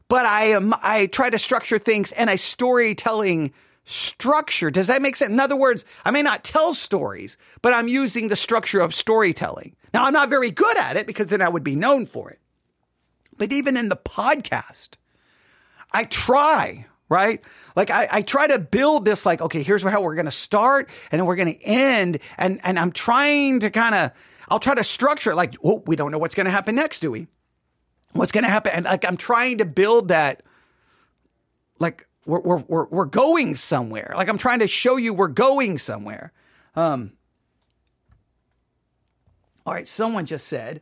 but 0.10 0.26
I 0.26 0.48
am, 0.48 0.74
I 0.84 1.06
try 1.06 1.30
to 1.30 1.40
structure 1.40 1.80
things 1.80 2.12
in 2.12 2.28
a 2.28 2.38
storytelling 2.38 3.54
structure. 3.86 4.70
Does 4.70 4.88
that 4.88 5.02
make 5.02 5.16
sense? 5.16 5.32
In 5.32 5.40
other 5.40 5.56
words, 5.56 5.86
I 6.04 6.12
may 6.12 6.24
not 6.24 6.44
tell 6.44 6.74
stories, 6.74 7.38
but 7.62 7.72
I'm 7.72 7.88
using 7.88 8.28
the 8.28 8.36
structure 8.36 8.82
of 8.82 8.94
storytelling. 8.94 9.78
Now 9.94 10.04
I'm 10.04 10.14
not 10.14 10.28
very 10.28 10.52
good 10.52 10.78
at 10.78 10.98
it 10.98 11.08
because 11.08 11.28
then 11.28 11.42
I 11.42 11.48
would 11.48 11.64
be 11.64 11.78
known 11.78 12.06
for 12.06 12.32
it. 12.32 12.42
But 13.38 13.54
even 13.54 13.78
in 13.78 13.88
the 13.88 13.96
podcast, 13.96 14.96
I 15.94 16.04
try, 16.04 16.88
right? 17.10 17.42
Like 17.76 17.90
I, 17.90 18.08
I 18.12 18.22
try 18.22 18.48
to 18.48 18.60
build 18.60 19.06
this 19.06 19.26
like, 19.26 19.42
okay, 19.42 19.64
here's 19.64 19.84
how 19.84 20.02
we're 20.02 20.16
going 20.16 20.26
to 20.26 20.32
start 20.32 20.90
and 21.12 21.20
then 21.20 21.26
we're 21.26 21.36
going 21.36 21.54
to 21.54 21.64
end. 21.64 22.20
And, 22.38 22.60
and 22.64 22.80
I'm 22.80 22.92
trying 22.92 23.60
to 23.62 23.70
kind 23.70 23.96
of, 23.96 24.12
I'll 24.50 24.60
try 24.60 24.76
to 24.76 24.84
structure 24.84 25.32
it 25.32 25.36
like, 25.36 25.56
oh, 25.64 25.84
we 25.86 25.96
don't 25.96 26.12
know 26.12 26.18
what's 26.18 26.36
going 26.36 26.46
to 26.46 26.52
happen 26.52 26.76
next, 26.76 27.00
do 27.00 27.12
we? 27.12 27.28
What's 28.14 28.32
going 28.32 28.44
to 28.44 28.50
happen? 28.50 28.72
And 28.74 28.86
like, 28.86 29.06
I'm 29.06 29.18
trying 29.18 29.60
to 29.60 29.66
build 29.66 30.10
that, 30.10 30.44
like, 31.80 32.08
we're, 32.26 32.40
we're, 32.40 32.64
we're, 32.68 32.86
we're 32.86 33.06
going 33.06 33.56
somewhere. 33.56 34.14
Like, 34.16 34.30
I'm 34.30 34.38
trying 34.38 34.60
to 34.60 34.68
show 34.68 34.98
you 34.98 35.14
we're 35.14 35.28
going 35.28 35.78
somewhere. 35.78 36.32
Um, 36.76 37.14
all 39.66 39.74
right. 39.74 39.88
Someone 39.88 40.26
just 40.26 40.48
said, 40.48 40.82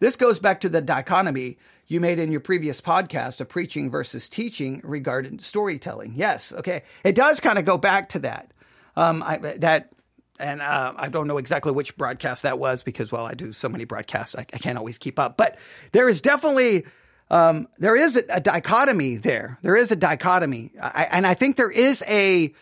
this 0.00 0.16
goes 0.16 0.38
back 0.38 0.60
to 0.62 0.68
the 0.68 0.80
dichotomy 0.80 1.58
you 1.86 2.00
made 2.00 2.18
in 2.18 2.30
your 2.30 2.40
previous 2.40 2.80
podcast 2.80 3.40
of 3.40 3.48
preaching 3.48 3.90
versus 3.90 4.28
teaching 4.28 4.80
regarding 4.84 5.38
storytelling. 5.38 6.14
Yes, 6.16 6.52
okay, 6.52 6.82
it 7.04 7.14
does 7.14 7.40
kind 7.40 7.58
of 7.58 7.64
go 7.64 7.78
back 7.78 8.10
to 8.10 8.20
that. 8.20 8.52
Um, 8.96 9.22
I, 9.22 9.38
that, 9.38 9.92
and 10.38 10.62
uh, 10.62 10.94
I 10.96 11.08
don't 11.08 11.26
know 11.26 11.38
exactly 11.38 11.72
which 11.72 11.96
broadcast 11.96 12.42
that 12.42 12.58
was 12.58 12.82
because, 12.82 13.10
well, 13.10 13.26
I 13.26 13.34
do 13.34 13.52
so 13.52 13.68
many 13.68 13.84
broadcasts, 13.84 14.34
I, 14.36 14.46
I 14.52 14.58
can't 14.58 14.78
always 14.78 14.98
keep 14.98 15.18
up. 15.18 15.36
But 15.36 15.58
there 15.92 16.08
is 16.08 16.22
definitely 16.22 16.84
um, 17.30 17.68
there 17.78 17.96
is 17.96 18.16
a, 18.16 18.22
a, 18.28 18.40
dichotomy 18.40 19.16
there. 19.16 19.58
There 19.62 19.76
is 19.76 19.90
a 19.90 19.96
dichotomy, 19.96 20.72
I, 20.80 21.08
and 21.10 21.26
I 21.26 21.34
think 21.34 21.56
there 21.56 21.70
is 21.70 22.02
a. 22.06 22.54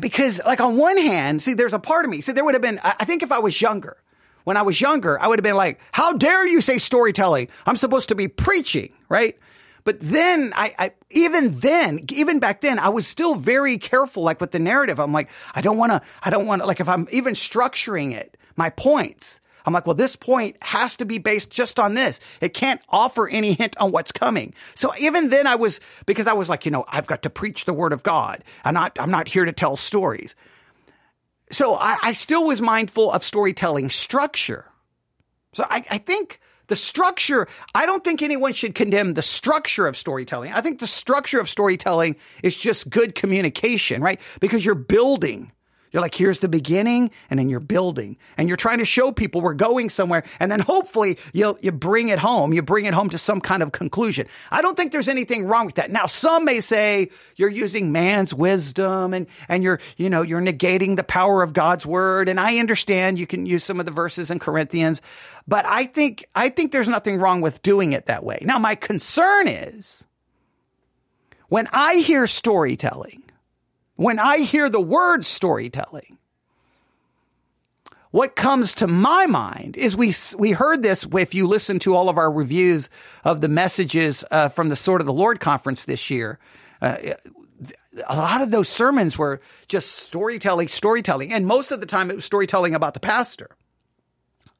Because, 0.00 0.40
like, 0.46 0.60
on 0.62 0.78
one 0.78 0.96
hand, 0.96 1.42
see, 1.42 1.52
there's 1.52 1.74
a 1.74 1.78
part 1.78 2.06
of 2.06 2.10
me. 2.10 2.22
See, 2.22 2.32
there 2.32 2.44
would 2.44 2.54
have 2.54 2.62
been. 2.62 2.80
I 2.82 3.04
think 3.04 3.22
if 3.22 3.30
I 3.30 3.40
was 3.40 3.60
younger, 3.60 3.98
when 4.44 4.56
I 4.56 4.62
was 4.62 4.80
younger, 4.80 5.20
I 5.20 5.28
would 5.28 5.38
have 5.38 5.44
been 5.44 5.56
like, 5.56 5.80
how 5.92 6.12
dare 6.12 6.46
you 6.46 6.60
say 6.60 6.78
storytelling? 6.78 7.48
I'm 7.66 7.76
supposed 7.76 8.08
to 8.08 8.14
be 8.14 8.28
preaching, 8.28 8.92
right? 9.08 9.38
But 9.84 9.98
then 10.00 10.52
I, 10.54 10.74
I, 10.78 10.92
even 11.10 11.58
then, 11.58 12.04
even 12.10 12.38
back 12.38 12.60
then, 12.60 12.78
I 12.78 12.90
was 12.90 13.06
still 13.06 13.34
very 13.34 13.78
careful, 13.78 14.22
like 14.22 14.40
with 14.40 14.52
the 14.52 14.58
narrative. 14.58 15.00
I'm 15.00 15.12
like, 15.12 15.30
I 15.54 15.60
don't 15.62 15.78
want 15.78 15.92
to, 15.92 16.02
I 16.22 16.30
don't 16.30 16.46
want 16.46 16.62
to, 16.62 16.66
like 16.66 16.80
if 16.80 16.88
I'm 16.88 17.08
even 17.10 17.34
structuring 17.34 18.12
it, 18.12 18.36
my 18.56 18.70
points, 18.70 19.40
I'm 19.66 19.72
like, 19.72 19.86
well, 19.86 19.94
this 19.94 20.16
point 20.16 20.56
has 20.62 20.96
to 20.98 21.04
be 21.04 21.18
based 21.18 21.50
just 21.50 21.78
on 21.78 21.94
this. 21.94 22.20
It 22.40 22.54
can't 22.54 22.80
offer 22.88 23.28
any 23.28 23.52
hint 23.52 23.76
on 23.78 23.92
what's 23.92 24.12
coming. 24.12 24.54
So 24.74 24.94
even 24.98 25.28
then 25.28 25.46
I 25.46 25.54
was, 25.56 25.80
because 26.06 26.26
I 26.26 26.32
was 26.32 26.48
like, 26.48 26.64
you 26.64 26.70
know, 26.70 26.84
I've 26.88 27.06
got 27.06 27.22
to 27.22 27.30
preach 27.30 27.64
the 27.64 27.74
word 27.74 27.92
of 27.92 28.02
God. 28.02 28.42
I'm 28.64 28.74
not, 28.74 28.98
I'm 28.98 29.10
not 29.10 29.28
here 29.28 29.44
to 29.44 29.52
tell 29.52 29.76
stories. 29.76 30.34
So 31.50 31.74
I, 31.74 31.96
I 32.02 32.12
still 32.12 32.44
was 32.44 32.60
mindful 32.60 33.10
of 33.10 33.24
storytelling 33.24 33.90
structure. 33.90 34.66
So 35.52 35.64
I, 35.68 35.84
I 35.90 35.98
think 35.98 36.40
the 36.68 36.76
structure, 36.76 37.48
I 37.74 37.84
don't 37.84 38.04
think 38.04 38.22
anyone 38.22 38.52
should 38.52 38.76
condemn 38.76 39.14
the 39.14 39.22
structure 39.22 39.86
of 39.88 39.96
storytelling. 39.96 40.52
I 40.52 40.60
think 40.60 40.78
the 40.78 40.86
structure 40.86 41.40
of 41.40 41.48
storytelling 41.48 42.16
is 42.44 42.56
just 42.56 42.88
good 42.88 43.16
communication, 43.16 44.00
right? 44.00 44.20
Because 44.38 44.64
you're 44.64 44.76
building. 44.76 45.50
You're 45.92 46.02
like, 46.02 46.14
here's 46.14 46.38
the 46.38 46.48
beginning, 46.48 47.10
and 47.30 47.38
then 47.38 47.48
you're 47.48 47.58
building, 47.58 48.16
and 48.36 48.46
you're 48.46 48.56
trying 48.56 48.78
to 48.78 48.84
show 48.84 49.10
people 49.10 49.40
we're 49.40 49.54
going 49.54 49.90
somewhere, 49.90 50.22
and 50.38 50.50
then 50.50 50.60
hopefully 50.60 51.18
you 51.32 51.58
you 51.60 51.72
bring 51.72 52.10
it 52.10 52.18
home. 52.20 52.52
You 52.52 52.62
bring 52.62 52.84
it 52.84 52.94
home 52.94 53.10
to 53.10 53.18
some 53.18 53.40
kind 53.40 53.62
of 53.62 53.72
conclusion. 53.72 54.28
I 54.52 54.62
don't 54.62 54.76
think 54.76 54.92
there's 54.92 55.08
anything 55.08 55.46
wrong 55.46 55.66
with 55.66 55.74
that. 55.76 55.90
Now, 55.90 56.06
some 56.06 56.44
may 56.44 56.60
say 56.60 57.10
you're 57.34 57.50
using 57.50 57.90
man's 57.90 58.32
wisdom, 58.32 59.12
and 59.14 59.26
and 59.48 59.64
you're 59.64 59.80
you 59.96 60.10
know 60.10 60.22
you're 60.22 60.40
negating 60.40 60.96
the 60.96 61.02
power 61.02 61.42
of 61.42 61.52
God's 61.52 61.84
word. 61.84 62.28
And 62.28 62.38
I 62.38 62.58
understand 62.58 63.18
you 63.18 63.26
can 63.26 63.44
use 63.46 63.64
some 63.64 63.80
of 63.80 63.86
the 63.86 63.92
verses 63.92 64.30
in 64.30 64.38
Corinthians, 64.38 65.02
but 65.48 65.66
I 65.66 65.86
think 65.86 66.24
I 66.36 66.50
think 66.50 66.70
there's 66.70 66.88
nothing 66.88 67.18
wrong 67.18 67.40
with 67.40 67.62
doing 67.62 67.92
it 67.94 68.06
that 68.06 68.22
way. 68.22 68.38
Now, 68.42 68.60
my 68.60 68.76
concern 68.76 69.48
is 69.48 70.06
when 71.48 71.68
I 71.72 71.96
hear 71.96 72.28
storytelling 72.28 73.24
when 74.00 74.18
I 74.18 74.38
hear 74.38 74.70
the 74.70 74.80
word 74.80 75.26
storytelling, 75.26 76.16
what 78.10 78.34
comes 78.34 78.74
to 78.76 78.86
my 78.86 79.26
mind 79.26 79.76
is 79.76 79.94
we 79.94 80.14
we 80.38 80.52
heard 80.52 80.82
this 80.82 81.06
if 81.12 81.34
you 81.34 81.46
listen 81.46 81.78
to 81.80 81.94
all 81.94 82.08
of 82.08 82.16
our 82.16 82.32
reviews 82.32 82.88
of 83.24 83.42
the 83.42 83.48
messages 83.48 84.24
uh, 84.30 84.48
from 84.48 84.70
the 84.70 84.74
Sword 84.74 85.02
of 85.02 85.06
the 85.06 85.12
Lord 85.12 85.38
conference 85.38 85.84
this 85.84 86.08
year. 86.08 86.38
Uh, 86.80 86.96
a 88.06 88.16
lot 88.16 88.40
of 88.40 88.50
those 88.50 88.70
sermons 88.70 89.18
were 89.18 89.42
just 89.68 89.92
storytelling, 89.92 90.68
storytelling, 90.68 91.30
and 91.30 91.46
most 91.46 91.70
of 91.70 91.80
the 91.80 91.86
time 91.86 92.10
it 92.10 92.14
was 92.14 92.24
storytelling 92.24 92.74
about 92.74 92.94
the 92.94 93.00
pastor. 93.00 93.50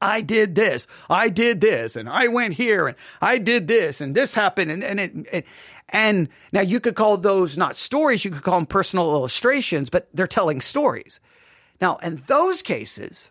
I 0.03 0.21
did 0.23 0.55
this, 0.55 0.87
I 1.09 1.31
did 1.31 1.61
this, 1.61 1.97
and 1.97 2.09
I 2.09 2.29
went 2.29 2.55
here, 2.55 2.89
and 2.89 2.97
I 3.21 3.39
did 3.39 3.69
this, 3.69 4.01
and 4.01 4.15
this 4.15 4.35
happened, 4.35 4.71
and, 4.71 4.83
and 4.83 5.27
it, 5.31 5.47
and 5.91 6.29
now 6.53 6.61
you 6.61 6.81
could 6.81 6.95
call 6.95 7.17
those 7.17 7.57
not 7.57 7.77
stories, 7.77 8.25
you 8.25 8.31
could 8.31 8.43
call 8.43 8.57
them 8.57 8.67
personal 8.67 9.11
illustrations, 9.11 9.91
but 9.91 10.09
they're 10.15 10.27
telling 10.27 10.61
stories. 10.61 11.21
Now, 11.81 11.97
in 11.97 12.17
those 12.27 12.63
cases, 12.63 13.31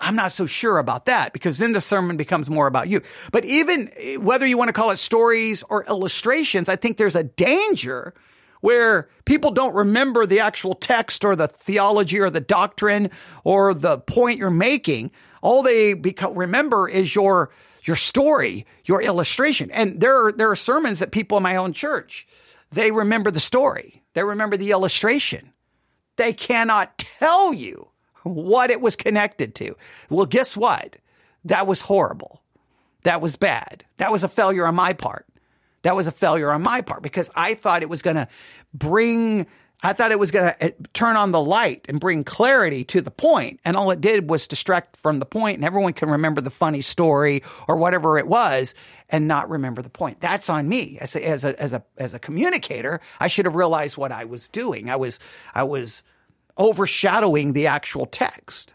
I'm 0.00 0.16
not 0.16 0.32
so 0.32 0.46
sure 0.46 0.78
about 0.78 1.06
that 1.06 1.32
because 1.32 1.58
then 1.58 1.72
the 1.72 1.80
sermon 1.80 2.16
becomes 2.16 2.48
more 2.48 2.66
about 2.66 2.88
you. 2.88 3.02
But 3.32 3.44
even 3.44 3.90
eh, 3.96 4.16
whether 4.16 4.46
you 4.46 4.56
want 4.56 4.68
to 4.68 4.72
call 4.72 4.90
it 4.90 4.98
stories 4.98 5.62
or 5.68 5.84
illustrations, 5.84 6.68
I 6.68 6.76
think 6.76 6.96
there's 6.96 7.16
a 7.16 7.24
danger 7.24 8.14
where 8.60 9.08
people 9.24 9.50
don't 9.50 9.74
remember 9.74 10.26
the 10.26 10.40
actual 10.40 10.74
text 10.74 11.24
or 11.24 11.36
the 11.36 11.48
theology 11.48 12.20
or 12.20 12.30
the 12.30 12.40
doctrine 12.40 13.10
or 13.44 13.74
the 13.74 13.98
point 13.98 14.38
you're 14.38 14.50
making. 14.50 15.10
All 15.42 15.62
they 15.62 15.94
beca- 15.94 16.36
remember 16.36 16.88
is 16.88 17.14
your 17.14 17.50
your 17.82 17.96
story, 17.96 18.66
your 18.84 19.02
illustration. 19.02 19.70
And 19.70 20.00
there 20.00 20.26
are, 20.26 20.32
there 20.32 20.50
are 20.50 20.56
sermons 20.56 20.98
that 20.98 21.12
people 21.12 21.36
in 21.36 21.42
my 21.42 21.56
own 21.56 21.72
church, 21.72 22.26
they 22.72 22.90
remember 22.90 23.30
the 23.30 23.40
story. 23.40 24.02
They 24.14 24.22
remember 24.22 24.56
the 24.56 24.70
illustration. 24.70 25.52
They 26.16 26.32
cannot 26.32 26.98
tell 26.98 27.52
you 27.52 27.88
what 28.22 28.70
it 28.70 28.80
was 28.80 28.96
connected 28.96 29.54
to. 29.56 29.74
Well, 30.08 30.26
guess 30.26 30.56
what? 30.56 30.96
That 31.44 31.66
was 31.66 31.80
horrible. 31.80 32.42
That 33.02 33.20
was 33.20 33.36
bad. 33.36 33.84
That 33.96 34.12
was 34.12 34.24
a 34.24 34.28
failure 34.28 34.66
on 34.66 34.74
my 34.74 34.92
part. 34.92 35.26
That 35.82 35.96
was 35.96 36.06
a 36.06 36.12
failure 36.12 36.50
on 36.50 36.62
my 36.62 36.82
part 36.82 37.02
because 37.02 37.30
I 37.34 37.54
thought 37.54 37.82
it 37.82 37.88
was 37.88 38.02
going 38.02 38.16
to 38.16 38.28
bring 38.74 39.46
I 39.82 39.94
thought 39.94 40.12
it 40.12 40.18
was 40.18 40.30
going 40.30 40.52
to 40.52 40.66
uh, 40.66 40.70
turn 40.92 41.16
on 41.16 41.32
the 41.32 41.40
light 41.40 41.86
and 41.88 41.98
bring 41.98 42.22
clarity 42.22 42.84
to 42.84 43.00
the 43.00 43.10
point, 43.10 43.60
and 43.64 43.76
all 43.76 43.90
it 43.90 44.00
did 44.00 44.28
was 44.28 44.46
distract 44.46 44.96
from 44.96 45.20
the 45.20 45.26
point, 45.26 45.56
and 45.56 45.64
everyone 45.64 45.94
can 45.94 46.10
remember 46.10 46.42
the 46.42 46.50
funny 46.50 46.82
story 46.82 47.42
or 47.66 47.76
whatever 47.76 48.18
it 48.18 48.26
was, 48.26 48.74
and 49.08 49.26
not 49.26 49.48
remember 49.48 49.80
the 49.80 49.88
point. 49.88 50.20
That's 50.20 50.50
on 50.50 50.68
me 50.68 50.98
as 51.00 51.16
a, 51.16 51.26
as 51.26 51.44
a 51.44 51.60
as 51.60 51.72
a 51.72 51.82
as 51.96 52.12
a 52.12 52.18
communicator. 52.18 53.00
I 53.18 53.28
should 53.28 53.46
have 53.46 53.54
realized 53.54 53.96
what 53.96 54.12
I 54.12 54.24
was 54.24 54.48
doing. 54.50 54.90
I 54.90 54.96
was 54.96 55.18
I 55.54 55.62
was 55.62 56.02
overshadowing 56.58 57.54
the 57.54 57.66
actual 57.68 58.04
text. 58.04 58.74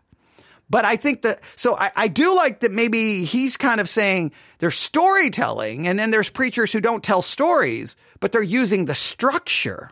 But 0.68 0.84
I 0.84 0.95
think 0.95 1.22
that, 1.22 1.41
so 1.56 1.78
I, 1.78 1.91
I, 1.95 2.08
do 2.08 2.36
like 2.36 2.62
that 2.62 2.72
maybe 2.72 3.24
he's 3.24 3.56
kind 3.56 3.80
of 3.80 3.88
saying 3.88 4.32
there's 4.58 4.76
storytelling 4.76 5.88
and 5.88 5.99
then 5.99 6.10
there's 6.10 6.28
preachers 6.28 6.74
who 6.74 6.82
don't 6.82 7.03
tell 7.03 7.22
stories, 7.22 7.95
but 8.20 8.32
they're 8.32 8.41
using 8.41 8.86
the 8.86 8.95
structure 8.95 9.91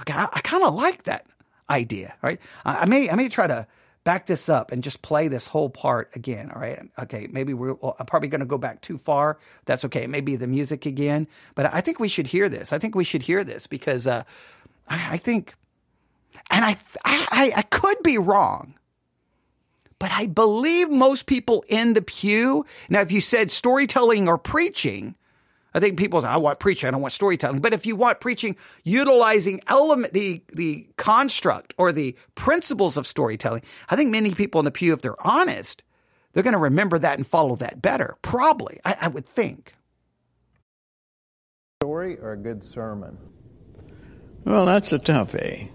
Okay, 0.00 0.14
I, 0.14 0.28
I 0.32 0.40
kind 0.40 0.64
of 0.64 0.74
like 0.74 1.04
that 1.04 1.26
idea. 1.70 2.14
Right? 2.22 2.40
I, 2.64 2.80
I, 2.80 2.84
may 2.86 3.10
I 3.10 3.14
may 3.14 3.28
try 3.28 3.46
to 3.46 3.66
back 4.04 4.26
this 4.26 4.48
up 4.48 4.72
and 4.72 4.82
just 4.82 5.02
play 5.02 5.28
this 5.28 5.46
whole 5.46 5.70
part 5.70 6.10
again. 6.14 6.50
All 6.50 6.60
right. 6.60 6.80
Okay. 6.98 7.28
Maybe 7.30 7.54
we're 7.54 7.74
well, 7.74 7.96
I'm 7.98 8.06
probably 8.06 8.28
going 8.28 8.40
to 8.40 8.46
go 8.46 8.58
back 8.58 8.80
too 8.80 8.98
far. 8.98 9.38
That's 9.64 9.84
okay. 9.86 10.06
Maybe 10.06 10.36
the 10.36 10.46
music 10.46 10.86
again, 10.86 11.28
but 11.54 11.72
I 11.72 11.80
think 11.80 12.00
we 12.00 12.08
should 12.08 12.26
hear 12.26 12.48
this. 12.48 12.72
I 12.72 12.78
think 12.78 12.94
we 12.94 13.04
should 13.04 13.22
hear 13.22 13.44
this 13.44 13.66
because 13.66 14.06
uh, 14.06 14.24
I, 14.88 15.14
I 15.14 15.16
think, 15.18 15.54
and 16.50 16.64
I, 16.64 16.76
I 17.04 17.52
I 17.56 17.62
could 17.62 18.02
be 18.02 18.18
wrong. 18.18 18.74
But 19.98 20.10
I 20.10 20.26
believe 20.26 20.90
most 20.90 21.26
people 21.26 21.64
in 21.68 21.94
the 21.94 22.02
pew. 22.02 22.66
Now, 22.88 23.02
if 23.02 23.12
you 23.12 23.20
said 23.20 23.52
storytelling 23.52 24.26
or 24.26 24.36
preaching, 24.36 25.14
I 25.74 25.80
think 25.80 25.98
people 25.98 26.20
say, 26.22 26.28
I 26.28 26.36
want 26.36 26.60
preaching, 26.60 26.88
I 26.88 26.90
don't 26.90 27.00
want 27.00 27.12
storytelling. 27.12 27.60
But 27.60 27.72
if 27.72 27.86
you 27.86 27.96
want 27.96 28.20
preaching 28.20 28.56
utilizing 28.84 29.62
element, 29.66 30.12
the, 30.12 30.42
the 30.52 30.86
construct 30.96 31.74
or 31.78 31.92
the 31.92 32.16
principles 32.34 32.96
of 32.96 33.06
storytelling, 33.06 33.62
I 33.88 33.96
think 33.96 34.10
many 34.10 34.34
people 34.34 34.60
in 34.60 34.64
the 34.64 34.70
pew, 34.70 34.92
if 34.92 35.02
they're 35.02 35.26
honest, 35.26 35.82
they're 36.32 36.42
going 36.42 36.52
to 36.52 36.58
remember 36.58 36.98
that 36.98 37.18
and 37.18 37.26
follow 37.26 37.56
that 37.56 37.80
better. 37.80 38.16
Probably, 38.22 38.80
I, 38.84 38.96
I 39.02 39.08
would 39.08 39.26
think. 39.26 39.74
Story 41.82 42.18
or 42.18 42.32
a 42.32 42.36
good 42.36 42.62
sermon? 42.62 43.18
Well, 44.44 44.66
that's 44.66 44.92
a 44.92 44.98
toughie. 44.98 45.70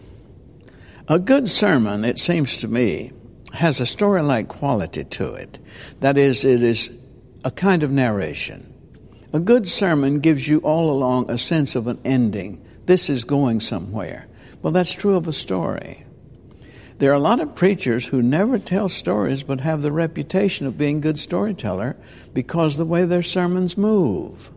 A 1.08 1.20
good 1.20 1.50
sermon, 1.50 2.04
it 2.04 2.20
seems 2.20 2.58
to 2.58 2.68
me, 2.68 3.14
has 3.54 3.80
a 3.80 3.86
story 3.86 4.22
like 4.22 4.48
quality 4.48 5.06
to 5.06 5.34
it. 5.34 5.58
That 6.02 6.18
is, 6.18 6.44
it 6.44 6.62
is 6.62 6.92
a 7.44 7.52
kind 7.52 7.82
of 7.82 7.92
narration. 7.92 8.74
A 9.34 9.40
good 9.40 9.68
sermon 9.68 10.20
gives 10.20 10.48
you 10.48 10.60
all 10.60 10.90
along 10.90 11.30
a 11.30 11.38
sense 11.38 11.76
of 11.76 11.88
an 11.88 12.00
ending. 12.06 12.64
This 12.86 13.10
is 13.10 13.26
going 13.26 13.60
somewhere. 13.60 14.28
Well, 14.62 14.72
that's 14.72 14.94
true 14.94 15.16
of 15.16 15.28
a 15.28 15.34
story. 15.34 16.06
There 17.00 17.12
are 17.12 17.16
a 17.16 17.20
lot 17.20 17.42
of 17.42 17.54
preachers 17.54 18.08
who 18.08 18.22
never 18.22 18.58
tell 18.58 18.90
stories 18.90 19.44
but 19.44 19.62
have 19.62 19.82
the 19.82 19.92
reputation 19.92 20.66
of 20.66 20.78
being 20.78 21.02
good 21.02 21.20
storyteller 21.20 21.96
because 22.34 22.78
the 22.78 22.86
way 22.86 23.06
their 23.06 23.22
sermons 23.22 23.78
move. 23.78 24.52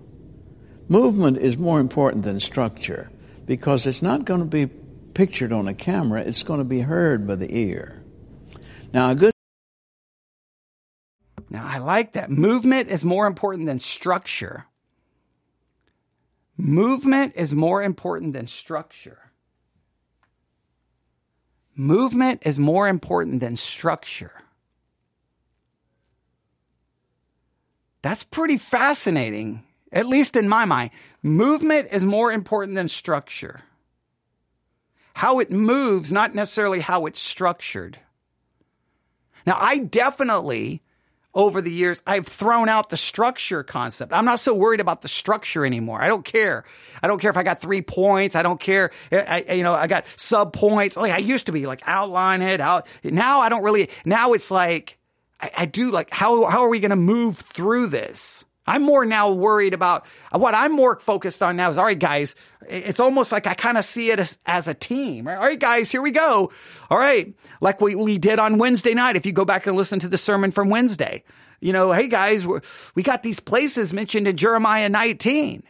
Movement 0.89 1.37
is 1.37 1.59
more 1.59 1.81
important 1.81 2.25
than 2.25 2.41
structure 2.41 3.11
because 3.47 3.87
it's 3.87 4.03
not 4.03 4.25
going 4.25 4.41
to 4.41 4.47
be 4.47 4.67
pictured 5.13 5.53
on 5.53 5.69
a 5.69 5.75
camera, 5.75 6.21
it's 6.23 6.43
going 6.43 6.59
to 6.59 6.65
be 6.65 6.81
heard 6.81 7.27
by 7.27 7.35
the 7.35 7.55
ear. 7.55 8.03
Now, 8.93 9.11
a 9.11 9.15
good 9.15 9.30
now, 11.51 11.67
I 11.67 11.79
like 11.79 12.13
that. 12.13 12.31
Movement 12.31 12.89
is 12.89 13.05
more 13.05 13.27
important 13.27 13.67
than 13.67 13.81
structure. 13.81 14.67
Movement 16.57 17.35
is 17.35 17.53
more 17.53 17.83
important 17.83 18.35
than 18.35 18.47
structure. 18.47 19.19
Movement 21.75 22.43
is 22.47 22.59
more 22.59 22.87
important 22.87 23.41
than 23.41 23.57
structure. 23.57 24.33
That's 28.03 28.23
pretty 28.23 28.57
fascinating, 28.57 29.65
at 29.91 30.07
least 30.07 30.37
in 30.37 30.49
my 30.49 30.65
mind. 30.65 30.91
Movement 31.21 31.89
is 31.91 32.05
more 32.05 32.31
important 32.31 32.77
than 32.77 32.89
structure. 32.89 33.63
How 35.15 35.41
it 35.41 35.51
moves, 35.51 36.13
not 36.13 36.35
necessarily 36.35 36.81
how 36.81 37.07
it's 37.07 37.21
structured. 37.21 37.99
Now, 39.47 39.57
I 39.59 39.79
definitely 39.79 40.83
over 41.35 41.61
the 41.61 41.71
years, 41.71 42.03
I've 42.07 42.27
thrown 42.27 42.69
out 42.69 42.91
the 42.91 42.97
structure 42.97 43.63
concept. 43.63 44.13
I'm 44.13 44.25
not 44.25 44.41
so 44.41 44.55
worried 44.55 44.81
about 44.81 45.03
the 45.03 45.09
structure 45.09 45.65
anymore. 45.65 46.03
I 46.03 46.09
don't 46.09 46.25
care. 46.25 46.65
I 47.03 47.07
don't 47.07 47.21
care 47.21 47.31
if 47.31 47.37
I 47.37 47.43
got 47.43 47.61
three 47.61 47.83
points. 47.83 48.35
I 48.35 48.43
don't 48.43 48.61
care. 48.61 48.91
I, 49.13 49.45
you 49.55 49.63
know, 49.63 49.75
I 49.75 49.87
got 49.87 50.07
sub 50.17 50.53
points. 50.53 50.97
Like 50.97 51.13
I 51.13 51.19
used 51.19 51.47
to 51.47 51.53
be 51.53 51.67
like 51.67 51.83
outline 51.87 52.43
it 52.43 52.61
out. 52.61 52.89
Now 53.05 53.41
I 53.41 53.49
don't 53.49 53.63
really, 53.63 53.91
now 54.05 54.33
it's 54.33 54.51
like, 54.51 54.99
I, 55.41 55.51
I 55.59 55.65
do 55.67 55.93
like, 55.93 56.11
how, 56.11 56.51
how 56.51 56.63
are 56.63 56.69
we 56.69 56.81
going 56.81 56.91
to 56.91 56.97
move 56.97 57.39
through 57.39 57.87
this? 57.87 58.45
I'm 58.71 58.83
more 58.83 59.05
now 59.05 59.33
worried 59.33 59.75
about 59.75 60.07
what 60.31 60.55
I'm 60.55 60.73
more 60.73 61.01
focused 61.01 61.43
on 61.43 61.57
now 61.57 61.71
is 61.71 61.79
all 61.79 61.85
right, 61.85 61.99
guys. 61.99 62.37
It's 62.69 63.01
almost 63.01 63.33
like 63.33 63.49
I 63.49 63.55
kind 63.55 63.77
of 63.77 63.85
see 63.85 64.13
it 64.13 64.21
as, 64.21 64.39
as 64.47 64.69
a 64.69 64.75
team. 64.75 65.27
All 65.27 65.35
right, 65.35 65.59
guys, 65.59 65.91
here 65.91 66.01
we 66.01 66.13
go. 66.13 66.53
All 66.89 66.99
right. 66.99 67.35
Like 67.61 67.81
we, 67.81 67.97
we 67.97 68.19
did 68.19 68.39
on 68.39 68.59
Wednesday 68.59 68.95
night. 68.95 69.17
If 69.17 69.27
you 69.27 69.33
go 69.33 69.45
back 69.45 69.67
and 69.67 69.77
listen 69.77 69.99
to 70.01 70.09
the 70.09 70.19
sermon 70.19 70.53
from 70.53 70.69
Wednesday, 70.69 71.25
you 71.61 71.73
know, 71.73 71.91
hey 71.91 72.07
guys, 72.07 72.47
we 72.95 73.03
got 73.03 73.25
these 73.25 73.41
places 73.41 73.93
mentioned 73.93 74.29
in 74.29 74.37
Jeremiah 74.37 74.89
19. 74.89 75.65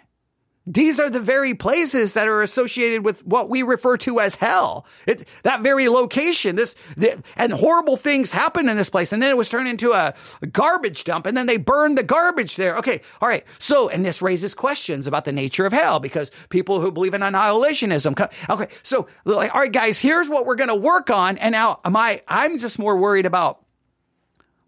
These 0.72 1.00
are 1.00 1.10
the 1.10 1.20
very 1.20 1.54
places 1.54 2.14
that 2.14 2.28
are 2.28 2.42
associated 2.42 3.04
with 3.04 3.26
what 3.26 3.48
we 3.48 3.62
refer 3.62 3.96
to 3.98 4.20
as 4.20 4.36
hell. 4.36 4.86
It, 5.04 5.26
that 5.42 5.62
very 5.62 5.88
location, 5.88 6.54
this, 6.54 6.76
the, 6.96 7.20
and 7.36 7.52
horrible 7.52 7.96
things 7.96 8.30
happen 8.30 8.68
in 8.68 8.76
this 8.76 8.88
place. 8.88 9.12
And 9.12 9.20
then 9.20 9.30
it 9.30 9.36
was 9.36 9.48
turned 9.48 9.68
into 9.68 9.92
a, 9.92 10.14
garbage 10.52 11.04
dump 11.04 11.26
and 11.26 11.36
then 11.36 11.46
they 11.46 11.56
burned 11.56 11.98
the 11.98 12.02
garbage 12.02 12.56
there. 12.56 12.76
Okay. 12.76 13.00
All 13.20 13.28
right. 13.28 13.44
So, 13.58 13.88
and 13.88 14.04
this 14.04 14.22
raises 14.22 14.54
questions 14.54 15.06
about 15.06 15.24
the 15.24 15.32
nature 15.32 15.66
of 15.66 15.72
hell 15.72 15.98
because 15.98 16.30
people 16.50 16.80
who 16.80 16.92
believe 16.92 17.14
in 17.14 17.20
annihilationism. 17.20 18.30
Okay. 18.48 18.68
So, 18.82 19.08
like, 19.24 19.52
all 19.54 19.60
right, 19.60 19.72
guys, 19.72 19.98
here's 19.98 20.28
what 20.28 20.46
we're 20.46 20.54
going 20.54 20.68
to 20.68 20.76
work 20.76 21.10
on. 21.10 21.36
And 21.38 21.52
now 21.52 21.80
am 21.84 21.96
I, 21.96 22.22
I'm 22.28 22.58
just 22.58 22.78
more 22.78 22.96
worried 22.96 23.26
about 23.26 23.64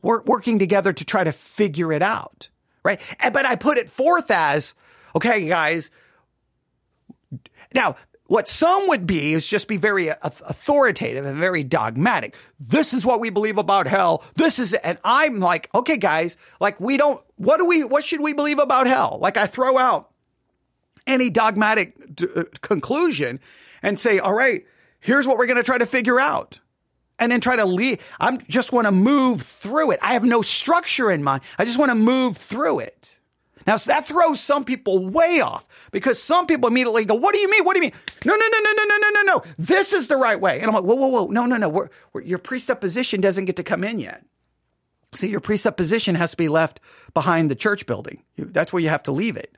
work, 0.03 0.27
working 0.27 0.59
together 0.59 0.93
to 0.93 1.05
try 1.05 1.23
to 1.23 1.33
figure 1.33 1.93
it 1.93 2.03
out. 2.03 2.49
Right. 2.85 3.01
But 3.33 3.47
I 3.47 3.55
put 3.55 3.79
it 3.79 3.89
forth 3.89 4.31
as, 4.31 4.75
Okay, 5.15 5.47
guys. 5.47 5.91
Now, 7.75 7.97
what 8.27 8.49
some 8.49 8.89
would 8.89 9.07
be 9.07 9.35
is 9.35 9.47
just 9.47 9.69
be 9.69 9.77
very 9.77 10.09
authoritative 10.09 11.27
and 11.27 11.39
very 11.39 11.63
dogmatic. 11.65 12.35
This 12.59 12.95
is 12.95 13.05
what 13.05 13.21
we 13.21 13.29
believe 13.29 13.59
about 13.59 13.87
hell. 13.87 14.25
This 14.37 14.59
is. 14.59 14.73
And 14.73 14.99
I'm 15.05 15.39
like, 15.39 15.69
okay, 15.75 15.99
guys, 15.99 16.39
like 16.61 16.81
we 16.81 16.97
don't, 16.97 17.21
what 17.37 17.59
do 17.59 17.67
we, 17.67 17.85
what 17.85 18.05
should 18.05 18.21
we 18.21 18.33
believe 18.33 18.59
about 18.59 18.87
hell? 18.87 19.19
Like 19.21 19.37
I 19.37 19.47
throw 19.47 19.77
out 19.77 20.11
any 21.07 21.29
dogmatic 21.29 22.15
d- 22.15 22.29
uh, 22.35 22.45
conclusion 22.63 23.39
and 23.83 24.01
say, 24.01 24.19
all 24.19 24.33
right, 24.33 24.65
here's 25.01 25.27
what 25.27 25.37
we're 25.37 25.47
going 25.47 25.59
to 25.59 25.63
try 25.63 25.77
to 25.79 25.87
figure 25.87 26.19
out. 26.19 26.59
And 27.19 27.31
then 27.31 27.41
try 27.41 27.57
to 27.57 27.67
leave. 27.67 28.03
I'm 28.19 28.39
just 28.49 28.73
want 28.73 28.87
to 28.87 28.93
move 28.93 29.43
through 29.43 29.93
it. 29.93 30.01
I 30.03 30.15
have 30.15 30.25
no 30.25 30.43
structure 30.43 31.11
in 31.11 31.23
mind. 31.23 31.43
I 31.59 31.65
just 31.65 31.79
want 31.79 31.91
to 31.91 31.95
move 31.95 32.37
through 32.37 32.81
it. 32.81 33.17
Now 33.67 33.77
that 33.77 34.07
throws 34.07 34.41
some 34.41 34.65
people 34.65 35.09
way 35.09 35.41
off 35.41 35.67
because 35.91 36.23
some 36.23 36.47
people 36.47 36.69
immediately 36.69 37.05
go, 37.05 37.15
"What 37.15 37.35
do 37.35 37.41
you 37.41 37.51
mean? 37.51 37.65
What 37.65 37.75
do 37.75 37.85
you 37.85 37.91
mean? 37.91 38.01
No, 38.25 38.35
no, 38.35 38.47
no, 38.47 38.59
no, 38.59 38.73
no, 38.73 38.85
no, 38.85 38.97
no, 38.97 39.11
no, 39.11 39.23
no. 39.23 39.43
This 39.59 39.93
is 39.93 40.09
the 40.09 40.17
right 40.17 40.41
way." 40.41 40.61
And 40.61 40.69
I'm 40.69 40.75
like, 40.75 40.85
"Whoa, 40.85 40.95
whoa, 40.95 41.09
whoa! 41.09 41.27
No, 41.27 41.47
no, 41.47 41.57
no. 41.57 41.69
We're, 41.69 41.89
we're, 42.13 42.23
your 42.23 42.39
presupposition 42.39 43.21
doesn't 43.21 43.45
get 43.45 43.57
to 43.57 43.65
come 43.65 43.85
in 43.85 43.99
yet. 43.99 44.25
See, 45.15 45.29
your 45.29 45.41
presupposition 45.41 46.15
has 46.15 46.31
to 46.31 46.37
be 46.37 46.49
left 46.49 46.81
behind 47.13 47.51
the 47.51 47.55
church 47.55 47.87
building. 47.87 48.23
That's 48.39 48.73
where 48.73 48.83
you 48.83 48.89
have 48.89 49.03
to 49.05 49.13
leave 49.13 49.37
it. 49.37 49.55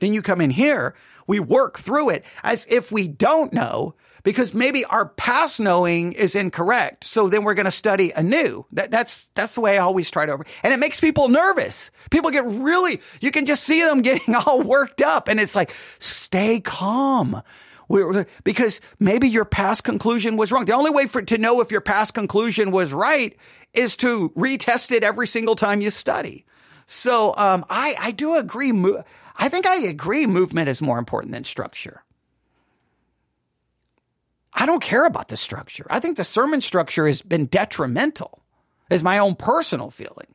Then 0.00 0.12
you 0.12 0.20
come 0.20 0.40
in 0.40 0.50
here. 0.50 0.94
We 1.26 1.40
work 1.40 1.78
through 1.78 2.10
it 2.10 2.24
as 2.42 2.66
if 2.68 2.92
we 2.92 3.08
don't 3.08 3.52
know 3.52 3.94
because 4.26 4.52
maybe 4.52 4.84
our 4.86 5.06
past 5.06 5.60
knowing 5.60 6.12
is 6.12 6.34
incorrect. 6.34 7.04
So 7.04 7.28
then 7.28 7.44
we're 7.44 7.54
going 7.54 7.66
to 7.66 7.70
study 7.70 8.10
anew. 8.10 8.66
That, 8.72 8.90
that's, 8.90 9.28
that's 9.36 9.54
the 9.54 9.60
way 9.60 9.78
I 9.78 9.82
always 9.82 10.10
try 10.10 10.26
to, 10.26 10.36
and 10.64 10.74
it 10.74 10.80
makes 10.80 10.98
people 10.98 11.28
nervous. 11.28 11.92
People 12.10 12.32
get 12.32 12.44
really, 12.44 13.00
you 13.20 13.30
can 13.30 13.46
just 13.46 13.62
see 13.62 13.82
them 13.82 14.02
getting 14.02 14.34
all 14.34 14.62
worked 14.62 15.00
up 15.00 15.28
and 15.28 15.38
it's 15.38 15.54
like, 15.54 15.72
stay 16.00 16.58
calm. 16.58 17.40
Because 18.42 18.80
maybe 18.98 19.28
your 19.28 19.44
past 19.44 19.84
conclusion 19.84 20.36
was 20.36 20.50
wrong. 20.50 20.64
The 20.64 20.74
only 20.74 20.90
way 20.90 21.06
for 21.06 21.22
to 21.22 21.38
know 21.38 21.60
if 21.60 21.70
your 21.70 21.80
past 21.80 22.12
conclusion 22.12 22.72
was 22.72 22.92
right 22.92 23.36
is 23.74 23.96
to 23.98 24.30
retest 24.30 24.90
it 24.90 25.04
every 25.04 25.28
single 25.28 25.54
time 25.54 25.80
you 25.80 25.90
study. 25.90 26.46
So 26.88 27.32
um, 27.36 27.64
I 27.70 27.94
I 27.96 28.10
do 28.10 28.34
agree. 28.34 28.72
I 29.36 29.48
think 29.48 29.68
I 29.68 29.82
agree. 29.82 30.26
Movement 30.26 30.68
is 30.68 30.82
more 30.82 30.98
important 30.98 31.32
than 31.32 31.44
structure. 31.44 32.02
I 34.56 34.64
don't 34.64 34.82
care 34.82 35.04
about 35.04 35.28
the 35.28 35.36
structure. 35.36 35.86
I 35.90 36.00
think 36.00 36.16
the 36.16 36.24
sermon 36.24 36.62
structure 36.62 37.06
has 37.06 37.20
been 37.20 37.44
detrimental, 37.44 38.42
is 38.90 39.02
my 39.02 39.18
own 39.18 39.34
personal 39.34 39.90
feeling. 39.90 40.34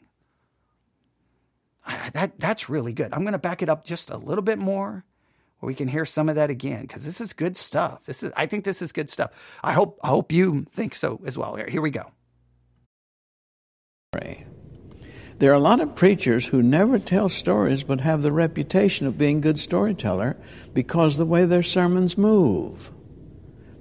That, 2.14 2.40
that's 2.40 2.70
really 2.70 2.94
good. 2.94 3.12
I'm 3.12 3.22
going 3.22 3.34
to 3.34 3.40
back 3.40 3.64
it 3.64 3.70
up 3.70 3.84
just 3.84 4.12
a 4.12 4.18
little 4.18 4.44
bit 4.44 4.60
more 4.60 5.04
where 5.60 5.68
we 5.68 5.74
can 5.74 5.88
hear 5.88 6.06
some 6.06 6.30
of 6.30 6.36
that 6.36 6.52
again 6.52 6.84
because 6.84 7.04
this 7.04 7.20
is 7.20 7.34
good 7.34 7.58
stuff. 7.58 8.06
This 8.06 8.22
is, 8.22 8.32
I 8.38 8.46
think 8.46 8.64
this 8.64 8.84
is 8.84 8.92
good 8.92 9.10
stuff. 9.10 9.32
I 9.64 9.74
hope, 9.74 10.00
I 10.04 10.10
hope 10.10 10.32
you 10.32 10.68
think 10.72 10.96
so 10.96 11.20
as 11.26 11.38
well. 11.38 11.56
Here, 11.56 11.68
here 11.68 11.82
we 11.82 11.90
go. 11.90 12.12
There 15.40 15.50
are 15.52 15.56
a 15.56 15.60
lot 15.60 15.82
of 15.82 15.96
preachers 15.96 16.46
who 16.46 16.62
never 16.62 17.00
tell 17.00 17.28
stories 17.28 17.84
but 17.84 18.02
have 18.02 18.22
the 18.22 18.32
reputation 18.32 19.08
of 19.08 19.18
being 19.18 19.42
good 19.42 19.58
storyteller 19.58 20.38
because 20.74 21.18
the 21.18 21.26
way 21.26 21.46
their 21.46 21.64
sermons 21.64 22.16
move. 22.16 22.92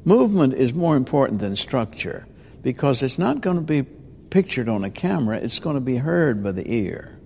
Movement 0.04 0.54
is 0.54 0.72
more 0.72 0.96
important 0.96 1.40
than 1.40 1.56
structure 1.56 2.26
because 2.62 3.02
it's 3.02 3.18
not 3.18 3.40
going 3.40 3.56
to 3.56 3.62
be 3.62 3.82
pictured 3.82 4.68
on 4.68 4.84
a 4.84 4.90
camera, 4.90 5.36
it's 5.36 5.58
going 5.58 5.74
to 5.74 5.80
be 5.80 5.96
heard 5.96 6.42
by 6.42 6.52
the 6.52 6.72
ear. 6.72 7.18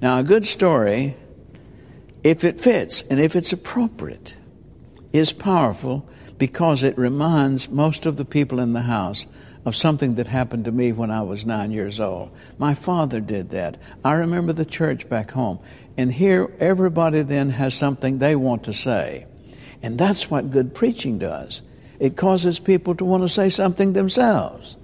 Now, 0.00 0.18
a 0.18 0.22
good 0.22 0.46
story, 0.46 1.16
if 2.24 2.44
it 2.44 2.60
fits 2.60 3.02
and 3.02 3.20
if 3.20 3.36
it's 3.36 3.52
appropriate, 3.52 4.34
is 5.12 5.32
powerful 5.32 6.08
because 6.38 6.82
it 6.82 6.96
reminds 6.96 7.68
most 7.68 8.06
of 8.06 8.16
the 8.16 8.24
people 8.24 8.58
in 8.58 8.72
the 8.72 8.82
house 8.82 9.26
of 9.64 9.76
something 9.76 10.14
that 10.16 10.26
happened 10.26 10.64
to 10.64 10.72
me 10.72 10.92
when 10.92 11.10
I 11.10 11.22
was 11.22 11.46
nine 11.46 11.70
years 11.70 12.00
old. 12.00 12.30
My 12.58 12.74
father 12.74 13.20
did 13.20 13.50
that. 13.50 13.76
I 14.04 14.14
remember 14.14 14.52
the 14.52 14.64
church 14.64 15.08
back 15.08 15.30
home. 15.32 15.60
And 15.96 16.12
here, 16.12 16.52
everybody 16.58 17.22
then 17.22 17.50
has 17.50 17.74
something 17.74 18.18
they 18.18 18.34
want 18.34 18.64
to 18.64 18.72
say. 18.72 19.26
And 19.82 19.98
that's 19.98 20.30
what 20.30 20.50
good 20.50 20.74
preaching 20.74 21.18
does 21.18 21.62
it 22.02 22.16
causes 22.16 22.58
people 22.58 22.96
to 22.96 23.04
want 23.04 23.22
to 23.22 23.28
say 23.28 23.48
something 23.48 23.92
themselves. 23.92 24.76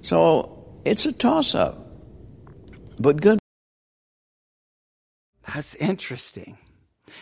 So 0.00 0.64
it's 0.86 1.04
a 1.04 1.12
toss 1.12 1.54
up. 1.54 1.86
But 2.98 3.20
good. 3.20 3.38
That's 5.46 5.74
interesting. 5.74 6.56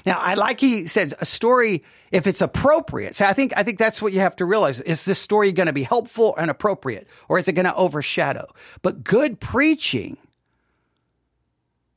Now, 0.06 0.20
I 0.20 0.34
like 0.34 0.60
he 0.60 0.86
said 0.86 1.14
a 1.20 1.26
story 1.26 1.82
if 2.12 2.28
it's 2.28 2.40
appropriate. 2.40 3.16
So 3.16 3.24
I 3.24 3.32
think 3.32 3.54
I 3.56 3.64
think 3.64 3.80
that's 3.80 4.00
what 4.00 4.12
you 4.12 4.20
have 4.20 4.36
to 4.36 4.44
realize. 4.44 4.80
Is 4.82 5.04
this 5.04 5.18
story 5.18 5.50
going 5.50 5.66
to 5.66 5.72
be 5.72 5.82
helpful 5.82 6.36
and 6.36 6.48
appropriate 6.48 7.08
or 7.28 7.40
is 7.40 7.48
it 7.48 7.54
going 7.54 7.66
to 7.66 7.74
overshadow? 7.74 8.46
But 8.82 9.02
good 9.02 9.40
preaching 9.40 10.16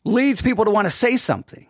leads 0.03 0.41
people 0.41 0.65
to 0.65 0.72
want 0.72 0.88
to 0.88 0.91
say 0.91 1.17
something. 1.17 1.67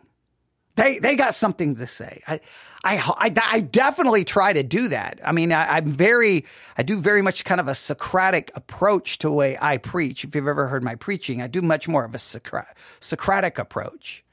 They 0.75 0.99
they 0.99 1.15
got 1.15 1.35
something 1.35 1.75
to 1.75 1.87
say. 1.87 2.21
I 2.27 2.39
I, 2.83 2.97
I, 2.97 3.33
I 3.51 3.59
definitely 3.59 4.23
try 4.23 4.53
to 4.53 4.63
do 4.63 4.87
that. 4.87 5.19
I 5.23 5.31
mean, 5.31 5.51
I, 5.51 5.77
am 5.77 5.85
very, 5.85 6.45
I 6.77 6.83
do 6.83 6.99
very 6.99 7.21
much 7.21 7.45
kind 7.45 7.61
of 7.61 7.67
a 7.67 7.75
Socratic 7.75 8.51
approach 8.55 9.19
to 9.19 9.27
the 9.27 9.33
way 9.33 9.57
I 9.61 9.77
preach. 9.77 10.23
If 10.23 10.33
you've 10.33 10.47
ever 10.47 10.67
heard 10.67 10.83
my 10.83 10.95
preaching, 10.95 11.41
I 11.41 11.47
do 11.47 11.61
much 11.61 11.87
more 11.87 12.03
of 12.03 12.15
a 12.15 12.19
Socratic 12.19 13.59
approach. 13.59 14.23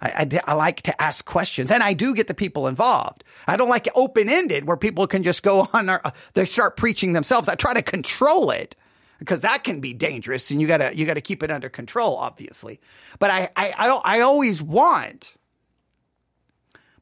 I, 0.00 0.08
I, 0.08 0.40
I, 0.44 0.54
like 0.54 0.82
to 0.82 1.02
ask 1.02 1.24
questions 1.24 1.70
and 1.70 1.82
I 1.82 1.94
do 1.94 2.14
get 2.14 2.26
the 2.26 2.34
people 2.34 2.66
involved. 2.66 3.24
I 3.46 3.56
don't 3.56 3.70
like 3.70 3.88
open 3.94 4.28
ended 4.28 4.66
where 4.66 4.76
people 4.76 5.06
can 5.06 5.22
just 5.22 5.42
go 5.42 5.68
on 5.72 5.88
or 5.88 6.02
they 6.34 6.44
start 6.44 6.76
preaching 6.76 7.12
themselves. 7.12 7.48
I 7.48 7.54
try 7.54 7.72
to 7.72 7.82
control 7.82 8.50
it 8.50 8.76
because 9.20 9.40
that 9.40 9.64
can 9.64 9.80
be 9.80 9.94
dangerous 9.94 10.50
and 10.50 10.60
you 10.60 10.66
gotta, 10.66 10.94
you 10.94 11.06
gotta 11.06 11.22
keep 11.22 11.42
it 11.42 11.50
under 11.50 11.70
control, 11.70 12.16
obviously. 12.16 12.80
But 13.18 13.30
I, 13.30 13.48
I, 13.56 13.70
I, 13.70 14.00
I 14.04 14.20
always 14.20 14.60
want 14.60 15.36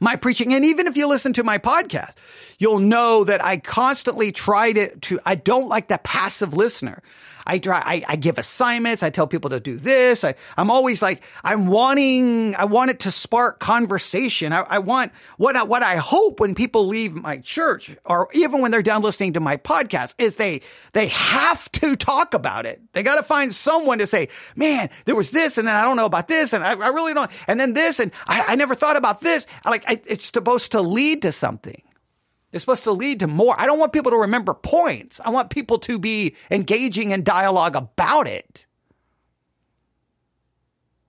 my 0.05 0.17
preaching. 0.17 0.55
And 0.55 0.65
even 0.65 0.87
if 0.87 0.97
you 0.97 1.09
listen 1.09 1.33
to 1.33 1.43
my 1.43 1.59
podcast, 1.59 2.13
you'll 2.59 2.79
know 2.79 3.25
that 3.25 3.45
I 3.45 3.57
constantly 3.57 4.31
try 4.31 4.73
to, 4.73 4.95
to 4.97 5.19
I 5.27 5.35
don't 5.35 5.69
like 5.69 5.89
the 5.89 5.99
passive 5.99 6.55
listener. 6.55 7.03
I 7.47 7.59
try, 7.59 7.79
I, 7.85 8.03
I 8.09 8.17
give 8.17 8.39
assignments. 8.39 9.03
I 9.03 9.11
tell 9.11 9.27
people 9.27 9.51
to 9.51 9.61
do 9.61 9.77
this. 9.77 10.25
I, 10.25 10.35
I'm 10.57 10.71
always 10.71 11.03
like, 11.03 11.23
I'm 11.43 11.67
wanting, 11.67 12.55
I 12.57 12.65
want 12.65 12.91
it 12.91 13.01
to 13.01 13.11
spark 13.11 13.59
conversation. 13.59 14.53
I, 14.53 14.61
I 14.61 14.79
want 14.79 15.13
what 15.37 15.57
I, 15.57 15.63
what 15.65 15.83
I 15.83 15.97
hope 15.97 16.41
when 16.41 16.55
people 16.55 16.87
leave 16.87 17.15
my 17.15 17.39
church 17.39 17.97
or 18.05 18.29
even 18.33 18.61
when 18.61 18.71
they're 18.71 18.83
done 18.83 19.03
listening 19.03 19.35
to 19.35 19.41
my 19.41 19.57
podcast 19.57 20.15
is 20.19 20.37
they, 20.37 20.63
they 20.93 21.09
have 21.09 21.71
to 21.73 21.97
talk 21.97 22.35
about 22.35 22.67
it. 22.67 22.81
They 22.93 23.03
got 23.03 23.17
to 23.17 23.23
find 23.23 23.55
someone 23.55 23.99
to 23.99 24.07
say, 24.07 24.29
man, 24.57 24.91
there 25.05 25.17
was 25.17 25.31
this 25.31 25.59
and 25.59 25.69
then 25.69 25.77
I 25.77 25.83
don't 25.83 25.97
know 25.97 26.07
about 26.07 26.29
this 26.29 26.53
and 26.53 26.65
I, 26.65 26.71
I 26.71 26.89
really 26.89 27.15
don't, 27.15 27.31
and 27.47 27.59
then 27.61 27.75
this 27.75 28.01
and 28.01 28.13
I, 28.27 28.43
I 28.49 28.55
never 28.55 28.75
thought 28.75 28.97
about 28.97 29.21
this. 29.21 29.47
Like, 29.65 29.85
I, 29.87 30.01
it's 30.07 30.27
supposed 30.27 30.73
to 30.73 30.81
lead 30.81 31.23
to 31.23 31.33
something. 31.33 31.83
It's 32.55 32.63
supposed 32.63 32.85
to 32.85 32.93
lead 32.93 33.19
to 33.21 33.27
more. 33.27 33.61
I 33.61 33.67
don't 33.67 33.81
want 33.81 33.93
people 33.93 34.13
to 34.13 34.17
remember 34.17 34.55
points. 34.55 35.21
I 35.25 35.31
want 35.31 35.51
people 35.51 35.81
to 35.81 35.99
be 35.99 36.37
engaging 36.53 37.11
in 37.11 37.25
dialogue 37.25 37.75
about 37.75 38.29
it. 38.29 38.65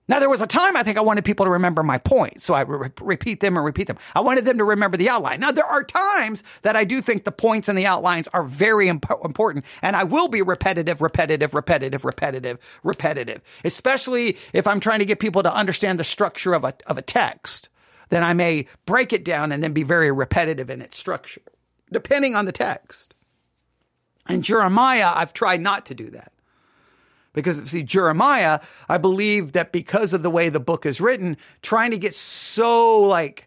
Now, 0.08 0.18
there 0.18 0.28
was 0.28 0.42
a 0.42 0.46
time 0.46 0.76
I 0.76 0.82
think 0.82 0.98
I 0.98 1.02
wanted 1.02 1.24
people 1.24 1.46
to 1.46 1.50
remember 1.50 1.84
my 1.84 1.98
points, 1.98 2.44
so 2.44 2.54
I 2.54 2.62
re- 2.62 2.90
repeat 3.00 3.40
them 3.40 3.56
and 3.56 3.64
repeat 3.64 3.86
them. 3.86 3.98
I 4.14 4.20
wanted 4.20 4.44
them 4.44 4.58
to 4.58 4.64
remember 4.64 4.96
the 4.96 5.08
outline. 5.08 5.40
Now, 5.40 5.52
there 5.52 5.64
are 5.64 5.82
times 5.82 6.42
that 6.62 6.76
I 6.76 6.84
do 6.84 7.00
think 7.00 7.24
the 7.24 7.32
points 7.32 7.68
and 7.68 7.78
the 7.78 7.86
outlines 7.86 8.28
are 8.28 8.44
very 8.44 8.88
imp- 8.88 9.06
important, 9.24 9.64
and 9.82 9.96
I 9.96 10.04
will 10.04 10.28
be 10.28 10.42
repetitive, 10.42 11.00
repetitive, 11.00 11.54
repetitive, 11.54 12.04
repetitive, 12.04 12.58
repetitive, 12.84 13.42
especially 13.64 14.36
if 14.52 14.66
I'm 14.66 14.78
trying 14.80 15.00
to 15.00 15.06
get 15.06 15.18
people 15.18 15.42
to 15.44 15.52
understand 15.52 15.98
the 15.98 16.04
structure 16.04 16.54
of 16.54 16.64
a, 16.64 16.74
of 16.86 16.98
a 16.98 17.02
text 17.02 17.68
then 18.08 18.22
I 18.22 18.32
may 18.32 18.66
break 18.84 19.12
it 19.12 19.24
down 19.24 19.52
and 19.52 19.62
then 19.62 19.72
be 19.72 19.82
very 19.82 20.10
repetitive 20.10 20.70
in 20.70 20.80
its 20.80 20.98
structure, 20.98 21.42
depending 21.92 22.34
on 22.34 22.44
the 22.44 22.52
text. 22.52 23.14
And 24.26 24.42
Jeremiah, 24.42 25.12
I've 25.14 25.32
tried 25.32 25.60
not 25.60 25.86
to 25.86 25.94
do 25.94 26.10
that. 26.10 26.32
Because, 27.32 27.62
see, 27.70 27.82
Jeremiah, 27.82 28.60
I 28.88 28.98
believe 28.98 29.52
that 29.52 29.70
because 29.70 30.14
of 30.14 30.22
the 30.22 30.30
way 30.30 30.48
the 30.48 30.58
book 30.58 30.86
is 30.86 31.00
written, 31.00 31.36
trying 31.60 31.90
to 31.90 31.98
get 31.98 32.14
so 32.14 33.00
like 33.00 33.46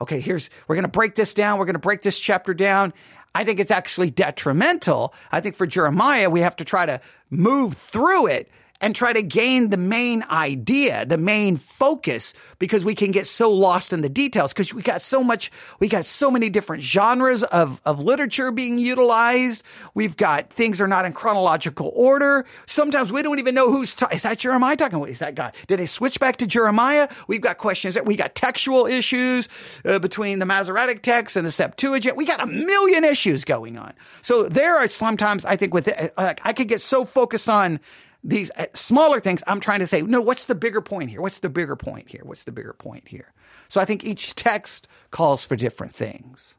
Okay, 0.00 0.20
here's, 0.20 0.48
we're 0.66 0.76
going 0.76 0.84
to 0.84 0.88
break 0.88 1.14
this 1.14 1.34
down. 1.34 1.58
We're 1.58 1.64
going 1.64 1.74
to 1.74 1.80
break 1.80 2.02
this 2.02 2.18
chapter 2.18 2.54
down. 2.54 2.92
I 3.34 3.44
think 3.44 3.60
it's 3.60 3.70
actually 3.70 4.10
detrimental. 4.10 5.12
I 5.30 5.40
think 5.40 5.56
for 5.56 5.66
Jeremiah, 5.66 6.30
we 6.30 6.40
have 6.40 6.56
to 6.56 6.64
try 6.64 6.86
to 6.86 7.00
move 7.30 7.74
through 7.74 8.28
it 8.28 8.48
and 8.80 8.94
try 8.94 9.12
to 9.12 9.22
gain 9.22 9.70
the 9.70 9.76
main 9.76 10.22
idea, 10.30 11.04
the 11.04 11.18
main 11.18 11.56
focus, 11.56 12.32
because 12.58 12.84
we 12.84 12.94
can 12.94 13.10
get 13.10 13.26
so 13.26 13.50
lost 13.50 13.92
in 13.92 14.02
the 14.02 14.08
details 14.08 14.52
because 14.52 14.72
we 14.72 14.82
got 14.82 15.02
so 15.02 15.22
much, 15.22 15.50
we 15.80 15.88
got 15.88 16.04
so 16.04 16.30
many 16.30 16.48
different 16.48 16.82
genres 16.82 17.42
of, 17.42 17.80
of 17.84 18.02
literature 18.02 18.52
being 18.52 18.78
utilized. 18.78 19.64
We've 19.94 20.16
got 20.16 20.50
things 20.50 20.80
are 20.80 20.88
not 20.88 21.04
in 21.04 21.12
chronological 21.12 21.90
order. 21.94 22.46
Sometimes 22.66 23.10
we 23.10 23.22
don't 23.22 23.38
even 23.40 23.54
know 23.54 23.70
who's, 23.70 23.94
ta- 23.94 24.08
is 24.12 24.22
that 24.22 24.38
Jeremiah 24.38 24.76
talking? 24.76 25.04
Is 25.06 25.18
that 25.18 25.34
God? 25.34 25.54
Did 25.66 25.78
they 25.78 25.86
switch 25.86 26.20
back 26.20 26.36
to 26.38 26.46
Jeremiah? 26.46 27.08
We've 27.26 27.40
got 27.40 27.58
questions 27.58 27.94
that 27.94 28.06
we 28.06 28.16
got 28.16 28.34
textual 28.34 28.86
issues 28.86 29.48
uh, 29.84 29.98
between 29.98 30.38
the 30.38 30.46
Masoretic 30.46 31.02
text 31.02 31.36
and 31.36 31.44
the 31.44 31.50
Septuagint. 31.50 32.16
We 32.16 32.26
got 32.26 32.40
a 32.40 32.46
million 32.46 33.04
issues 33.04 33.44
going 33.44 33.76
on. 33.76 33.94
So 34.22 34.44
there 34.44 34.76
are 34.76 34.88
sometimes 34.88 35.44
I 35.44 35.56
think 35.56 35.74
with, 35.74 35.88
uh, 35.88 36.34
I 36.42 36.52
could 36.52 36.68
get 36.68 36.80
so 36.80 37.04
focused 37.04 37.48
on 37.48 37.80
these 38.24 38.50
uh, 38.56 38.66
smaller 38.74 39.20
things, 39.20 39.42
I'm 39.46 39.60
trying 39.60 39.80
to 39.80 39.86
say, 39.86 40.02
no, 40.02 40.20
what's 40.20 40.46
the 40.46 40.54
bigger 40.54 40.80
point 40.80 41.10
here? 41.10 41.20
What's 41.20 41.40
the 41.40 41.48
bigger 41.48 41.76
point 41.76 42.10
here? 42.10 42.22
What's 42.24 42.44
the 42.44 42.52
bigger 42.52 42.72
point 42.72 43.08
here? 43.08 43.32
So 43.68 43.80
I 43.80 43.84
think 43.84 44.04
each 44.04 44.34
text 44.34 44.88
calls 45.10 45.44
for 45.44 45.56
different 45.56 45.94
things. 45.94 46.56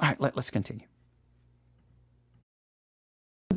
All 0.00 0.08
right, 0.08 0.20
let, 0.20 0.36
us 0.36 0.50
continue. 0.50 0.86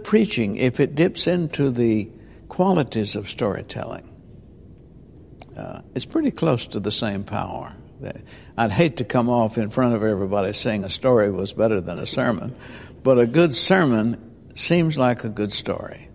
Preaching, 0.03 0.57
if 0.57 0.79
it 0.79 0.95
dips 0.95 1.25
into 1.25 1.71
the 1.71 2.09
qualities 2.49 3.15
of 3.15 3.29
storytelling, 3.29 4.11
uh, 5.57 5.81
it's 5.95 6.05
pretty 6.05 6.31
close 6.31 6.67
to 6.67 6.79
the 6.81 6.91
same 6.91 7.23
power. 7.23 7.75
I'd 8.57 8.71
hate 8.71 8.97
to 8.97 9.05
come 9.05 9.29
off 9.29 9.57
in 9.57 9.69
front 9.69 9.95
of 9.95 10.03
everybody 10.03 10.51
saying 10.51 10.83
a 10.83 10.89
story 10.89 11.31
was 11.31 11.53
better 11.53 11.79
than 11.79 11.97
a 11.97 12.05
sermon, 12.05 12.53
but 13.03 13.17
a 13.17 13.25
good 13.25 13.55
sermon 13.55 14.34
Seems 14.55 14.97
like 14.97 15.25
a 15.25 15.29
good 15.29 15.51
story. 15.51 16.09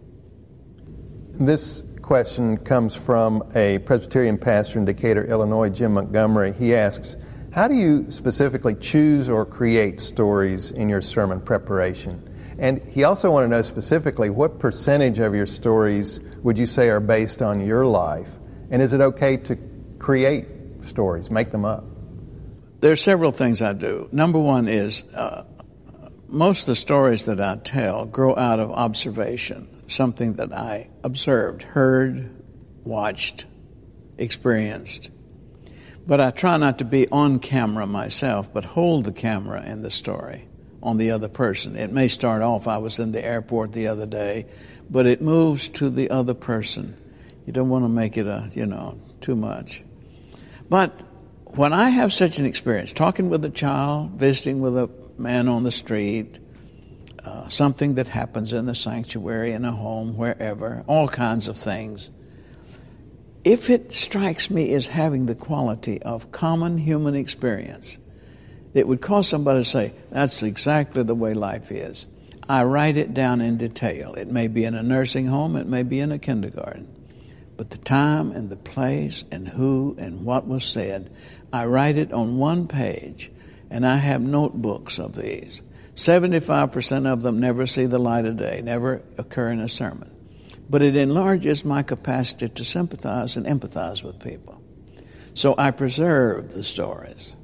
This 1.34 1.82
question 2.00 2.56
comes 2.56 2.96
from 2.96 3.42
a 3.54 3.78
Presbyterian 3.80 4.38
pastor 4.38 4.78
in 4.78 4.86
Decatur, 4.86 5.26
Illinois, 5.26 5.68
Jim 5.68 5.92
Montgomery. 5.92 6.54
He 6.54 6.74
asks, 6.74 7.16
How 7.52 7.68
do 7.68 7.74
you 7.74 8.10
specifically 8.10 8.74
choose 8.76 9.28
or 9.28 9.44
create 9.44 10.00
stories 10.00 10.70
in 10.70 10.88
your 10.88 11.02
sermon 11.02 11.42
preparation? 11.42 12.26
And 12.58 12.80
he 12.88 13.04
also 13.04 13.30
wanted 13.30 13.48
to 13.48 13.50
know 13.56 13.62
specifically 13.62 14.30
what 14.30 14.58
percentage 14.58 15.18
of 15.18 15.34
your 15.34 15.46
stories 15.46 16.18
would 16.42 16.56
you 16.56 16.66
say 16.66 16.88
are 16.88 16.98
based 16.98 17.42
on 17.42 17.64
your 17.66 17.84
life? 17.84 18.28
And 18.70 18.80
is 18.80 18.94
it 18.94 19.02
okay 19.02 19.36
to 19.36 19.58
create 19.98 20.46
stories, 20.80 21.30
make 21.30 21.52
them 21.52 21.66
up? 21.66 21.84
There 22.80 22.92
are 22.92 22.96
several 22.96 23.32
things 23.32 23.60
I 23.60 23.74
do. 23.74 24.08
Number 24.12 24.38
one 24.38 24.66
is 24.66 25.04
uh, 25.14 25.44
most 26.30 26.62
of 26.62 26.66
the 26.66 26.76
stories 26.76 27.24
that 27.26 27.40
I 27.40 27.56
tell 27.56 28.04
grow 28.06 28.36
out 28.36 28.60
of 28.60 28.70
observation, 28.70 29.68
something 29.88 30.34
that 30.34 30.52
I 30.52 30.88
observed, 31.02 31.62
heard, 31.62 32.30
watched, 32.84 33.46
experienced. 34.16 35.10
But 36.06 36.20
I 36.20 36.30
try 36.30 36.56
not 36.56 36.78
to 36.78 36.84
be 36.84 37.08
on 37.08 37.38
camera 37.38 37.86
myself, 37.86 38.52
but 38.52 38.64
hold 38.64 39.04
the 39.04 39.12
camera 39.12 39.62
in 39.64 39.82
the 39.82 39.90
story 39.90 40.48
on 40.82 40.96
the 40.96 41.10
other 41.10 41.28
person. 41.28 41.76
It 41.76 41.92
may 41.92 42.08
start 42.08 42.42
off, 42.42 42.66
I 42.66 42.78
was 42.78 42.98
in 42.98 43.12
the 43.12 43.24
airport 43.24 43.72
the 43.72 43.88
other 43.88 44.06
day, 44.06 44.46
but 44.88 45.06
it 45.06 45.20
moves 45.20 45.68
to 45.70 45.90
the 45.90 46.10
other 46.10 46.34
person. 46.34 46.96
You 47.46 47.52
don't 47.52 47.68
want 47.68 47.84
to 47.84 47.88
make 47.88 48.16
it 48.16 48.26
a, 48.26 48.48
you 48.52 48.66
know, 48.66 49.00
too 49.20 49.36
much. 49.36 49.82
But 50.68 51.00
when 51.56 51.72
I 51.72 51.90
have 51.90 52.12
such 52.12 52.38
an 52.38 52.46
experience, 52.46 52.92
talking 52.92 53.28
with 53.28 53.44
a 53.44 53.50
child, 53.50 54.12
visiting 54.12 54.60
with 54.60 54.76
a 54.78 54.88
man 55.20 55.48
on 55.48 55.62
the 55.62 55.70
street, 55.70 56.40
uh, 57.24 57.48
something 57.48 57.94
that 57.96 58.08
happens 58.08 58.52
in 58.52 58.66
the 58.66 58.74
sanctuary, 58.74 59.52
in 59.52 59.64
a 59.64 59.72
home, 59.72 60.16
wherever, 60.16 60.82
all 60.86 61.06
kinds 61.08 61.48
of 61.48 61.56
things. 61.56 62.10
If 63.44 63.70
it 63.70 63.92
strikes 63.92 64.50
me 64.50 64.72
as 64.74 64.86
having 64.86 65.26
the 65.26 65.34
quality 65.34 66.02
of 66.02 66.32
common 66.32 66.78
human 66.78 67.14
experience, 67.14 67.98
it 68.74 68.86
would 68.86 69.00
cause 69.00 69.28
somebody 69.28 69.60
to 69.60 69.68
say, 69.68 69.92
That's 70.10 70.42
exactly 70.42 71.02
the 71.02 71.14
way 71.14 71.34
life 71.34 71.70
is. 71.72 72.06
I 72.48 72.64
write 72.64 72.96
it 72.96 73.14
down 73.14 73.40
in 73.40 73.58
detail. 73.58 74.14
It 74.14 74.28
may 74.28 74.48
be 74.48 74.64
in 74.64 74.74
a 74.74 74.82
nursing 74.82 75.26
home, 75.26 75.56
it 75.56 75.66
may 75.66 75.82
be 75.82 76.00
in 76.00 76.12
a 76.12 76.18
kindergarten. 76.18 76.88
But 77.56 77.70
the 77.70 77.78
time 77.78 78.32
and 78.32 78.48
the 78.48 78.56
place 78.56 79.24
and 79.30 79.46
who 79.46 79.94
and 79.98 80.24
what 80.24 80.46
was 80.46 80.64
said, 80.64 81.10
I 81.52 81.66
write 81.66 81.96
it 81.96 82.12
on 82.12 82.38
one 82.38 82.68
page 82.68 83.30
and 83.70 83.86
I 83.86 83.96
have 83.96 84.20
notebooks 84.20 84.98
of 84.98 85.14
these. 85.14 85.62
75% 85.94 87.06
of 87.06 87.22
them 87.22 87.40
never 87.40 87.66
see 87.66 87.86
the 87.86 87.98
light 87.98 88.24
of 88.24 88.36
day, 88.36 88.62
never 88.62 89.02
occur 89.18 89.50
in 89.50 89.60
a 89.60 89.68
sermon. 89.68 90.10
But 90.68 90.82
it 90.82 90.96
enlarges 90.96 91.64
my 91.64 91.82
capacity 91.82 92.48
to 92.48 92.64
sympathize 92.64 93.36
and 93.36 93.46
empathize 93.46 94.02
with 94.02 94.20
people. 94.20 94.60
So 95.34 95.54
I 95.56 95.70
preserve 95.70 96.52
the 96.52 96.62
stories. 96.62 97.34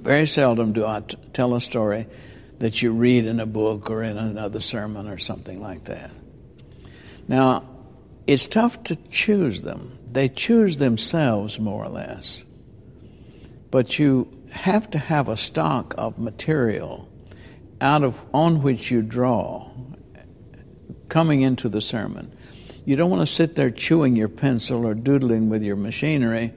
Very 0.00 0.26
seldom 0.26 0.72
do 0.72 0.84
I 0.84 1.00
t- 1.00 1.16
tell 1.32 1.54
a 1.54 1.60
story 1.60 2.06
that 2.58 2.82
you 2.82 2.92
read 2.92 3.26
in 3.26 3.40
a 3.40 3.46
book 3.46 3.90
or 3.90 4.02
in 4.02 4.16
another 4.16 4.60
sermon 4.60 5.08
or 5.08 5.18
something 5.18 5.60
like 5.60 5.84
that. 5.84 6.10
Now, 7.28 7.68
it's 8.26 8.46
tough 8.46 8.82
to 8.84 8.96
choose 8.96 9.62
them. 9.62 9.98
They 10.10 10.28
choose 10.28 10.76
themselves 10.76 11.58
more 11.58 11.84
or 11.84 11.88
less. 11.88 12.44
But 13.72 13.98
you 13.98 14.30
have 14.52 14.88
to 14.90 14.98
have 14.98 15.28
a 15.28 15.36
stock 15.36 15.94
of 15.98 16.18
material 16.18 17.08
out 17.80 18.04
of 18.04 18.24
on 18.32 18.62
which 18.62 18.90
you 18.90 19.02
draw 19.02 19.70
coming 21.08 21.42
into 21.42 21.68
the 21.68 21.80
sermon. 21.80 22.36
You 22.84 22.96
don't 22.96 23.10
want 23.10 23.26
to 23.26 23.32
sit 23.32 23.56
there 23.56 23.70
chewing 23.70 24.14
your 24.14 24.28
pencil 24.28 24.86
or 24.86 24.94
doodling 24.94 25.48
with 25.48 25.62
your 25.62 25.76
machinery 25.76 26.52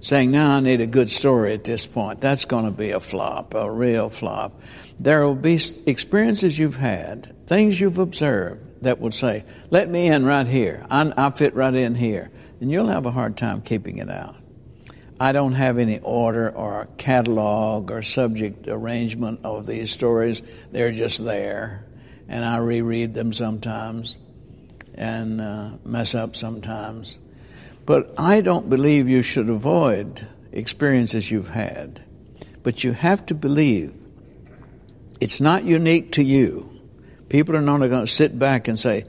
saying, 0.00 0.30
Now 0.30 0.56
I 0.56 0.60
need 0.60 0.80
a 0.80 0.86
good 0.86 1.10
story 1.10 1.52
at 1.52 1.64
this 1.64 1.86
point. 1.86 2.22
That's 2.22 2.46
going 2.46 2.64
to 2.64 2.70
be 2.70 2.90
a 2.92 3.00
flop, 3.00 3.54
a 3.54 3.70
real 3.70 4.08
flop. 4.08 4.58
There 4.98 5.26
will 5.26 5.34
be 5.34 5.60
experiences 5.86 6.58
you've 6.58 6.76
had, 6.76 7.46
things 7.46 7.78
you've 7.78 7.98
observed 7.98 8.82
that 8.82 9.00
would 9.00 9.14
say, 9.14 9.44
Let 9.70 9.90
me 9.90 10.08
in 10.08 10.24
right 10.24 10.46
here. 10.46 10.86
I, 10.90 11.12
I 11.14 11.30
fit 11.30 11.54
right 11.54 11.74
in 11.74 11.94
here. 11.94 12.30
And 12.60 12.70
you'll 12.70 12.88
have 12.88 13.04
a 13.04 13.10
hard 13.10 13.36
time 13.36 13.60
keeping 13.60 13.98
it 13.98 14.08
out. 14.08 14.36
I 15.22 15.30
don't 15.30 15.52
have 15.52 15.78
any 15.78 16.00
order 16.00 16.50
or 16.50 16.88
catalog 16.96 17.92
or 17.92 18.02
subject 18.02 18.66
arrangement 18.66 19.38
of 19.44 19.66
these 19.66 19.92
stories. 19.92 20.42
They're 20.72 20.90
just 20.90 21.24
there. 21.24 21.86
And 22.28 22.44
I 22.44 22.56
reread 22.56 23.14
them 23.14 23.32
sometimes 23.32 24.18
and 24.94 25.40
uh, 25.40 25.70
mess 25.84 26.16
up 26.16 26.34
sometimes. 26.34 27.20
But 27.86 28.10
I 28.18 28.40
don't 28.40 28.68
believe 28.68 29.08
you 29.08 29.22
should 29.22 29.48
avoid 29.48 30.26
experiences 30.50 31.30
you've 31.30 31.50
had. 31.50 32.02
But 32.64 32.82
you 32.82 32.90
have 32.90 33.24
to 33.26 33.34
believe 33.36 33.94
it's 35.20 35.40
not 35.40 35.62
unique 35.62 36.10
to 36.12 36.24
you. 36.24 36.80
People 37.28 37.54
are 37.54 37.62
not 37.62 37.78
going 37.78 38.06
to 38.06 38.12
sit 38.12 38.36
back 38.36 38.66
and 38.66 38.76
say, 38.76 39.04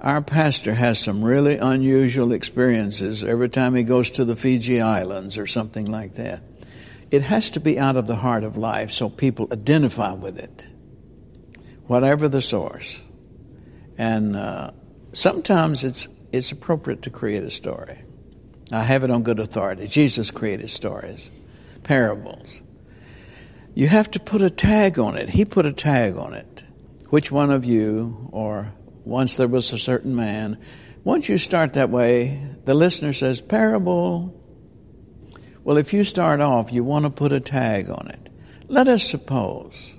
our 0.00 0.22
pastor 0.22 0.74
has 0.74 0.98
some 0.98 1.22
really 1.22 1.58
unusual 1.58 2.32
experiences 2.32 3.22
every 3.22 3.48
time 3.50 3.74
he 3.74 3.82
goes 3.82 4.10
to 4.12 4.24
the 4.24 4.36
Fiji 4.36 4.80
Islands 4.80 5.36
or 5.36 5.46
something 5.46 5.86
like 5.86 6.14
that. 6.14 6.42
It 7.10 7.22
has 7.22 7.50
to 7.50 7.60
be 7.60 7.78
out 7.78 7.96
of 7.96 8.06
the 8.06 8.16
heart 8.16 8.44
of 8.44 8.56
life 8.56 8.92
so 8.92 9.10
people 9.10 9.48
identify 9.52 10.12
with 10.12 10.38
it, 10.38 10.66
whatever 11.86 12.28
the 12.28 12.40
source. 12.40 13.02
And 13.98 14.36
uh, 14.36 14.70
sometimes 15.12 15.84
it's, 15.84 16.08
it's 16.32 16.52
appropriate 16.52 17.02
to 17.02 17.10
create 17.10 17.42
a 17.42 17.50
story. 17.50 18.02
I 18.72 18.82
have 18.84 19.04
it 19.04 19.10
on 19.10 19.22
good 19.22 19.40
authority. 19.40 19.88
Jesus 19.88 20.30
created 20.30 20.70
stories, 20.70 21.30
parables. 21.82 22.62
You 23.74 23.88
have 23.88 24.10
to 24.12 24.20
put 24.20 24.40
a 24.40 24.50
tag 24.50 24.98
on 24.98 25.16
it. 25.16 25.30
He 25.30 25.44
put 25.44 25.66
a 25.66 25.72
tag 25.72 26.16
on 26.16 26.34
it. 26.34 26.64
Which 27.08 27.32
one 27.32 27.50
of 27.50 27.64
you, 27.64 28.28
or 28.30 28.72
once 29.04 29.36
there 29.36 29.48
was 29.48 29.72
a 29.72 29.78
certain 29.78 30.14
man. 30.14 30.58
Once 31.04 31.28
you 31.28 31.38
start 31.38 31.74
that 31.74 31.90
way, 31.90 32.40
the 32.64 32.74
listener 32.74 33.12
says, 33.12 33.40
Parable. 33.40 34.36
Well, 35.64 35.76
if 35.76 35.92
you 35.92 36.04
start 36.04 36.40
off, 36.40 36.72
you 36.72 36.84
want 36.84 37.04
to 37.04 37.10
put 37.10 37.32
a 37.32 37.40
tag 37.40 37.90
on 37.90 38.08
it. 38.08 38.30
Let 38.68 38.88
us 38.88 39.02
suppose, 39.02 39.94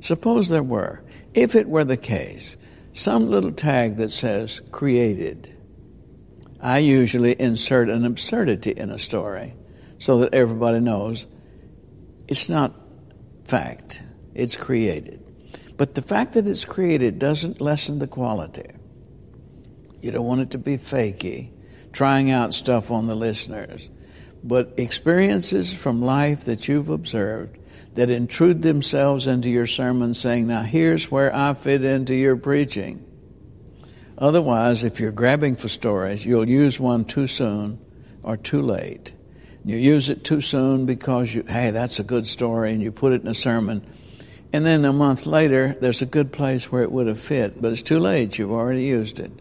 suppose 0.00 0.48
there 0.48 0.62
were, 0.62 1.04
if 1.34 1.54
it 1.54 1.68
were 1.68 1.84
the 1.84 1.96
case, 1.96 2.56
some 2.92 3.28
little 3.28 3.52
tag 3.52 3.96
that 3.96 4.10
says 4.10 4.60
created. 4.70 5.54
I 6.60 6.78
usually 6.78 7.38
insert 7.40 7.88
an 7.88 8.04
absurdity 8.04 8.70
in 8.70 8.90
a 8.90 8.98
story 8.98 9.54
so 9.98 10.18
that 10.18 10.34
everybody 10.34 10.80
knows 10.80 11.26
it's 12.28 12.48
not 12.48 12.74
fact, 13.44 14.02
it's 14.34 14.56
created. 14.56 15.21
But 15.82 15.96
the 15.96 16.02
fact 16.02 16.34
that 16.34 16.46
it's 16.46 16.64
created 16.64 17.18
doesn't 17.18 17.60
lessen 17.60 17.98
the 17.98 18.06
quality. 18.06 18.70
You 20.00 20.12
don't 20.12 20.24
want 20.24 20.42
it 20.42 20.50
to 20.52 20.58
be 20.58 20.78
fakey, 20.78 21.50
trying 21.92 22.30
out 22.30 22.54
stuff 22.54 22.92
on 22.92 23.08
the 23.08 23.16
listeners. 23.16 23.90
but 24.44 24.74
experiences 24.76 25.74
from 25.74 26.00
life 26.00 26.44
that 26.44 26.68
you've 26.68 26.88
observed 26.88 27.58
that 27.96 28.10
intrude 28.10 28.62
themselves 28.62 29.26
into 29.26 29.50
your 29.50 29.66
sermon, 29.66 30.14
saying, 30.14 30.46
Now 30.46 30.62
here's 30.62 31.10
where 31.10 31.34
I 31.34 31.52
fit 31.54 31.82
into 31.82 32.14
your 32.14 32.36
preaching. 32.36 33.04
Otherwise, 34.16 34.84
if 34.84 35.00
you're 35.00 35.10
grabbing 35.10 35.56
for 35.56 35.66
stories, 35.66 36.24
you'll 36.24 36.48
use 36.48 36.78
one 36.78 37.04
too 37.04 37.26
soon 37.26 37.80
or 38.22 38.36
too 38.36 38.62
late. 38.62 39.10
You 39.64 39.78
use 39.78 40.08
it 40.10 40.22
too 40.22 40.42
soon 40.42 40.86
because 40.86 41.34
you, 41.34 41.42
hey, 41.42 41.72
that's 41.72 41.98
a 41.98 42.04
good 42.04 42.28
story, 42.28 42.70
and 42.70 42.80
you 42.80 42.92
put 42.92 43.12
it 43.12 43.22
in 43.22 43.26
a 43.26 43.34
sermon. 43.34 43.84
And 44.52 44.66
then 44.66 44.84
a 44.84 44.92
month 44.92 45.26
later, 45.26 45.74
there's 45.80 46.02
a 46.02 46.06
good 46.06 46.32
place 46.32 46.70
where 46.70 46.82
it 46.82 46.92
would 46.92 47.06
have 47.06 47.18
fit, 47.18 47.60
but 47.60 47.72
it's 47.72 47.82
too 47.82 47.98
late. 47.98 48.38
You've 48.38 48.52
already 48.52 48.84
used 48.84 49.18
it. 49.18 49.32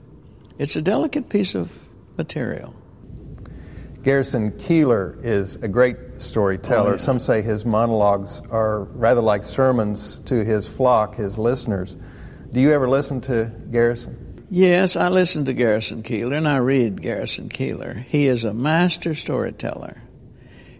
It's 0.57 0.75
a 0.75 0.81
delicate 0.81 1.27
piece 1.27 1.53
of 1.53 1.77
material. 2.17 2.73
Garrison 4.03 4.51
Keillor 4.53 5.23
is 5.23 5.57
a 5.57 5.67
great 5.67 5.97
storyteller. 6.17 6.89
Oh, 6.89 6.93
yeah. 6.93 6.97
Some 6.97 7.19
say 7.19 7.41
his 7.41 7.65
monologues 7.65 8.41
are 8.49 8.83
rather 8.83 9.21
like 9.21 9.43
sermons 9.43 10.19
to 10.25 10.43
his 10.43 10.67
flock, 10.67 11.15
his 11.15 11.37
listeners. 11.37 11.97
Do 12.51 12.61
you 12.61 12.71
ever 12.71 12.89
listen 12.89 13.21
to 13.21 13.51
Garrison? 13.69 14.45
Yes, 14.49 14.95
I 14.95 15.07
listen 15.09 15.45
to 15.45 15.53
Garrison 15.53 16.03
Keillor 16.03 16.37
and 16.37 16.47
I 16.47 16.57
read 16.57 17.01
Garrison 17.01 17.47
Keillor. 17.49 18.03
He 18.03 18.27
is 18.27 18.43
a 18.43 18.53
master 18.53 19.13
storyteller. 19.13 20.01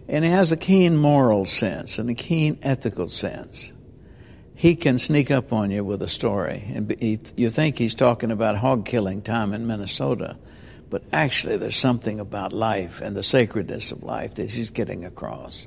And 0.08 0.24
he 0.24 0.30
has 0.30 0.52
a 0.52 0.56
keen 0.56 0.96
moral 0.96 1.46
sense 1.46 1.98
and 1.98 2.10
a 2.10 2.14
keen 2.14 2.58
ethical 2.62 3.08
sense. 3.08 3.72
He 4.62 4.76
can 4.76 4.98
sneak 4.98 5.32
up 5.32 5.52
on 5.52 5.72
you 5.72 5.82
with 5.82 6.02
a 6.02 6.08
story, 6.08 6.62
and 6.72 6.86
be, 6.86 7.18
you 7.36 7.50
think 7.50 7.78
he's 7.78 7.96
talking 7.96 8.30
about 8.30 8.54
hog 8.54 8.86
killing 8.86 9.20
time 9.20 9.54
in 9.54 9.66
Minnesota, 9.66 10.36
but 10.88 11.02
actually 11.12 11.56
there's 11.56 11.76
something 11.76 12.20
about 12.20 12.52
life 12.52 13.00
and 13.00 13.16
the 13.16 13.24
sacredness 13.24 13.90
of 13.90 14.04
life 14.04 14.34
that 14.36 14.52
he's 14.52 14.70
getting 14.70 15.04
across. 15.04 15.66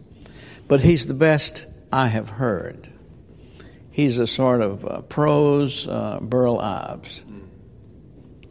But 0.70 0.80
he's 0.80 1.08
the 1.08 1.14
best 1.14 1.66
I 1.92 2.08
have 2.08 2.30
heard. 2.30 2.88
He's 3.92 4.18
a 4.18 4.26
sort 4.26 4.62
of 4.62 4.86
uh, 4.86 5.02
prose 5.02 5.90
uh, 5.90 6.20
Burl 6.22 6.58
Ives. 6.58 7.26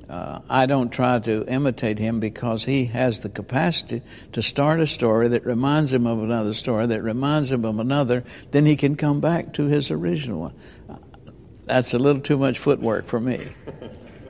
Uh, 0.08 0.40
I 0.48 0.66
don't 0.66 0.92
try 0.92 1.18
to 1.20 1.44
imitate 1.46 1.98
him 1.98 2.20
because 2.20 2.64
he 2.64 2.86
has 2.86 3.20
the 3.20 3.28
capacity 3.28 4.02
to 4.32 4.42
start 4.42 4.80
a 4.80 4.86
story 4.86 5.28
that 5.28 5.46
reminds 5.46 5.92
him 5.92 6.06
of 6.06 6.22
another 6.22 6.54
story, 6.54 6.86
that 6.86 7.02
reminds 7.02 7.50
him 7.50 7.64
of 7.64 7.78
another, 7.78 8.24
then 8.50 8.66
he 8.66 8.76
can 8.76 8.96
come 8.96 9.20
back 9.20 9.52
to 9.54 9.64
his 9.64 9.90
original 9.90 10.40
one. 10.40 10.54
That's 11.64 11.94
a 11.94 11.98
little 11.98 12.20
too 12.20 12.36
much 12.36 12.58
footwork 12.58 13.06
for 13.06 13.20
me. 13.20 13.40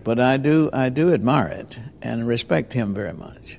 But 0.05 0.21
I 0.21 0.37
do, 0.37 0.69
I 0.71 0.91
do 0.91 1.15
admire 1.15 1.49
it 1.49 1.79
and 2.03 2.29
respect 2.29 2.75
him 2.75 2.93
very 2.93 3.15
much. 3.15 3.59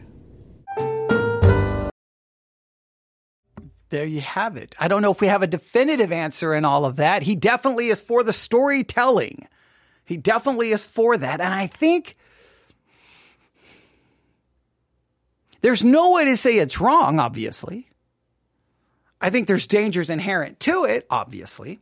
There 3.90 4.06
you 4.06 4.22
have 4.22 4.56
it. 4.56 4.76
I 4.80 4.88
don't 4.88 5.02
know 5.02 5.12
if 5.12 5.22
we 5.22 5.28
have 5.28 5.42
a 5.42 5.48
definitive 5.48 6.12
answer 6.12 6.54
in 6.54 6.64
all 6.64 6.86
of 6.86 6.98
that. 6.98 7.24
He 7.24 7.36
definitely 7.36 7.88
is 7.88 8.00
for 8.00 8.24
the 8.24 8.34
storytelling. 8.34 9.48
He 10.06 10.18
definitely 10.18 10.70
is 10.70 10.86
for 10.86 11.18
that. 11.18 11.42
And 11.42 11.54
I 11.54 11.68
think 11.68 12.16
there's 15.62 15.84
no 15.84 16.12
way 16.12 16.26
to 16.26 16.38
say 16.38 16.58
it's 16.58 16.80
wrong, 16.80 17.20
obviously. 17.20 17.90
I 19.20 19.32
think 19.32 19.48
there's 19.48 19.66
dangers 19.66 20.10
inherent 20.10 20.60
to 20.62 20.86
it, 20.86 21.08
obviously, 21.10 21.80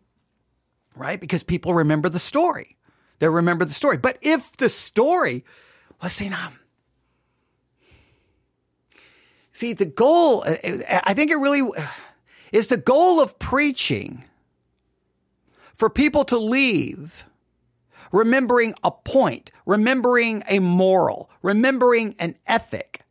right? 0.96 1.20
Because 1.20 1.44
people 1.44 1.74
remember 1.74 2.08
the 2.08 2.20
story. 2.20 2.78
They 3.20 3.28
remember 3.28 3.66
the 3.66 3.74
story. 3.74 3.98
But 3.98 4.18
if 4.22 4.56
the 4.58 4.70
story, 4.70 5.44
let's 6.02 6.14
see 6.14 6.30
now. 6.30 6.54
See, 9.52 9.74
the 9.74 9.86
goal, 9.86 10.44
I 10.46 11.14
think 11.14 11.32
it 11.32 11.36
really 11.36 11.68
is 12.52 12.68
the 12.68 12.78
goal 12.78 13.20
of 13.20 13.38
preaching 13.38 14.24
for 15.76 15.90
people 15.90 16.24
to 16.26 16.38
leave 16.38 17.26
remembering 18.14 18.76
a 18.84 18.91
point, 18.91 19.51
remembering 19.66 20.43
a 20.47 20.59
moral, 20.59 21.30
remembering 21.41 22.16
an 22.20 22.38
ethic? 22.47 23.01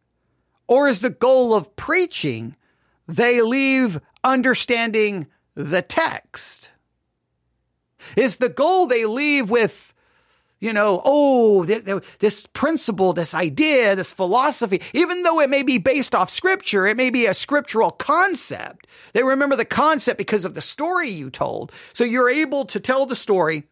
Or 0.67 0.89
is 0.89 1.01
the 1.01 1.11
goal 1.11 1.53
of 1.53 1.77
preaching 1.77 2.57
they 3.07 3.43
leave 3.43 4.01
understanding 4.25 5.27
the 5.55 5.83
text? 5.83 6.71
Is 8.17 8.39
the 8.39 8.49
goal 8.49 8.87
they 8.87 9.05
leave 9.05 9.51
with, 9.51 9.93
you 10.61 10.73
know, 10.73 11.03
oh, 11.05 11.65
this 11.65 12.47
principle, 12.47 13.13
this 13.13 13.35
idea, 13.35 13.97
this 13.97 14.13
philosophy, 14.13 14.81
even 14.95 15.25
though 15.25 15.41
it 15.41 15.51
may 15.51 15.63
be 15.63 15.79
based 15.79 16.15
off 16.15 16.31
scripture, 16.31 16.87
it 16.87 16.97
may 16.97 17.11
be 17.11 17.27
a 17.27 17.35
scriptural 17.35 17.91
concept. 17.91 18.87
They 19.13 19.23
remember 19.23 19.57
the 19.57 19.65
concept 19.65 20.17
because 20.17 20.45
of 20.45 20.55
the 20.55 20.61
story 20.61 21.11
you 21.11 21.29
told. 21.29 21.73
So 21.93 22.05
you're 22.05 22.31
able 22.31 22.65
to 22.67 22.81
tell 22.81 23.05
the 23.05 23.17
story 23.17 23.65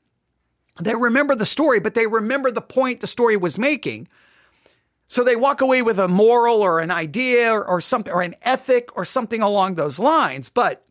they 0.81 0.95
remember 0.95 1.35
the 1.35 1.47
story, 1.47 1.81
but 1.81 1.95
they 1.95 2.07
remember 2.07 2.51
the 2.51 2.61
point 2.61 3.01
the 3.01 3.07
story 3.07 3.37
was 3.37 3.59
making. 3.59 4.09
So 5.09 5.25
they 5.25 5.37
walk 5.37 5.61
away 5.61 5.83
with 5.83 5.99
a 5.99 6.07
moral 6.09 6.63
or 6.63 6.79
an 6.81 6.91
idea 6.91 7.53
or, 7.53 7.65
or 7.67 7.81
something 7.81 8.13
or 8.13 8.23
an 8.23 8.37
ethic 8.43 8.97
or 8.97 9.05
something 9.05 9.43
along 9.43 9.75
those 9.75 9.99
lines. 9.99 10.49
But 10.49 10.85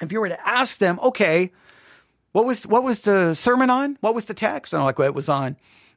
if 0.00 0.12
you 0.12 0.20
were 0.20 0.28
to 0.28 0.48
ask 0.48 0.78
them, 0.78 1.00
okay, 1.00 1.50
what 2.32 2.44
was 2.44 2.66
what 2.66 2.84
was 2.84 3.00
the 3.00 3.34
sermon 3.34 3.70
on? 3.70 3.98
What 4.00 4.14
was 4.14 4.26
the 4.26 4.34
text? 4.34 4.72
And 4.72 4.80
I'm 4.80 4.86
like, 4.86 4.98
well, 4.98 5.08
it 5.08 5.14
was 5.14 5.28
on 5.28 5.56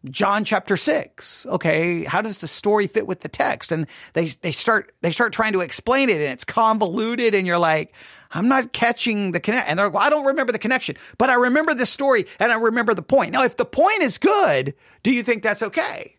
John 0.10 0.44
chapter 0.44 0.76
six. 0.76 1.46
Okay, 1.46 2.04
how 2.04 2.22
does 2.22 2.38
the 2.38 2.48
story 2.48 2.88
fit 2.88 3.06
with 3.06 3.22
the 3.22 3.30
text? 3.30 3.72
And 3.72 3.86
they 4.14 4.28
they 4.42 4.52
start 4.52 4.94
they 5.02 5.12
start 5.12 5.32
trying 5.32 5.54
to 5.54 5.62
explain 5.62 6.10
it, 6.10 6.18
and 6.18 6.34
it's 6.34 6.44
convoluted, 6.44 7.36
and 7.36 7.46
you're 7.46 7.60
like, 7.60 7.94
I'm 8.34 8.48
not 8.48 8.74
catching 8.74 9.32
the 9.32 9.40
connect. 9.40 9.70
And 9.70 9.78
they're 9.78 9.88
like, 9.88 9.94
well, 9.94 10.04
I 10.04 10.10
don't 10.10 10.26
remember 10.26 10.52
the 10.52 10.60
connection, 10.60 10.98
but 11.18 11.30
I 11.30 11.36
remember 11.36 11.74
the 11.74 11.86
story 11.86 12.26
and 12.40 12.52
I 12.52 12.56
remember 12.56 12.94
the 12.94 13.02
point. 13.02 13.32
Now, 13.32 13.44
if 13.44 13.56
the 13.56 13.66
point 13.66 14.02
is 14.02 14.18
good, 14.18 14.74
do 15.04 15.12
you 15.12 15.24
think 15.24 15.44
that's 15.44 15.64
okay? 15.64 16.18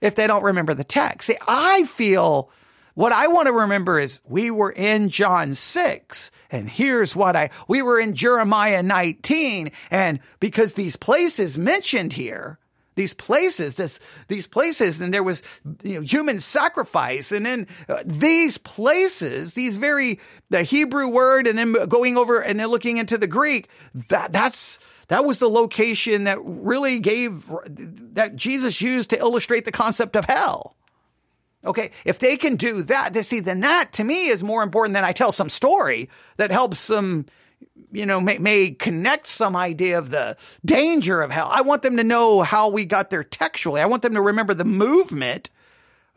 If 0.00 0.14
they 0.14 0.26
don't 0.26 0.42
remember 0.42 0.72
the 0.72 0.84
text, 0.84 1.26
see, 1.26 1.36
I 1.46 1.84
feel 1.84 2.50
what 2.94 3.12
I 3.12 3.28
want 3.28 3.46
to 3.46 3.52
remember 3.52 4.00
is 4.00 4.20
we 4.24 4.50
were 4.50 4.70
in 4.70 5.08
John 5.08 5.54
6 5.54 6.30
and 6.50 6.68
here's 6.68 7.14
what 7.14 7.36
I, 7.36 7.50
we 7.68 7.82
were 7.82 8.00
in 8.00 8.14
Jeremiah 8.14 8.82
19 8.82 9.70
and 9.90 10.20
because 10.38 10.74
these 10.74 10.96
places 10.96 11.58
mentioned 11.58 12.14
here, 12.14 12.58
these 13.00 13.14
places, 13.14 13.76
this, 13.76 13.98
these 14.28 14.46
places, 14.46 15.00
and 15.00 15.14
there 15.14 15.22
was 15.22 15.42
you 15.82 15.94
know, 15.94 16.00
human 16.02 16.38
sacrifice, 16.38 17.32
and 17.32 17.46
then 17.46 17.66
uh, 17.88 18.02
these 18.04 18.58
places, 18.58 19.54
these 19.54 19.78
very 19.78 20.20
the 20.50 20.62
Hebrew 20.62 21.08
word, 21.08 21.46
and 21.46 21.58
then 21.58 21.72
going 21.88 22.18
over 22.18 22.40
and 22.40 22.60
then 22.60 22.66
looking 22.66 22.98
into 22.98 23.16
the 23.16 23.26
Greek. 23.26 23.70
That 24.08 24.32
that's 24.32 24.78
that 25.08 25.24
was 25.24 25.38
the 25.38 25.48
location 25.48 26.24
that 26.24 26.38
really 26.42 27.00
gave 27.00 27.50
that 28.14 28.36
Jesus 28.36 28.82
used 28.82 29.08
to 29.10 29.18
illustrate 29.18 29.64
the 29.64 29.72
concept 29.72 30.14
of 30.14 30.26
hell. 30.26 30.76
Okay, 31.64 31.92
if 32.04 32.18
they 32.18 32.36
can 32.36 32.56
do 32.56 32.82
that, 32.82 33.16
see, 33.24 33.40
then 33.40 33.60
that 33.60 33.94
to 33.94 34.04
me 34.04 34.26
is 34.26 34.42
more 34.42 34.62
important 34.62 34.92
than 34.92 35.04
I 35.04 35.12
tell 35.12 35.32
some 35.32 35.48
story 35.48 36.10
that 36.36 36.50
helps 36.50 36.86
them 36.86 37.24
you 37.92 38.06
know, 38.06 38.20
may, 38.20 38.38
may 38.38 38.70
connect 38.70 39.26
some 39.26 39.56
idea 39.56 39.98
of 39.98 40.10
the 40.10 40.36
danger 40.64 41.22
of 41.22 41.30
hell. 41.30 41.48
I 41.50 41.62
want 41.62 41.82
them 41.82 41.96
to 41.96 42.04
know 42.04 42.42
how 42.42 42.68
we 42.68 42.84
got 42.84 43.10
there 43.10 43.24
textually. 43.24 43.80
I 43.80 43.86
want 43.86 44.02
them 44.02 44.14
to 44.14 44.20
remember 44.20 44.54
the 44.54 44.64
movement 44.64 45.50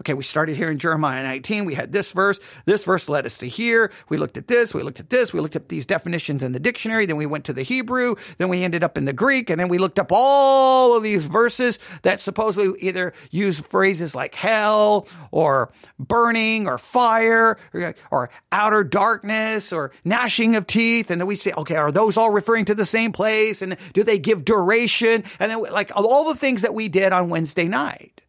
Okay, 0.02 0.16
we 0.16 0.24
started 0.24 0.56
here 0.56 0.72
in 0.72 0.80
Jeremiah 0.80 1.22
19. 1.22 1.66
We 1.66 1.76
had 1.76 1.92
this 1.92 2.12
verse. 2.12 2.40
This 2.66 2.84
verse 2.84 3.08
led 3.08 3.28
us 3.28 3.38
to 3.38 3.48
here. 3.48 3.92
We 4.10 4.18
looked 4.18 4.38
at 4.38 4.48
this. 4.48 4.74
We 4.74 4.82
looked 4.82 5.00
at 5.00 5.12
this. 5.12 5.32
We 5.32 5.40
looked 5.40 5.56
at 5.56 5.70
these 5.70 5.86
definitions 5.86 6.42
in 6.42 6.52
the 6.52 6.60
dictionary. 6.60 7.06
Then 7.06 7.16
we 7.16 7.28
went 7.28 7.46
to 7.46 7.54
the 7.54 7.62
Hebrew. 7.62 8.16
Then 8.40 8.50
we 8.50 8.64
ended 8.64 8.84
up 8.84 8.98
in 8.98 9.06
the 9.06 9.14
Greek. 9.14 9.52
And 9.52 9.60
then 9.60 9.70
we 9.70 9.78
looked 9.78 10.00
up 10.00 10.08
all 10.10 10.98
of 10.98 11.04
these 11.04 11.28
verses 11.28 11.78
that 12.02 12.20
supposedly 12.20 12.78
either 12.82 13.14
use 13.30 13.60
phrases 13.60 14.16
like 14.16 14.34
hell 14.34 15.08
or 15.30 15.72
burning 16.00 16.68
or 16.68 16.80
fire 16.80 17.60
or, 17.72 17.96
or 18.10 18.30
outer 18.52 18.84
darkness 18.84 19.72
or 19.72 19.92
gnashing 20.04 20.56
of 20.56 20.66
teeth. 20.66 21.12
And 21.12 21.22
then 21.22 21.28
we 21.28 21.36
say, 21.36 21.54
okay, 21.54 21.76
are 21.76 21.92
those 21.92 22.18
all 22.18 22.32
referring 22.32 22.66
to 22.66 22.76
the 22.76 22.86
same 22.86 23.12
place? 23.12 23.62
And 23.62 23.78
do 23.94 24.04
they 24.04 24.18
give 24.18 24.44
duration? 24.44 25.24
And 25.40 25.52
then 25.52 25.62
like 25.62 25.92
all 25.96 26.28
the 26.28 26.36
things 26.36 26.64
that 26.64 26.74
we 26.74 26.90
did 26.90 27.14
on 27.14 27.30
Wednesday 27.30 27.68
night. 27.68 28.24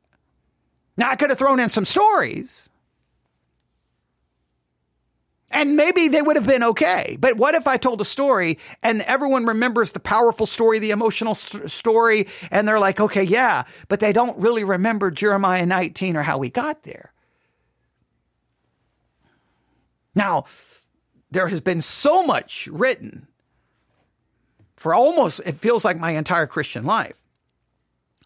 Now, 0.97 1.11
I 1.11 1.17
could 1.17 1.31
have 1.31 1.39
thrown 1.39 1.61
in 1.61 1.69
some 1.69 1.85
stories. 1.85 2.69
And 5.51 5.77
maybe 5.77 6.09
they 6.09 6.21
would 6.21 6.35
have 6.37 6.47
been 6.47 6.65
okay. 6.65 7.17
But 7.21 7.37
what 7.37 7.55
if 7.55 7.69
I 7.69 7.77
told 7.77 8.01
a 8.01 8.05
story 8.05 8.59
and 8.83 9.03
everyone 9.03 9.47
remembers 9.47 9.93
the 9.93 10.01
powerful 10.01 10.47
story, 10.47 10.81
the 10.81 10.91
emotional 10.91 11.37
st- 11.37 11.71
story, 11.71 12.27
and 12.51 12.67
they're 12.67 12.81
like, 12.81 12.99
okay, 12.99 13.23
yeah, 13.23 13.63
but 13.89 14.01
they 14.01 14.13
don't 14.13 14.37
really 14.39 14.65
remember 14.65 15.13
Jeremiah 15.13 15.65
19 15.65 16.17
or 16.17 16.23
how 16.23 16.39
we 16.39 16.51
got 16.51 16.83
there? 16.83 17.13
Now, 20.17 20.47
there 21.31 21.47
has 21.47 21.61
been 21.61 21.81
so 21.81 22.25
much 22.25 22.67
written 22.67 23.29
for 24.77 24.93
almost, 24.93 25.41
it 25.47 25.59
feels 25.59 25.85
like 25.85 25.99
my 25.99 26.13
entire 26.13 26.47
Christian 26.47 26.85
life 26.85 27.24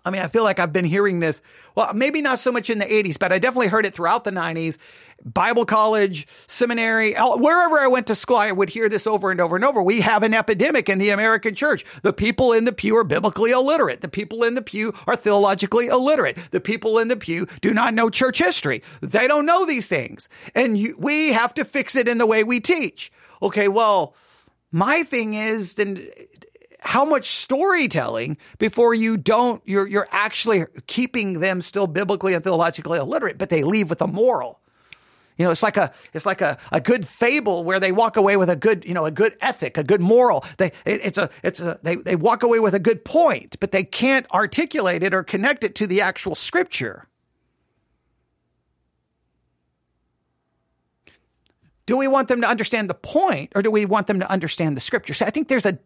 I 0.09 0.11
mean, 0.11 0.23
I 0.23 0.29
feel 0.29 0.43
like 0.43 0.59
I've 0.59 0.73
been 0.73 0.87
hearing 0.87 1.21
this. 1.21 1.43
Well, 1.75 1.93
maybe 1.93 2.23
not 2.23 2.39
so 2.39 2.51
much 2.51 2.71
in 2.71 2.79
the 2.79 2.87
80s, 2.87 3.19
but 3.19 3.31
I 3.31 3.39
definitely 3.39 3.69
heard 3.69 3.85
it 3.85 3.93
throughout 3.93 4.25
the 4.25 4.31
90s. 4.31 4.79
Bible 5.23 5.67
college, 5.67 6.27
seminary, 6.47 7.13
wherever 7.13 7.79
I 7.79 7.89
went 7.89 8.07
to 8.07 8.15
school, 8.15 8.37
I 8.37 8.53
would 8.53 8.71
hear 8.71 8.89
this 8.89 9.07
over 9.07 9.31
and 9.31 9.41
over 9.41 9.57
and 9.57 9.65
over. 9.65 9.83
We 9.83 10.01
have 10.01 10.23
an 10.23 10.33
epidemic 10.33 10.89
in 10.89 10.99
the 10.99 11.11
American 11.11 11.55
church. 11.55 11.85
The 12.03 12.13
people 12.13 12.55
in 12.55 12.65
the 12.65 12.73
pew 12.73 12.97
are 12.97 13.05
biblically 13.05 13.51
illiterate. 13.51 14.01
The 14.01 14.09
people 14.09 14.45
in 14.45 14.55
the 14.55 14.63
pew 14.63 14.95
are 15.07 15.17
theologically 15.17 15.89
illiterate. 15.89 16.39
The 16.53 16.61
people 16.61 16.99
in 16.99 17.09
the 17.09 17.17
pew 17.17 17.47
do 17.61 17.75
not 17.75 17.93
know 17.93 18.09
church 18.09 18.39
history. 18.39 18.83
They 19.03 19.27
don't 19.27 19.45
know 19.45 19.67
these 19.67 19.89
things. 19.89 20.31
And 20.55 20.79
you, 20.79 20.97
we 20.99 21.33
have 21.33 21.53
to 21.55 21.67
fix 21.67 21.97
it 21.97 22.09
in 22.09 22.17
the 22.17 22.27
way 22.27 22.45
we 22.45 22.61
teach. 22.61 23.13
Okay, 23.43 23.69
well, 23.69 24.15
my 24.71 25.03
thing 25.03 25.35
is 25.35 25.75
then 25.75 26.09
how 26.81 27.05
much 27.05 27.26
storytelling 27.26 28.37
before 28.59 28.95
you 28.95 29.16
don't 29.16 29.62
you're 29.64 29.87
you're 29.87 30.09
actually 30.11 30.64
keeping 30.87 31.41
them 31.41 31.61
still 31.61 31.87
biblically 31.87 32.35
and 32.35 32.45
theologically 32.45 32.99
illiterate, 32.99 33.39
but 33.39 33.51
they 33.51 33.62
leave 33.62 33.91
with 33.91 34.01
a 34.01 34.07
moral. 34.07 34.61
You 35.37 35.45
know, 35.45 35.53
it's 35.53 35.62
like 35.62 35.76
a 35.76 35.93
it's 36.12 36.26
like 36.26 36.41
a, 36.41 36.59
a 36.72 36.81
good 36.81 37.07
fable 37.07 37.62
where 37.62 37.79
they 37.79 37.93
walk 37.93 38.16
away 38.16 38.37
with 38.37 38.51
a 38.51 38.57
good 38.57 38.85
you 38.85 38.93
know 38.93 39.07
a 39.07 39.11
good 39.11 39.37
ethic, 39.41 39.79
a 39.79 39.85
good 39.85 40.01
moral. 40.01 40.45
They 40.59 40.66
it, 40.85 41.01
it's 41.05 41.18
a 41.18 41.31
it's 41.45 41.61
a 41.61 41.79
they 41.83 41.97
they 41.97 42.16
walk 42.16 42.43
away 42.43 42.59
with 42.59 42.74
a 42.74 42.81
good 42.81 43.05
point, 43.05 43.57
but 43.61 43.70
they 43.70 43.85
can't 43.85 44.29
articulate 44.33 45.03
it 45.03 45.14
or 45.14 45.22
connect 45.22 45.62
it 45.62 45.76
to 45.76 45.87
the 45.87 46.01
actual 46.01 46.35
scripture. 46.35 47.07
Do 51.87 51.97
we 51.97 52.07
want 52.07 52.29
them 52.29 52.43
to 52.43 52.47
understand 52.47 52.91
the 52.91 52.95
point 52.95 53.53
or 53.55 53.62
do 53.62 53.70
we 53.70 53.87
want 53.87 54.09
them 54.09 54.18
to 54.18 54.31
understand 54.31 54.76
the 54.76 54.81
scripture? 54.81 55.14
So 55.14 55.24
I 55.24 55.31
think 55.31 55.49
there's 55.49 55.64
a 55.64 55.79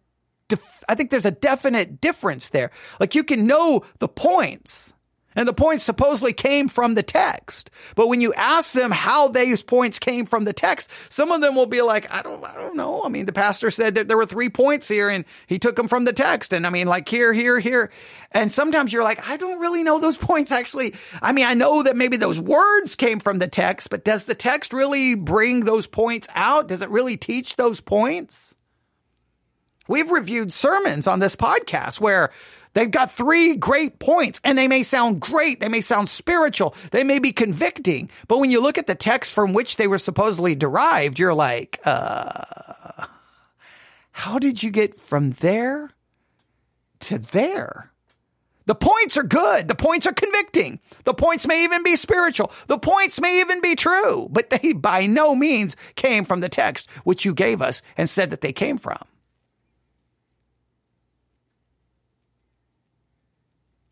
def- 0.49 0.85
I 0.89 0.95
think 0.95 1.11
there's 1.11 1.27
a 1.27 1.31
definite 1.31 2.01
difference 2.01 2.51
there. 2.51 2.71
Like 3.01 3.15
you 3.15 3.25
can 3.25 3.47
know 3.47 3.85
the 3.99 4.09
points. 4.09 4.95
And 5.35 5.49
the 5.49 5.55
points 5.55 5.85
supposedly 5.85 6.33
came 6.33 6.69
from 6.69 6.95
the 6.95 7.03
text. 7.03 7.71
But 7.95 8.09
when 8.09 8.21
you 8.21 8.35
ask 8.35 8.73
them 8.73 8.91
how 8.91 9.29
those 9.29 9.63
points 9.63 9.99
came 9.99 10.27
from 10.27 10.45
the 10.45 10.53
text, 10.53 10.91
some 11.09 11.33
of 11.33 11.41
them 11.41 11.55
will 11.55 11.67
be 11.67 11.81
like, 11.81 12.13
I 12.13 12.23
don't, 12.23 12.45
I 12.45 12.55
don't 12.55 12.77
know. 12.77 13.03
I 13.03 13.09
mean, 13.09 13.27
the 13.27 13.33
pastor 13.33 13.71
said 13.71 13.95
that 13.95 14.09
there 14.09 14.17
were 14.17 14.27
three 14.27 14.51
points 14.51 14.89
here 14.89 15.09
and 15.09 15.25
he 15.47 15.59
took 15.59 15.77
them 15.77 15.89
from 15.89 16.05
the 16.05 16.13
text. 16.13 16.53
And 16.53 16.67
I 16.67 16.71
mean, 16.71 16.87
like 16.87 17.09
here, 17.09 17.33
here, 17.33 17.59
here. 17.59 17.91
And 18.33 18.53
sometimes 18.53 18.93
you're 18.93 19.03
like, 19.03 19.27
I 19.29 19.37
don't 19.37 19.61
really 19.61 19.83
know 19.83 19.99
those 20.01 20.19
points 20.19 20.53
actually. 20.53 20.95
I 21.23 21.33
mean, 21.33 21.47
I 21.47 21.55
know 21.55 21.83
that 21.83 21.97
maybe 21.97 22.19
those 22.19 22.41
words 22.41 22.95
came 22.95 23.19
from 23.19 23.39
the 23.39 23.49
text, 23.49 23.91
but 23.91 24.05
does 24.05 24.25
the 24.25 24.35
text 24.35 24.73
really 24.73 25.15
bring 25.15 25.61
those 25.61 25.87
points 25.87 26.29
out? 26.35 26.69
Does 26.69 26.83
it 26.83 26.91
really 26.91 27.17
teach 27.17 27.57
those 27.57 27.81
points? 27.81 28.55
We've 29.93 30.11
reviewed 30.11 30.55
sermons 30.55 31.07
on 31.07 31.19
this 31.19 31.37
podcast 31.37 32.01
where 32.01 32.31
they've 32.73 32.91
got 32.91 33.11
three 33.11 33.57
great 33.57 33.99
points 33.99 34.41
and 34.43 34.57
they 34.57 34.67
may 34.67 34.85
sound 34.85 35.21
great. 35.21 35.61
They 35.61 35.69
may 35.69 35.83
sound 35.83 36.09
spiritual. 36.09 36.75
They 36.93 37.05
may 37.05 37.19
be 37.19 37.31
convicting. 37.31 38.09
But 38.27 38.39
when 38.39 38.51
you 38.51 38.63
look 38.63 38.79
at 38.79 38.87
the 38.87 38.95
text 38.95 39.35
from 39.35 39.53
which 39.53 39.77
they 39.77 39.87
were 39.87 39.99
supposedly 39.99 40.55
derived, 40.55 41.19
you're 41.19 41.35
like, 41.35 41.79
uh, 41.85 43.05
how 44.13 44.39
did 44.39 44.63
you 44.63 44.71
get 44.71 44.99
from 44.99 45.33
there 45.33 45.91
to 47.01 47.19
there? 47.19 47.93
The 48.65 48.75
points 48.75 49.19
are 49.19 49.25
good. 49.25 49.69
The 49.69 49.75
points 49.75 50.07
are 50.07 50.15
convicting. 50.15 50.81
The 51.05 51.13
points 51.13 51.47
may 51.47 51.65
even 51.65 51.83
be 51.83 51.97
spiritual. 51.97 52.51
The 52.67 52.79
points 52.79 53.21
may 53.21 53.41
even 53.41 53.61
be 53.61 53.77
true, 53.77 54.29
but 54.31 54.49
they 54.49 54.73
by 54.73 55.05
no 55.05 55.35
means 55.35 55.77
came 55.97 56.25
from 56.25 56.41
the 56.41 56.49
text 56.49 56.91
which 57.05 57.27
you 57.27 57.35
gave 57.35 57.61
us 57.61 57.83
and 57.99 58.09
said 58.09 58.31
that 58.31 58.41
they 58.41 58.55
came 58.55 58.79
from. 58.79 59.05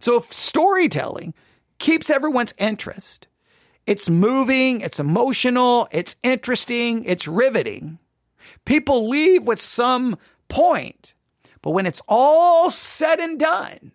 So 0.01 0.16
if 0.16 0.24
storytelling 0.24 1.34
keeps 1.78 2.11
everyone's 2.11 2.55
interest, 2.59 3.28
it's 3.86 4.09
moving, 4.09 4.80
it's 4.80 4.98
emotional, 4.98 5.88
it's 5.92 6.16
interesting, 6.22 7.05
it's 7.05 7.28
riveting. 7.28 7.98
People 8.64 9.09
leave 9.09 9.46
with 9.46 9.61
some 9.61 10.16
point, 10.48 11.14
but 11.62 11.70
when 11.70 11.86
it's 11.86 12.03
all 12.09 12.70
said 12.70 13.20
and 13.20 13.38
done, 13.38 13.92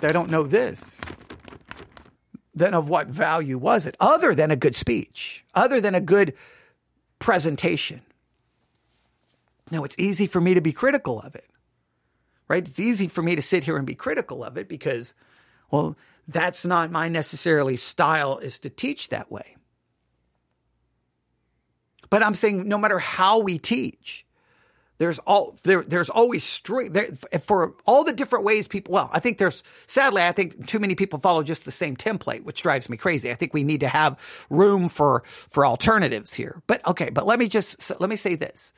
they 0.00 0.12
don't 0.12 0.30
know 0.30 0.44
this. 0.44 1.00
Then 2.54 2.74
of 2.74 2.88
what 2.88 3.06
value 3.06 3.56
was 3.56 3.86
it 3.86 3.96
other 4.00 4.34
than 4.34 4.50
a 4.50 4.56
good 4.56 4.74
speech, 4.74 5.44
other 5.54 5.80
than 5.80 5.94
a 5.94 6.00
good 6.00 6.34
presentation? 7.18 8.02
Now, 9.70 9.84
it's 9.84 9.98
easy 9.98 10.26
for 10.26 10.40
me 10.40 10.54
to 10.54 10.60
be 10.60 10.72
critical 10.72 11.20
of 11.20 11.34
it, 11.34 11.48
right? 12.48 12.66
It's 12.66 12.80
easy 12.80 13.08
for 13.08 13.22
me 13.22 13.36
to 13.36 13.42
sit 13.42 13.64
here 13.64 13.76
and 13.76 13.86
be 13.86 13.94
critical 13.94 14.42
of 14.44 14.56
it 14.56 14.68
because, 14.68 15.14
well, 15.70 15.96
that's 16.26 16.64
not 16.64 16.90
my 16.90 17.08
necessarily 17.08 17.76
style 17.76 18.38
is 18.38 18.58
to 18.60 18.70
teach 18.70 19.08
that 19.08 19.30
way. 19.30 19.56
But 22.10 22.22
I'm 22.22 22.34
saying 22.34 22.68
no 22.68 22.78
matter 22.78 22.98
how 22.98 23.40
we 23.40 23.58
teach, 23.58 24.26
there's 24.98 25.18
all 25.20 25.56
there, 25.62 25.82
there's 25.82 26.10
always 26.10 26.60
there, 26.90 27.08
for 27.40 27.74
all 27.86 28.04
the 28.04 28.12
different 28.12 28.44
ways 28.44 28.68
people 28.68 28.92
well 28.92 29.08
i 29.12 29.20
think 29.20 29.38
there's 29.38 29.62
sadly 29.86 30.22
i 30.22 30.32
think 30.32 30.66
too 30.66 30.78
many 30.78 30.94
people 30.94 31.18
follow 31.18 31.42
just 31.42 31.64
the 31.64 31.70
same 31.70 31.96
template 31.96 32.42
which 32.42 32.62
drives 32.62 32.88
me 32.88 32.96
crazy 32.96 33.30
i 33.30 33.34
think 33.34 33.54
we 33.54 33.64
need 33.64 33.80
to 33.80 33.88
have 33.88 34.18
room 34.50 34.88
for 34.88 35.22
for 35.26 35.64
alternatives 35.64 36.34
here 36.34 36.62
but 36.66 36.84
okay 36.86 37.10
but 37.10 37.26
let 37.26 37.38
me 37.38 37.48
just 37.48 37.90
let 38.00 38.10
me 38.10 38.16
say 38.16 38.34
this 38.34 38.72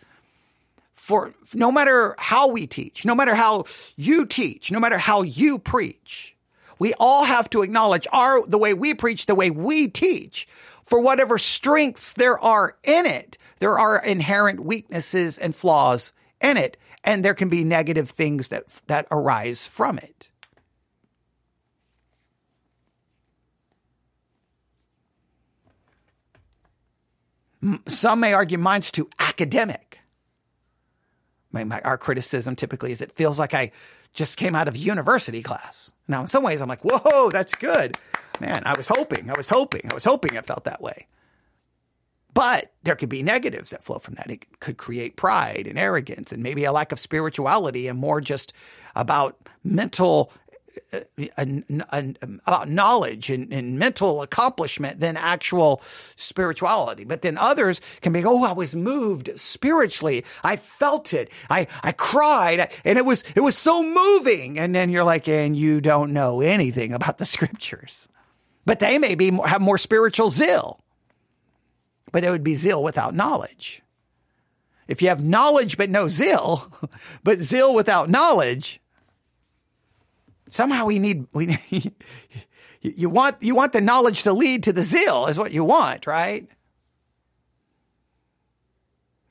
for 1.11 1.35
no 1.55 1.73
matter 1.73 2.15
how 2.19 2.47
we 2.47 2.69
teach, 2.69 3.05
no 3.05 3.17
matter 3.17 3.35
how 3.35 3.65
you 3.97 4.25
teach, 4.25 4.71
no 4.71 4.79
matter 4.79 4.97
how 4.97 5.23
you 5.23 5.59
preach, 5.59 6.37
we 6.79 6.95
all 7.01 7.25
have 7.25 7.51
to 7.51 7.63
acknowledge 7.63 8.07
our, 8.13 8.47
the 8.47 8.57
way 8.57 8.75
we 8.75 8.95
preach, 8.95 9.27
the 9.27 9.35
way 9.35 9.51
we 9.51 9.89
teach, 9.89 10.47
for 10.85 11.01
whatever 11.01 11.37
strengths 11.37 12.13
there 12.13 12.39
are 12.39 12.77
in 12.85 13.07
it, 13.07 13.39
there 13.59 13.77
are 13.77 13.99
inherent 13.99 14.61
weaknesses 14.61 15.37
and 15.37 15.53
flaws 15.53 16.13
in 16.41 16.57
it, 16.57 16.77
and 17.03 17.25
there 17.25 17.35
can 17.35 17.49
be 17.49 17.65
negative 17.65 18.11
things 18.11 18.47
that, 18.47 18.67
that 18.87 19.09
arise 19.11 19.67
from 19.67 19.99
it. 19.99 20.31
Some 27.89 28.21
may 28.21 28.33
argue 28.33 28.59
mine's 28.59 28.93
too 28.93 29.11
academic 29.19 29.90
my, 31.53 31.65
my, 31.65 31.81
our 31.83 31.99
criticism 31.99 32.57
typically 32.57 32.93
is 32.93 33.01
it 33.01 33.13
feels 33.13 33.39
like 33.39 33.55
I 33.55 33.73
just 34.13 34.37
came 34.37 34.55
out 34.55 34.69
of 34.69 34.77
university 34.77 35.43
class. 35.43 35.93
Now, 36.09 36.21
in 36.21 36.27
some 36.27 36.43
ways, 36.43 36.61
I'm 36.61 36.69
like, 36.69 36.85
whoa, 36.85 37.31
that's 37.31 37.55
good. 37.55 37.97
Man, 38.41 38.63
I 38.65 38.77
was 38.77 38.89
hoping, 38.89 39.31
I 39.31 39.35
was 39.37 39.49
hoping, 39.49 39.83
I 39.91 39.95
was 39.95 40.05
hoping 40.05 40.35
it 40.35 40.47
felt 40.47 40.65
that 40.65 40.81
way. 40.81 41.07
But 42.33 42.73
there 42.85 42.97
could 42.97 43.09
be 43.09 43.23
negatives 43.23 43.71
that 43.71 43.85
flow 43.85 43.99
from 43.99 44.15
that. 44.15 44.31
It 44.31 44.61
could 44.61 44.77
create 44.77 45.17
pride 45.17 45.67
and 45.67 45.79
arrogance 45.79 46.33
and 46.33 46.43
maybe 46.43 46.65
a 46.65 46.73
lack 46.73 46.93
of 46.93 47.01
spirituality 47.01 47.89
and 47.89 47.99
more 47.99 48.21
just 48.21 48.53
about 48.95 49.37
mental 49.65 50.33
about 51.37 52.69
knowledge 52.69 53.31
and, 53.31 53.53
and, 53.53 53.79
mental 53.79 54.23
accomplishment 54.23 55.01
than 55.01 55.17
actual 55.17 55.83
spirituality. 56.17 57.05
But 57.05 57.23
then 57.23 57.39
others 57.39 57.81
can 58.01 58.13
be, 58.13 58.25
oh, 58.25 58.45
I 58.45 58.53
was 58.53 58.75
moved 58.75 59.31
spiritually. 59.37 60.25
I 60.43 60.57
felt 60.57 61.13
it. 61.13 61.31
I, 61.49 61.67
I 61.83 61.93
cried 61.93 62.71
and 62.85 62.99
it 62.99 63.05
was, 63.05 63.25
it 63.35 63.41
was 63.41 63.57
so 63.57 63.83
moving. 63.83 64.59
And 64.59 64.75
then 64.75 64.91
you're 64.91 65.05
like, 65.05 65.29
and 65.29 65.57
you 65.57 65.81
don't 65.81 66.13
know 66.13 66.41
anything 66.41 66.93
about 66.93 67.19
the 67.19 67.27
scriptures, 67.27 68.09
but 68.65 68.81
they 68.81 68.99
may 68.99 69.15
be 69.15 69.31
have 69.47 69.61
more 69.61 69.79
spiritual 69.79 70.31
zeal, 70.31 70.83
but 72.13 72.25
it 72.25 72.31
would 72.31 72.45
be 72.45 72.55
zeal 72.55 72.83
without 72.83 73.15
knowledge. 73.15 73.83
If 74.89 75.03
you 75.03 75.09
have 75.09 75.25
knowledge 75.25 75.77
but 75.79 75.89
no 75.89 76.09
zeal, 76.09 76.73
but 77.23 77.39
zeal 77.39 77.75
without 77.75 78.11
knowledge, 78.11 78.81
somehow 80.51 80.87
we 80.87 80.99
need 80.99 81.27
we 81.33 81.59
you 82.81 83.09
want 83.09 83.37
you 83.41 83.55
want 83.55 83.73
the 83.73 83.81
knowledge 83.81 84.23
to 84.25 84.33
lead 84.33 84.65
to 84.65 84.73
the 84.73 84.83
zeal 84.83 85.27
is 85.27 85.39
what 85.39 85.53
you 85.53 85.65
want, 85.65 86.07
right? 86.07 86.49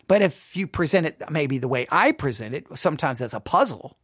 But 0.08 0.24
if 0.24 0.58
you 0.58 0.66
present 0.66 1.06
it 1.06 1.22
maybe 1.30 1.60
the 1.60 1.68
way 1.68 1.88
I 1.92 2.12
present 2.12 2.56
it, 2.56 2.66
sometimes 2.76 3.22
as 3.22 3.34
a 3.34 3.40
puzzle, 3.40 3.96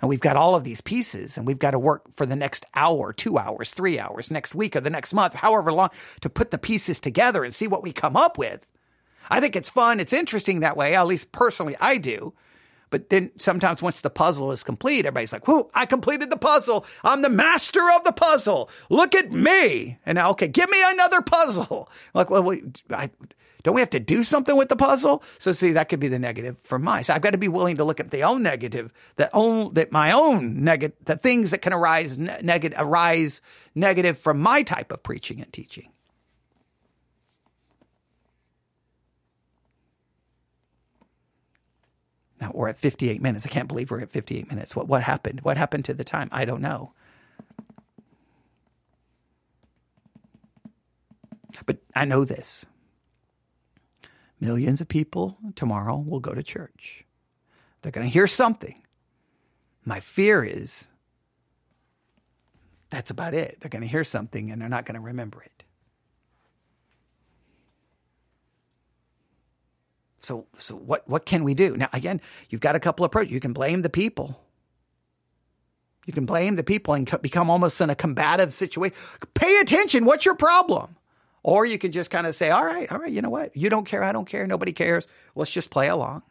and 0.00 0.08
we've 0.08 0.20
got 0.20 0.36
all 0.36 0.54
of 0.54 0.64
these 0.64 0.80
pieces, 0.80 1.36
and 1.36 1.46
we've 1.46 1.58
got 1.58 1.72
to 1.72 1.78
work 1.78 2.10
for 2.14 2.24
the 2.24 2.36
next 2.36 2.64
hour, 2.74 3.12
two 3.12 3.36
hours, 3.36 3.70
three 3.70 3.98
hours, 3.98 4.30
next 4.30 4.54
week, 4.54 4.74
or 4.74 4.80
the 4.80 4.88
next 4.88 5.12
month, 5.12 5.34
however 5.34 5.72
long, 5.72 5.90
to 6.22 6.30
put 6.30 6.50
the 6.50 6.58
pieces 6.58 7.00
together 7.00 7.44
and 7.44 7.54
see 7.54 7.66
what 7.66 7.82
we 7.82 7.92
come 7.92 8.16
up 8.16 8.38
with. 8.38 8.70
I 9.28 9.40
think 9.40 9.56
it's 9.56 9.68
fun. 9.68 10.00
It's 10.00 10.14
interesting 10.14 10.60
that 10.60 10.76
way. 10.76 10.94
At 10.94 11.06
least 11.06 11.32
personally, 11.32 11.76
I 11.80 11.98
do. 11.98 12.32
But 12.90 13.08
then 13.08 13.30
sometimes 13.38 13.80
once 13.80 14.00
the 14.00 14.10
puzzle 14.10 14.52
is 14.52 14.62
complete, 14.62 15.06
everybody's 15.06 15.32
like, 15.32 15.46
whoo, 15.46 15.70
I 15.74 15.86
completed 15.86 16.30
the 16.30 16.36
puzzle. 16.36 16.84
I'm 17.04 17.22
the 17.22 17.28
master 17.28 17.80
of 17.96 18.04
the 18.04 18.12
puzzle. 18.12 18.68
Look 18.90 19.14
at 19.14 19.30
me. 19.30 19.98
And 20.04 20.16
now, 20.16 20.30
okay, 20.30 20.48
give 20.48 20.68
me 20.68 20.78
another 20.84 21.22
puzzle. 21.22 21.88
Like, 22.14 22.28
well, 22.28 22.50
I, 22.90 23.10
Don't 23.62 23.74
we 23.74 23.80
have 23.80 23.90
to 23.90 24.00
do 24.00 24.24
something 24.24 24.56
with 24.56 24.68
the 24.68 24.76
puzzle? 24.76 25.22
So 25.38 25.52
see, 25.52 25.72
that 25.72 25.88
could 25.88 26.00
be 26.00 26.08
the 26.08 26.18
negative 26.18 26.58
for 26.64 26.78
my. 26.78 27.02
So 27.02 27.14
I've 27.14 27.22
got 27.22 27.30
to 27.30 27.38
be 27.38 27.48
willing 27.48 27.76
to 27.76 27.84
look 27.84 28.00
at 28.00 28.10
the 28.10 28.24
own 28.24 28.42
negative, 28.42 28.92
that 29.16 29.30
own 29.32 29.74
that 29.74 29.92
my 29.92 30.12
own 30.12 30.64
negative, 30.64 30.96
the 31.04 31.16
things 31.16 31.52
that 31.52 31.58
can 31.62 31.72
arise 31.72 32.18
negative 32.18 32.78
arise 32.80 33.40
negative 33.74 34.18
from 34.18 34.40
my 34.40 34.62
type 34.62 34.90
of 34.92 35.02
preaching 35.02 35.40
and 35.40 35.52
teaching. 35.52 35.90
Now 42.40 42.52
we're 42.54 42.68
at 42.68 42.78
58 42.78 43.20
minutes. 43.20 43.46
I 43.46 43.50
can't 43.50 43.68
believe 43.68 43.90
we're 43.90 44.00
at 44.00 44.10
58 44.10 44.48
minutes. 44.48 44.74
What 44.74 44.88
what 44.88 45.02
happened? 45.02 45.40
What 45.42 45.56
happened 45.56 45.84
to 45.86 45.94
the 45.94 46.04
time? 46.04 46.28
I 46.32 46.44
don't 46.44 46.62
know. 46.62 46.92
But 51.66 51.78
I 51.94 52.04
know 52.04 52.24
this. 52.24 52.66
Millions 54.40 54.80
of 54.80 54.88
people 54.88 55.36
tomorrow 55.54 55.96
will 55.96 56.20
go 56.20 56.34
to 56.34 56.42
church. 56.42 57.04
They're 57.82 57.92
going 57.92 58.06
to 58.06 58.12
hear 58.12 58.26
something. 58.26 58.82
My 59.84 60.00
fear 60.00 60.42
is 60.44 60.88
that's 62.90 63.10
about 63.10 63.34
it. 63.34 63.58
They're 63.60 63.70
going 63.70 63.82
to 63.82 63.88
hear 63.88 64.04
something 64.04 64.50
and 64.50 64.60
they're 64.60 64.68
not 64.68 64.86
going 64.86 64.94
to 64.96 65.00
remember 65.00 65.42
it. 65.42 65.64
So, 70.30 70.46
so 70.56 70.76
what, 70.76 71.08
what 71.08 71.26
can 71.26 71.42
we 71.42 71.54
do? 71.54 71.76
Now, 71.76 71.88
again, 71.92 72.20
you've 72.50 72.60
got 72.60 72.76
a 72.76 72.78
couple 72.78 73.04
of 73.04 73.08
approaches. 73.08 73.32
You 73.32 73.40
can 73.40 73.52
blame 73.52 73.82
the 73.82 73.90
people. 73.90 74.40
You 76.06 76.12
can 76.12 76.24
blame 76.24 76.54
the 76.54 76.62
people 76.62 76.94
and 76.94 77.20
become 77.20 77.50
almost 77.50 77.80
in 77.80 77.90
a 77.90 77.96
combative 77.96 78.52
situation. 78.52 78.96
Pay 79.34 79.58
attention. 79.58 80.04
What's 80.04 80.24
your 80.24 80.36
problem? 80.36 80.94
Or 81.42 81.66
you 81.66 81.78
can 81.78 81.90
just 81.90 82.12
kind 82.12 82.28
of 82.28 82.36
say, 82.36 82.50
all 82.50 82.64
right, 82.64 82.88
all 82.92 82.98
right, 82.98 83.10
you 83.10 83.22
know 83.22 83.28
what? 83.28 83.56
You 83.56 83.70
don't 83.70 83.84
care. 83.84 84.04
I 84.04 84.12
don't 84.12 84.24
care. 84.24 84.46
Nobody 84.46 84.72
cares. 84.72 85.08
Let's 85.34 85.50
just 85.50 85.68
play 85.68 85.88
along. 85.88 86.22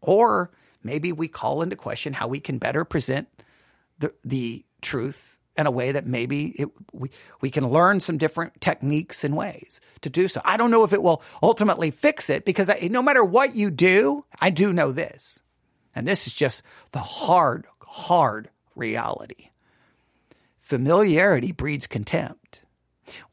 Or 0.00 0.50
maybe 0.82 1.12
we 1.12 1.28
call 1.28 1.62
into 1.62 1.76
question 1.76 2.14
how 2.14 2.26
we 2.26 2.40
can 2.40 2.58
better 2.58 2.84
present 2.84 3.28
the, 4.00 4.12
the 4.24 4.64
truth 4.80 5.38
in 5.56 5.66
a 5.66 5.70
way 5.70 5.92
that 5.92 6.06
maybe 6.06 6.48
it, 6.60 6.68
we, 6.92 7.10
we 7.40 7.50
can 7.50 7.68
learn 7.68 8.00
some 8.00 8.18
different 8.18 8.60
techniques 8.60 9.24
and 9.24 9.36
ways 9.36 9.80
to 10.00 10.10
do 10.10 10.28
so. 10.28 10.40
I 10.44 10.56
don't 10.56 10.70
know 10.70 10.84
if 10.84 10.92
it 10.92 11.02
will 11.02 11.22
ultimately 11.42 11.90
fix 11.90 12.30
it 12.30 12.44
because 12.44 12.68
I, 12.68 12.88
no 12.90 13.02
matter 13.02 13.24
what 13.24 13.54
you 13.54 13.70
do, 13.70 14.24
I 14.40 14.50
do 14.50 14.72
know 14.72 14.92
this. 14.92 15.42
And 15.94 16.06
this 16.06 16.26
is 16.26 16.34
just 16.34 16.62
the 16.92 17.00
hard, 17.00 17.66
hard 17.82 18.48
reality. 18.74 19.50
Familiarity 20.58 21.52
breeds 21.52 21.86
contempt. 21.86 22.64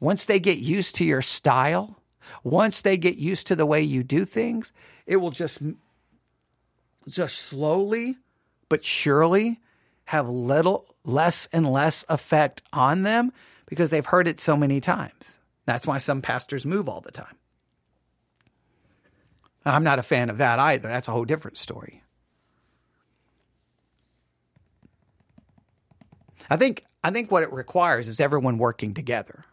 Once 0.00 0.26
they 0.26 0.40
get 0.40 0.58
used 0.58 0.96
to 0.96 1.04
your 1.04 1.22
style, 1.22 2.02
once 2.42 2.80
they 2.80 2.96
get 2.96 3.16
used 3.16 3.46
to 3.46 3.56
the 3.56 3.66
way 3.66 3.80
you 3.80 4.02
do 4.02 4.24
things, 4.24 4.72
it 5.06 5.16
will 5.16 5.30
just 5.30 5.62
just 7.08 7.38
slowly 7.38 8.16
but 8.68 8.84
surely 8.84 9.60
have 10.08 10.26
little 10.26 10.86
less 11.04 11.50
and 11.52 11.70
less 11.70 12.02
effect 12.08 12.62
on 12.72 13.02
them 13.02 13.30
because 13.66 13.90
they've 13.90 14.06
heard 14.06 14.26
it 14.26 14.40
so 14.40 14.56
many 14.56 14.80
times. 14.80 15.38
That's 15.66 15.86
why 15.86 15.98
some 15.98 16.22
pastors 16.22 16.64
move 16.64 16.88
all 16.88 17.02
the 17.02 17.12
time. 17.12 17.36
I'm 19.66 19.84
not 19.84 19.98
a 19.98 20.02
fan 20.02 20.30
of 20.30 20.38
that 20.38 20.58
either. 20.58 20.88
That's 20.88 21.08
a 21.08 21.10
whole 21.10 21.26
different 21.26 21.58
story. 21.58 22.02
I 26.48 26.56
think 26.56 26.86
I 27.04 27.10
think 27.10 27.30
what 27.30 27.42
it 27.42 27.52
requires 27.52 28.08
is 28.08 28.18
everyone 28.18 28.56
working 28.56 28.94
together. 28.94 29.44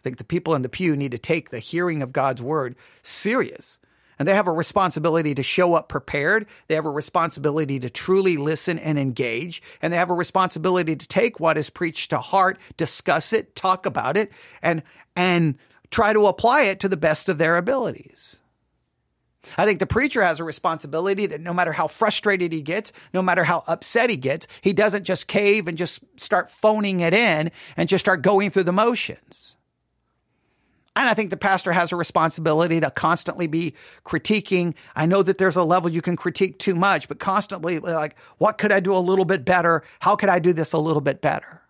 I 0.00 0.02
think 0.02 0.16
the 0.16 0.24
people 0.24 0.56
in 0.56 0.62
the 0.62 0.68
pew 0.68 0.96
need 0.96 1.12
to 1.12 1.18
take 1.18 1.50
the 1.50 1.60
hearing 1.60 2.02
of 2.02 2.12
God's 2.12 2.42
word 2.42 2.74
serious. 3.04 3.78
And 4.18 4.28
they 4.28 4.34
have 4.34 4.46
a 4.46 4.52
responsibility 4.52 5.34
to 5.34 5.42
show 5.42 5.74
up 5.74 5.88
prepared. 5.88 6.46
They 6.68 6.74
have 6.74 6.86
a 6.86 6.90
responsibility 6.90 7.80
to 7.80 7.90
truly 7.90 8.36
listen 8.36 8.78
and 8.78 8.98
engage. 8.98 9.62
And 9.80 9.92
they 9.92 9.96
have 9.96 10.10
a 10.10 10.14
responsibility 10.14 10.96
to 10.96 11.08
take 11.08 11.40
what 11.40 11.58
is 11.58 11.70
preached 11.70 12.10
to 12.10 12.18
heart, 12.18 12.58
discuss 12.76 13.32
it, 13.32 13.54
talk 13.54 13.86
about 13.86 14.16
it, 14.16 14.30
and, 14.62 14.82
and 15.16 15.56
try 15.90 16.12
to 16.12 16.26
apply 16.26 16.62
it 16.62 16.80
to 16.80 16.88
the 16.88 16.96
best 16.96 17.28
of 17.28 17.38
their 17.38 17.56
abilities. 17.56 18.38
I 19.58 19.64
think 19.64 19.80
the 19.80 19.86
preacher 19.86 20.22
has 20.22 20.38
a 20.38 20.44
responsibility 20.44 21.26
that 21.26 21.40
no 21.40 21.52
matter 21.52 21.72
how 21.72 21.88
frustrated 21.88 22.52
he 22.52 22.62
gets, 22.62 22.92
no 23.12 23.22
matter 23.22 23.42
how 23.42 23.64
upset 23.66 24.08
he 24.08 24.16
gets, 24.16 24.46
he 24.60 24.72
doesn't 24.72 25.04
just 25.04 25.26
cave 25.26 25.66
and 25.66 25.76
just 25.76 26.00
start 26.16 26.50
phoning 26.50 27.00
it 27.00 27.12
in 27.12 27.50
and 27.76 27.88
just 27.88 28.04
start 28.04 28.22
going 28.22 28.50
through 28.50 28.64
the 28.64 28.72
motions. 28.72 29.56
And 30.94 31.08
I 31.08 31.14
think 31.14 31.30
the 31.30 31.38
pastor 31.38 31.72
has 31.72 31.90
a 31.90 31.96
responsibility 31.96 32.78
to 32.80 32.90
constantly 32.90 33.46
be 33.46 33.74
critiquing. 34.04 34.74
I 34.94 35.06
know 35.06 35.22
that 35.22 35.38
there's 35.38 35.56
a 35.56 35.64
level 35.64 35.90
you 35.90 36.02
can 36.02 36.16
critique 36.16 36.58
too 36.58 36.74
much, 36.74 37.08
but 37.08 37.18
constantly 37.18 37.78
like, 37.78 38.16
what 38.38 38.58
could 38.58 38.72
I 38.72 38.80
do 38.80 38.94
a 38.94 38.98
little 38.98 39.24
bit 39.24 39.44
better? 39.44 39.84
How 40.00 40.16
could 40.16 40.28
I 40.28 40.38
do 40.38 40.52
this 40.52 40.72
a 40.72 40.78
little 40.78 41.00
bit 41.00 41.22
better? 41.22 41.62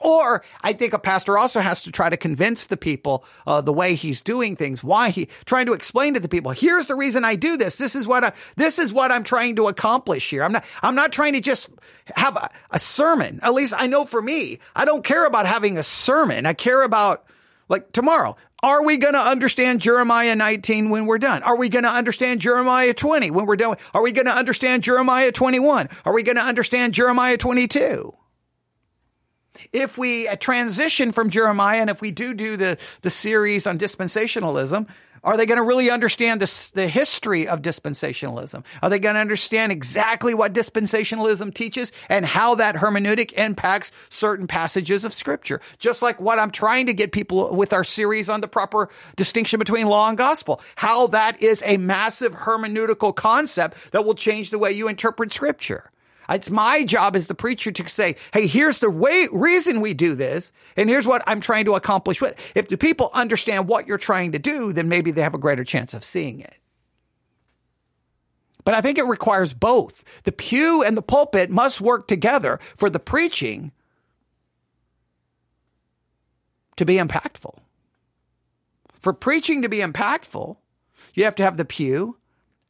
Or 0.00 0.44
I 0.62 0.74
think 0.74 0.92
a 0.92 0.98
pastor 0.98 1.38
also 1.38 1.60
has 1.60 1.82
to 1.82 1.90
try 1.90 2.08
to 2.08 2.16
convince 2.16 2.66
the 2.66 2.76
people 2.76 3.24
uh, 3.46 3.62
the 3.62 3.72
way 3.72 3.94
he's 3.94 4.22
doing 4.22 4.54
things, 4.54 4.84
why 4.84 5.08
he 5.10 5.26
trying 5.46 5.66
to 5.66 5.72
explain 5.72 6.14
to 6.14 6.20
the 6.20 6.28
people. 6.28 6.50
Here's 6.50 6.86
the 6.86 6.94
reason 6.94 7.24
I 7.24 7.34
do 7.34 7.56
this. 7.56 7.78
This 7.78 7.94
is 7.96 8.06
what 8.06 8.22
I, 8.22 8.32
this 8.56 8.78
is 8.78 8.92
what 8.92 9.10
I'm 9.10 9.24
trying 9.24 9.56
to 9.56 9.68
accomplish 9.68 10.28
here. 10.28 10.44
I'm 10.44 10.52
not 10.52 10.64
I'm 10.82 10.94
not 10.94 11.12
trying 11.12 11.32
to 11.32 11.40
just 11.40 11.70
have 12.14 12.36
a, 12.36 12.50
a 12.70 12.78
sermon. 12.78 13.40
At 13.42 13.54
least 13.54 13.74
I 13.76 13.86
know 13.86 14.04
for 14.04 14.20
me, 14.20 14.58
I 14.74 14.84
don't 14.84 15.02
care 15.02 15.26
about 15.26 15.46
having 15.46 15.78
a 15.78 15.82
sermon. 15.82 16.46
I 16.46 16.52
care 16.52 16.82
about 16.82 17.24
like 17.68 17.92
tomorrow, 17.92 18.36
are 18.62 18.84
we 18.84 18.96
going 18.96 19.14
to 19.14 19.20
understand 19.20 19.80
Jeremiah 19.80 20.34
19 20.34 20.90
when 20.90 21.06
we're 21.06 21.18
done? 21.18 21.42
Are 21.42 21.56
we 21.56 21.68
going 21.68 21.84
to 21.84 21.90
understand 21.90 22.40
Jeremiah 22.40 22.94
20 22.94 23.30
when 23.30 23.46
we're 23.46 23.56
done? 23.56 23.76
Are 23.92 24.02
we 24.02 24.12
going 24.12 24.26
to 24.26 24.32
understand 24.32 24.82
Jeremiah 24.82 25.32
21? 25.32 25.88
Are 26.04 26.12
we 26.12 26.22
going 26.22 26.36
to 26.36 26.42
understand 26.42 26.94
Jeremiah 26.94 27.36
22? 27.36 28.14
If 29.72 29.96
we 29.98 30.28
uh, 30.28 30.36
transition 30.36 31.12
from 31.12 31.30
Jeremiah 31.30 31.80
and 31.80 31.90
if 31.90 32.00
we 32.00 32.10
do 32.10 32.34
do 32.34 32.56
the, 32.56 32.78
the 33.02 33.10
series 33.10 33.66
on 33.66 33.78
dispensationalism, 33.78 34.88
are 35.24 35.36
they 35.36 35.46
going 35.46 35.58
to 35.58 35.62
really 35.62 35.90
understand 35.90 36.40
the, 36.40 36.70
the 36.74 36.88
history 36.88 37.48
of 37.48 37.62
dispensationalism? 37.62 38.64
Are 38.82 38.90
they 38.90 38.98
going 38.98 39.14
to 39.14 39.20
understand 39.20 39.72
exactly 39.72 40.34
what 40.34 40.52
dispensationalism 40.52 41.52
teaches 41.54 41.92
and 42.08 42.24
how 42.24 42.56
that 42.56 42.76
hermeneutic 42.76 43.32
impacts 43.32 43.92
certain 44.08 44.46
passages 44.46 45.04
of 45.04 45.12
scripture? 45.12 45.60
Just 45.78 46.02
like 46.02 46.20
what 46.20 46.38
I'm 46.38 46.50
trying 46.50 46.86
to 46.86 46.94
get 46.94 47.12
people 47.12 47.54
with 47.54 47.72
our 47.72 47.84
series 47.84 48.28
on 48.28 48.40
the 48.40 48.48
proper 48.48 48.88
distinction 49.16 49.58
between 49.58 49.86
law 49.86 50.08
and 50.08 50.18
gospel, 50.18 50.60
how 50.76 51.08
that 51.08 51.42
is 51.42 51.62
a 51.64 51.76
massive 51.76 52.34
hermeneutical 52.34 53.14
concept 53.14 53.92
that 53.92 54.04
will 54.04 54.14
change 54.14 54.50
the 54.50 54.58
way 54.58 54.72
you 54.72 54.88
interpret 54.88 55.32
scripture. 55.32 55.90
It's 56.28 56.50
my 56.50 56.84
job 56.84 57.16
as 57.16 57.28
the 57.28 57.34
preacher 57.34 57.70
to 57.70 57.88
say, 57.88 58.16
hey, 58.32 58.46
here's 58.46 58.80
the 58.80 58.90
way, 58.90 59.28
reason 59.32 59.80
we 59.80 59.94
do 59.94 60.14
this, 60.14 60.52
and 60.76 60.90
here's 60.90 61.06
what 61.06 61.22
I'm 61.26 61.40
trying 61.40 61.66
to 61.66 61.74
accomplish 61.74 62.20
with. 62.20 62.36
If 62.54 62.68
the 62.68 62.76
people 62.76 63.10
understand 63.14 63.68
what 63.68 63.86
you're 63.86 63.98
trying 63.98 64.32
to 64.32 64.38
do, 64.38 64.72
then 64.72 64.88
maybe 64.88 65.10
they 65.10 65.22
have 65.22 65.34
a 65.34 65.38
greater 65.38 65.64
chance 65.64 65.94
of 65.94 66.04
seeing 66.04 66.40
it. 66.40 66.56
But 68.64 68.74
I 68.74 68.80
think 68.80 68.98
it 68.98 69.06
requires 69.06 69.54
both. 69.54 70.02
The 70.24 70.32
pew 70.32 70.82
and 70.82 70.96
the 70.96 71.02
pulpit 71.02 71.50
must 71.50 71.80
work 71.80 72.08
together 72.08 72.58
for 72.74 72.90
the 72.90 72.98
preaching 72.98 73.70
to 76.76 76.84
be 76.84 76.96
impactful. 76.96 77.58
For 78.98 79.12
preaching 79.12 79.62
to 79.62 79.68
be 79.68 79.78
impactful, 79.78 80.56
you 81.14 81.24
have 81.24 81.36
to 81.36 81.44
have 81.44 81.56
the 81.56 81.64
pew 81.64 82.18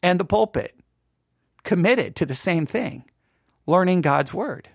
and 0.03 0.21
the 0.21 0.25
pulpit 0.25 0.79
committed 1.65 2.15
to 2.17 2.27
the 2.27 2.35
same 2.35 2.67
thing 2.67 3.05
learning 3.67 4.01
God's 4.01 4.33
Word. 4.33 4.69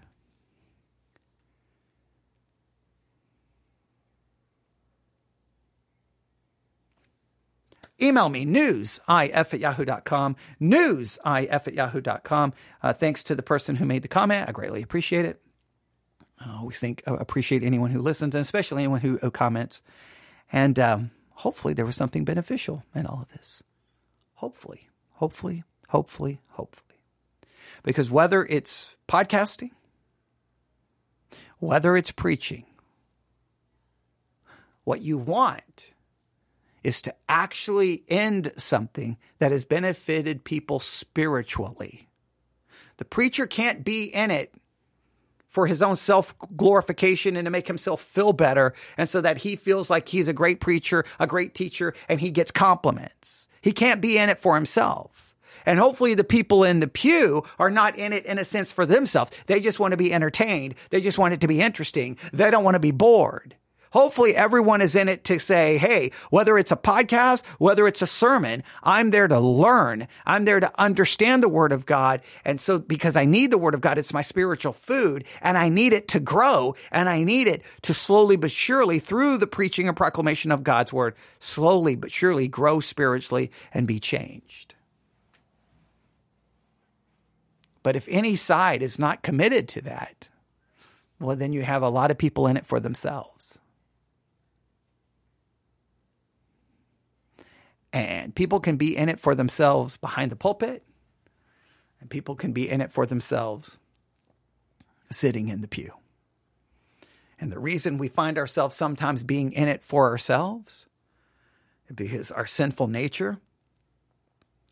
Email 8.01 8.29
me, 8.29 8.45
newsif 8.45 9.53
at 9.53 9.59
yahoo.com, 9.59 10.35
newsif 10.59 11.67
at 11.67 11.73
yahoo.com. 11.73 12.53
Uh, 12.81 12.93
thanks 12.93 13.23
to 13.23 13.35
the 13.35 13.43
person 13.43 13.75
who 13.75 13.85
made 13.85 14.01
the 14.01 14.07
comment. 14.07 14.49
I 14.49 14.51
greatly 14.51 14.81
appreciate 14.81 15.25
it. 15.25 15.39
I 16.39 16.57
always 16.57 16.79
think, 16.79 17.03
uh, 17.07 17.15
appreciate 17.17 17.61
anyone 17.61 17.91
who 17.91 18.01
listens 18.01 18.33
and 18.33 18.41
especially 18.41 18.83
anyone 18.83 19.01
who, 19.01 19.17
who 19.17 19.29
comments. 19.29 19.83
And 20.51 20.79
um, 20.79 21.11
hopefully 21.29 21.75
there 21.75 21.85
was 21.85 21.95
something 21.95 22.25
beneficial 22.25 22.83
in 22.95 23.05
all 23.05 23.21
of 23.21 23.37
this. 23.37 23.61
Hopefully, 24.35 24.89
hopefully, 25.11 25.63
hopefully, 25.89 26.41
hopefully. 26.49 26.90
Because 27.83 28.09
whether 28.09 28.45
it's 28.45 28.89
podcasting, 29.07 29.71
whether 31.59 31.95
it's 31.95 32.11
preaching, 32.11 32.65
what 34.83 35.01
you 35.01 35.17
want 35.17 35.93
is 36.83 37.01
to 37.03 37.13
actually 37.29 38.03
end 38.07 38.51
something 38.57 39.17
that 39.39 39.51
has 39.51 39.65
benefited 39.65 40.43
people 40.43 40.79
spiritually. 40.79 42.07
The 42.97 43.05
preacher 43.05 43.45
can't 43.45 43.83
be 43.83 44.05
in 44.05 44.31
it 44.31 44.53
for 45.47 45.67
his 45.67 45.81
own 45.81 45.95
self 45.95 46.33
glorification 46.55 47.35
and 47.35 47.45
to 47.45 47.51
make 47.51 47.67
himself 47.67 48.01
feel 48.01 48.33
better. 48.33 48.73
And 48.97 49.07
so 49.07 49.21
that 49.21 49.39
he 49.39 49.55
feels 49.55 49.89
like 49.89 50.09
he's 50.09 50.27
a 50.27 50.33
great 50.33 50.59
preacher, 50.59 51.05
a 51.19 51.27
great 51.27 51.53
teacher, 51.53 51.93
and 52.09 52.19
he 52.19 52.31
gets 52.31 52.51
compliments. 52.51 53.47
He 53.61 53.73
can't 53.73 54.01
be 54.01 54.17
in 54.17 54.29
it 54.29 54.39
for 54.39 54.55
himself. 54.55 55.30
And 55.65 55.79
hopefully 55.79 56.13
the 56.13 56.23
people 56.23 56.63
in 56.63 56.79
the 56.79 56.87
pew 56.87 57.43
are 57.59 57.71
not 57.71 57.97
in 57.97 58.13
it 58.13 58.25
in 58.25 58.37
a 58.37 58.45
sense 58.45 58.71
for 58.71 58.85
themselves. 58.85 59.31
They 59.47 59.59
just 59.59 59.79
want 59.79 59.91
to 59.91 59.97
be 59.97 60.13
entertained. 60.13 60.75
They 60.89 61.01
just 61.01 61.17
want 61.17 61.33
it 61.33 61.41
to 61.41 61.47
be 61.47 61.61
interesting. 61.61 62.17
They 62.33 62.51
don't 62.51 62.63
want 62.63 62.75
to 62.75 62.79
be 62.79 62.91
bored. 62.91 63.55
Hopefully 63.91 64.35
everyone 64.35 64.81
is 64.81 64.95
in 64.95 65.09
it 65.09 65.25
to 65.25 65.39
say, 65.39 65.77
Hey, 65.77 66.11
whether 66.29 66.57
it's 66.57 66.71
a 66.71 66.77
podcast, 66.77 67.45
whether 67.57 67.85
it's 67.87 68.01
a 68.01 68.07
sermon, 68.07 68.63
I'm 68.83 69.11
there 69.11 69.27
to 69.27 69.39
learn. 69.39 70.07
I'm 70.25 70.45
there 70.45 70.61
to 70.61 70.71
understand 70.79 71.43
the 71.43 71.49
word 71.49 71.73
of 71.73 71.85
God. 71.85 72.21
And 72.45 72.59
so 72.59 72.79
because 72.79 73.17
I 73.17 73.25
need 73.25 73.51
the 73.51 73.57
word 73.57 73.73
of 73.73 73.81
God, 73.81 73.97
it's 73.97 74.13
my 74.13 74.21
spiritual 74.21 74.71
food 74.71 75.25
and 75.41 75.57
I 75.57 75.67
need 75.67 75.91
it 75.91 76.07
to 76.09 76.21
grow 76.21 76.75
and 76.89 77.09
I 77.09 77.23
need 77.23 77.47
it 77.47 77.63
to 77.83 77.93
slowly 77.93 78.37
but 78.37 78.51
surely 78.51 78.99
through 78.99 79.37
the 79.37 79.47
preaching 79.47 79.89
and 79.89 79.97
proclamation 79.97 80.51
of 80.51 80.63
God's 80.63 80.93
word, 80.93 81.15
slowly 81.39 81.95
but 81.95 82.11
surely 82.11 82.47
grow 82.47 82.79
spiritually 82.79 83.51
and 83.73 83.87
be 83.87 83.99
changed. 83.99 84.70
But 87.83 87.95
if 87.95 88.07
any 88.09 88.35
side 88.35 88.81
is 88.83 88.99
not 88.99 89.23
committed 89.23 89.67
to 89.69 89.81
that, 89.81 90.27
well, 91.19 91.35
then 91.35 91.53
you 91.53 91.63
have 91.63 91.83
a 91.83 91.89
lot 91.89 92.11
of 92.11 92.17
people 92.17 92.47
in 92.47 92.57
it 92.57 92.65
for 92.65 92.79
themselves. 92.79 93.59
And 97.93 98.33
people 98.33 98.59
can 98.59 98.77
be 98.77 98.95
in 98.95 99.09
it 99.09 99.19
for 99.19 99.35
themselves 99.35 99.97
behind 99.97 100.31
the 100.31 100.35
pulpit, 100.35 100.83
and 101.99 102.09
people 102.09 102.35
can 102.35 102.53
be 102.53 102.69
in 102.69 102.81
it 102.81 102.91
for 102.91 103.05
themselves 103.05 103.77
sitting 105.11 105.49
in 105.49 105.61
the 105.61 105.67
pew. 105.67 105.93
And 107.39 107.51
the 107.51 107.59
reason 107.59 107.97
we 107.97 108.07
find 108.07 108.37
ourselves 108.37 108.75
sometimes 108.75 109.23
being 109.23 109.51
in 109.51 109.67
it 109.67 109.83
for 109.83 110.09
ourselves 110.09 110.85
is 111.89 111.95
because 111.95 112.31
our 112.31 112.45
sinful 112.45 112.87
nature 112.87 113.39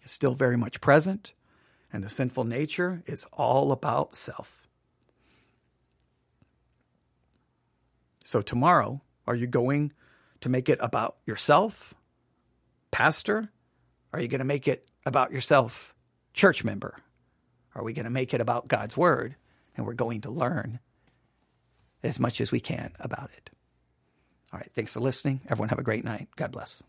is 0.03 0.11
still 0.11 0.35
very 0.35 0.55
much 0.55 0.79
present, 0.79 1.33
and 1.91 2.03
the 2.03 2.09
sinful 2.09 2.43
nature 2.43 3.03
is 3.05 3.25
all 3.33 3.71
about 3.71 4.15
self. 4.15 4.67
So, 8.23 8.41
tomorrow, 8.41 9.01
are 9.25 9.35
you 9.35 9.47
going 9.47 9.91
to 10.41 10.49
make 10.49 10.69
it 10.69 10.77
about 10.81 11.17
yourself? 11.25 11.95
pastor? 12.91 13.49
Are 14.13 14.19
you 14.19 14.27
going 14.27 14.39
to 14.39 14.45
make 14.45 14.67
it 14.67 14.87
about 15.05 15.31
yourself, 15.31 15.93
church 16.33 16.63
member? 16.63 16.97
Are 17.75 17.83
we 17.83 17.93
going 17.93 18.05
to 18.05 18.09
make 18.09 18.33
it 18.33 18.41
about 18.41 18.67
God's 18.67 18.97
word? 18.97 19.35
And 19.75 19.85
we're 19.85 19.93
going 19.93 20.21
to 20.21 20.31
learn 20.31 20.79
as 22.03 22.19
much 22.19 22.41
as 22.41 22.51
we 22.51 22.59
can 22.59 22.91
about 22.99 23.29
it. 23.37 23.49
All 24.51 24.59
right. 24.59 24.71
Thanks 24.73 24.93
for 24.93 24.99
listening. 24.99 25.41
Everyone 25.47 25.69
have 25.69 25.79
a 25.79 25.83
great 25.83 26.03
night. 26.03 26.27
God 26.35 26.51
bless. 26.51 26.81